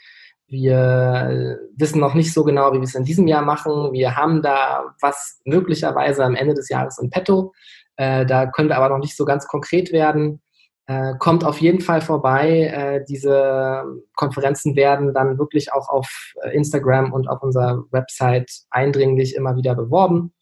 Wir 0.47 1.59
wissen 1.77 1.99
noch 1.99 2.15
nicht 2.15 2.33
so 2.33 2.43
genau, 2.43 2.73
wie 2.73 2.77
wir 2.77 2.85
es 2.85 2.95
in 2.95 3.03
diesem 3.03 3.27
Jahr 3.27 3.43
machen. 3.43 3.93
Wir 3.93 4.15
haben 4.15 4.41
da 4.41 4.95
was 4.99 5.39
möglicherweise 5.45 6.25
am 6.25 6.33
Ende 6.33 6.55
des 6.55 6.69
Jahres 6.69 6.97
in 6.97 7.11
petto. 7.11 7.53
Uh, 8.01 8.25
da 8.25 8.47
können 8.47 8.69
wir 8.69 8.77
aber 8.77 8.89
noch 8.89 8.97
nicht 8.97 9.15
so 9.15 9.25
ganz 9.25 9.45
konkret 9.45 9.91
werden. 9.91 10.41
Äh, 10.85 11.13
kommt 11.17 11.45
auf 11.45 11.61
jeden 11.61 11.79
Fall 11.79 12.01
vorbei. 12.01 12.65
Äh, 12.65 13.05
diese 13.07 13.83
Konferenzen 14.15 14.75
werden 14.75 15.13
dann 15.13 15.37
wirklich 15.37 15.71
auch 15.71 15.87
auf 15.87 16.33
äh, 16.41 16.49
Instagram 16.49 17.13
und 17.13 17.29
auf 17.29 17.41
unserer 17.41 17.83
Website 17.91 18.51
eindringlich 18.69 19.35
immer 19.35 19.55
wieder 19.55 19.75
beworben. 19.75 20.33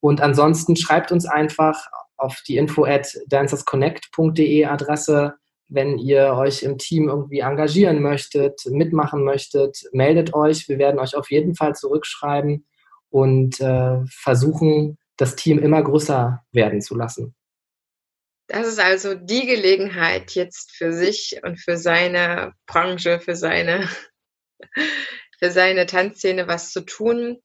Und 0.00 0.22
ansonsten 0.22 0.76
schreibt 0.76 1.12
uns 1.12 1.26
einfach 1.26 1.86
auf 2.16 2.40
die 2.48 2.56
info 2.56 2.84
at 2.84 3.06
dancersconnect.de 3.28 4.64
Adresse, 4.64 5.34
wenn 5.68 5.98
ihr 5.98 6.34
euch 6.34 6.62
im 6.62 6.78
Team 6.78 7.08
irgendwie 7.08 7.40
engagieren 7.40 8.00
möchtet, 8.00 8.62
mitmachen 8.70 9.24
möchtet, 9.24 9.82
meldet 9.92 10.34
euch. 10.34 10.68
Wir 10.68 10.78
werden 10.78 11.00
euch 11.00 11.16
auf 11.16 11.30
jeden 11.30 11.54
Fall 11.54 11.74
zurückschreiben 11.74 12.66
und 13.10 13.60
äh, 13.60 13.98
versuchen, 14.06 14.98
das 15.16 15.36
Team 15.36 15.58
immer 15.58 15.82
größer 15.82 16.42
werden 16.52 16.80
zu 16.80 16.96
lassen. 16.96 17.34
Das 18.52 18.68
ist 18.68 18.80
also 18.80 19.14
die 19.14 19.46
Gelegenheit 19.46 20.32
jetzt 20.32 20.72
für 20.72 20.92
sich 20.92 21.40
und 21.42 21.58
für 21.58 21.78
seine 21.78 22.52
Branche, 22.66 23.18
für 23.18 23.34
seine, 23.34 23.88
für 25.38 25.50
seine 25.50 25.86
Tanzszene 25.86 26.46
was 26.48 26.70
zu 26.70 26.82
tun. 26.82 27.42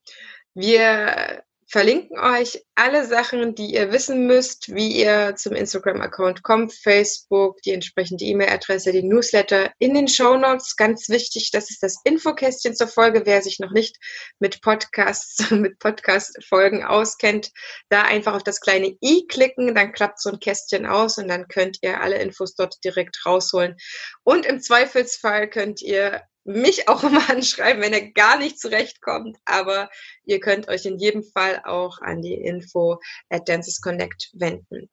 Wir 0.53 1.43
verlinken 1.69 2.17
euch 2.17 2.63
alle 2.75 3.05
Sachen, 3.05 3.53
die 3.53 3.73
ihr 3.73 3.91
wissen 3.91 4.25
müsst, 4.25 4.73
wie 4.73 4.91
ihr 5.01 5.35
zum 5.35 5.53
Instagram-Account 5.53 6.41
kommt, 6.43 6.73
Facebook, 6.73 7.61
die 7.63 7.71
entsprechende 7.71 8.23
E-Mail-Adresse, 8.23 8.93
die 8.93 9.03
Newsletter 9.03 9.71
in 9.77 9.93
den 9.93 10.07
Show 10.07 10.37
Notes. 10.37 10.77
Ganz 10.77 11.09
wichtig, 11.09 11.51
das 11.51 11.69
ist 11.69 11.83
das 11.83 11.97
Infokästchen 12.05 12.75
zur 12.75 12.87
Folge. 12.87 13.25
Wer 13.25 13.41
sich 13.41 13.59
noch 13.59 13.71
nicht 13.71 13.97
mit 14.39 14.61
Podcasts, 14.61 15.51
mit 15.51 15.79
Podcast-Folgen 15.79 16.85
auskennt, 16.85 17.51
da 17.89 18.03
einfach 18.03 18.35
auf 18.35 18.43
das 18.43 18.61
kleine 18.61 18.95
i 19.03 19.25
klicken, 19.27 19.75
dann 19.75 19.91
klappt 19.91 20.21
so 20.21 20.29
ein 20.29 20.39
Kästchen 20.39 20.85
aus 20.85 21.17
und 21.17 21.27
dann 21.27 21.47
könnt 21.49 21.79
ihr 21.81 21.99
alle 22.01 22.21
Infos 22.21 22.55
dort 22.55 22.75
direkt 22.85 23.25
rausholen. 23.25 23.75
Und 24.23 24.45
im 24.45 24.61
Zweifelsfall 24.61 25.49
könnt 25.49 25.81
ihr 25.81 26.21
mich 26.47 26.87
auch 26.87 27.03
immer 27.03 27.29
anschreiben, 27.29 27.81
wenn 27.81 27.93
er 27.93 28.11
gar 28.11 28.39
nicht 28.39 28.59
zurechtkommt. 28.59 29.37
Aber 29.45 29.89
ihr 30.23 30.39
könnt 30.39 30.67
euch 30.69 30.85
in 30.85 30.97
jedem 30.97 31.23
Fall 31.23 31.61
auch 31.65 32.01
an 32.01 32.21
die 32.21 32.35
Info 32.35 32.99
at 33.29 33.47
Dances 33.47 33.81
Connect 33.81 34.31
wenden. 34.33 34.89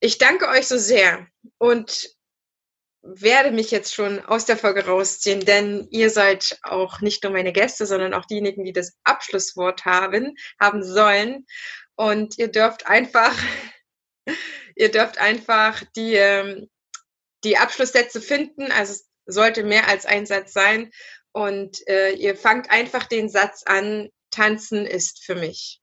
Ich 0.00 0.18
danke 0.18 0.48
euch 0.48 0.66
so 0.66 0.78
sehr 0.78 1.26
und 1.58 2.10
werde 3.02 3.50
mich 3.50 3.70
jetzt 3.72 3.94
schon 3.94 4.24
aus 4.24 4.44
der 4.44 4.56
Folge 4.56 4.86
rausziehen, 4.86 5.40
denn 5.40 5.88
ihr 5.90 6.10
seid 6.10 6.58
auch 6.62 7.00
nicht 7.00 7.24
nur 7.24 7.32
meine 7.32 7.52
Gäste, 7.52 7.84
sondern 7.84 8.14
auch 8.14 8.26
diejenigen, 8.26 8.64
die 8.64 8.72
das 8.72 8.96
Abschlusswort 9.02 9.84
haben, 9.84 10.36
haben 10.60 10.84
sollen. 10.84 11.46
Und 11.96 12.38
ihr 12.38 12.48
dürft 12.48 12.86
einfach, 12.86 13.36
ihr 14.76 14.90
dürft 14.90 15.18
einfach 15.18 15.82
die, 15.96 16.14
ähm, 16.14 16.70
die 17.42 17.56
Abschlusssätze 17.56 18.20
finden. 18.20 18.70
Also 18.70 19.02
sollte 19.26 19.64
mehr 19.64 19.88
als 19.88 20.06
ein 20.06 20.26
Satz 20.26 20.52
sein. 20.52 20.90
Und 21.32 21.86
äh, 21.88 22.12
ihr 22.12 22.36
fangt 22.36 22.70
einfach 22.70 23.04
den 23.04 23.28
Satz 23.28 23.62
an, 23.64 24.10
tanzen 24.30 24.86
ist 24.86 25.24
für 25.24 25.34
mich. 25.34 25.80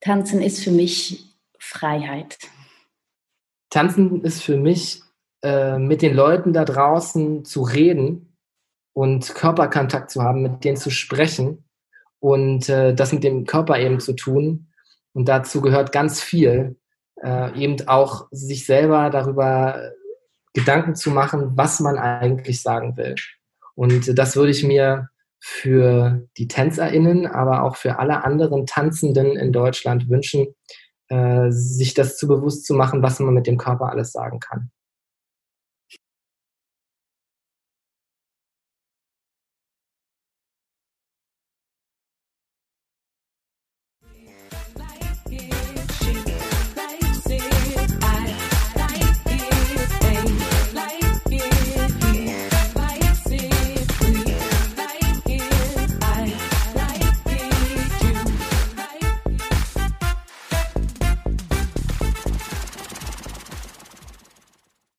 Tanzen 0.00 0.42
ist 0.42 0.62
für 0.62 0.70
mich 0.70 1.36
Freiheit. 1.58 2.38
Tanzen 3.70 4.24
ist 4.24 4.42
für 4.42 4.56
mich, 4.56 5.02
äh, 5.42 5.78
mit 5.78 6.02
den 6.02 6.14
Leuten 6.14 6.52
da 6.52 6.64
draußen 6.64 7.44
zu 7.44 7.62
reden 7.62 8.36
und 8.92 9.34
Körperkontakt 9.34 10.10
zu 10.10 10.22
haben, 10.22 10.42
mit 10.42 10.64
denen 10.64 10.76
zu 10.76 10.90
sprechen 10.90 11.64
und 12.18 12.68
äh, 12.68 12.94
das 12.94 13.12
mit 13.12 13.22
dem 13.22 13.44
Körper 13.44 13.78
eben 13.78 14.00
zu 14.00 14.14
tun. 14.14 14.72
Und 15.12 15.28
dazu 15.28 15.60
gehört 15.60 15.92
ganz 15.92 16.20
viel, 16.20 16.76
äh, 17.22 17.56
eben 17.60 17.86
auch 17.86 18.26
sich 18.30 18.66
selber 18.66 19.10
darüber 19.10 19.92
Gedanken 20.54 20.94
zu 20.94 21.10
machen, 21.10 21.52
was 21.56 21.80
man 21.80 21.98
eigentlich 21.98 22.62
sagen 22.62 22.96
will. 22.96 23.14
Und 23.74 24.18
das 24.18 24.36
würde 24.36 24.50
ich 24.50 24.64
mir 24.64 25.08
für 25.40 26.26
die 26.36 26.48
TänzerInnen, 26.48 27.26
aber 27.26 27.62
auch 27.62 27.76
für 27.76 27.98
alle 27.98 28.24
anderen 28.24 28.66
Tanzenden 28.66 29.36
in 29.36 29.52
Deutschland 29.52 30.08
wünschen, 30.08 30.48
äh, 31.08 31.50
sich 31.50 31.94
das 31.94 32.16
zu 32.16 32.26
bewusst 32.26 32.66
zu 32.66 32.74
machen, 32.74 33.02
was 33.02 33.20
man 33.20 33.34
mit 33.34 33.46
dem 33.46 33.56
Körper 33.56 33.90
alles 33.90 34.12
sagen 34.12 34.40
kann. 34.40 34.70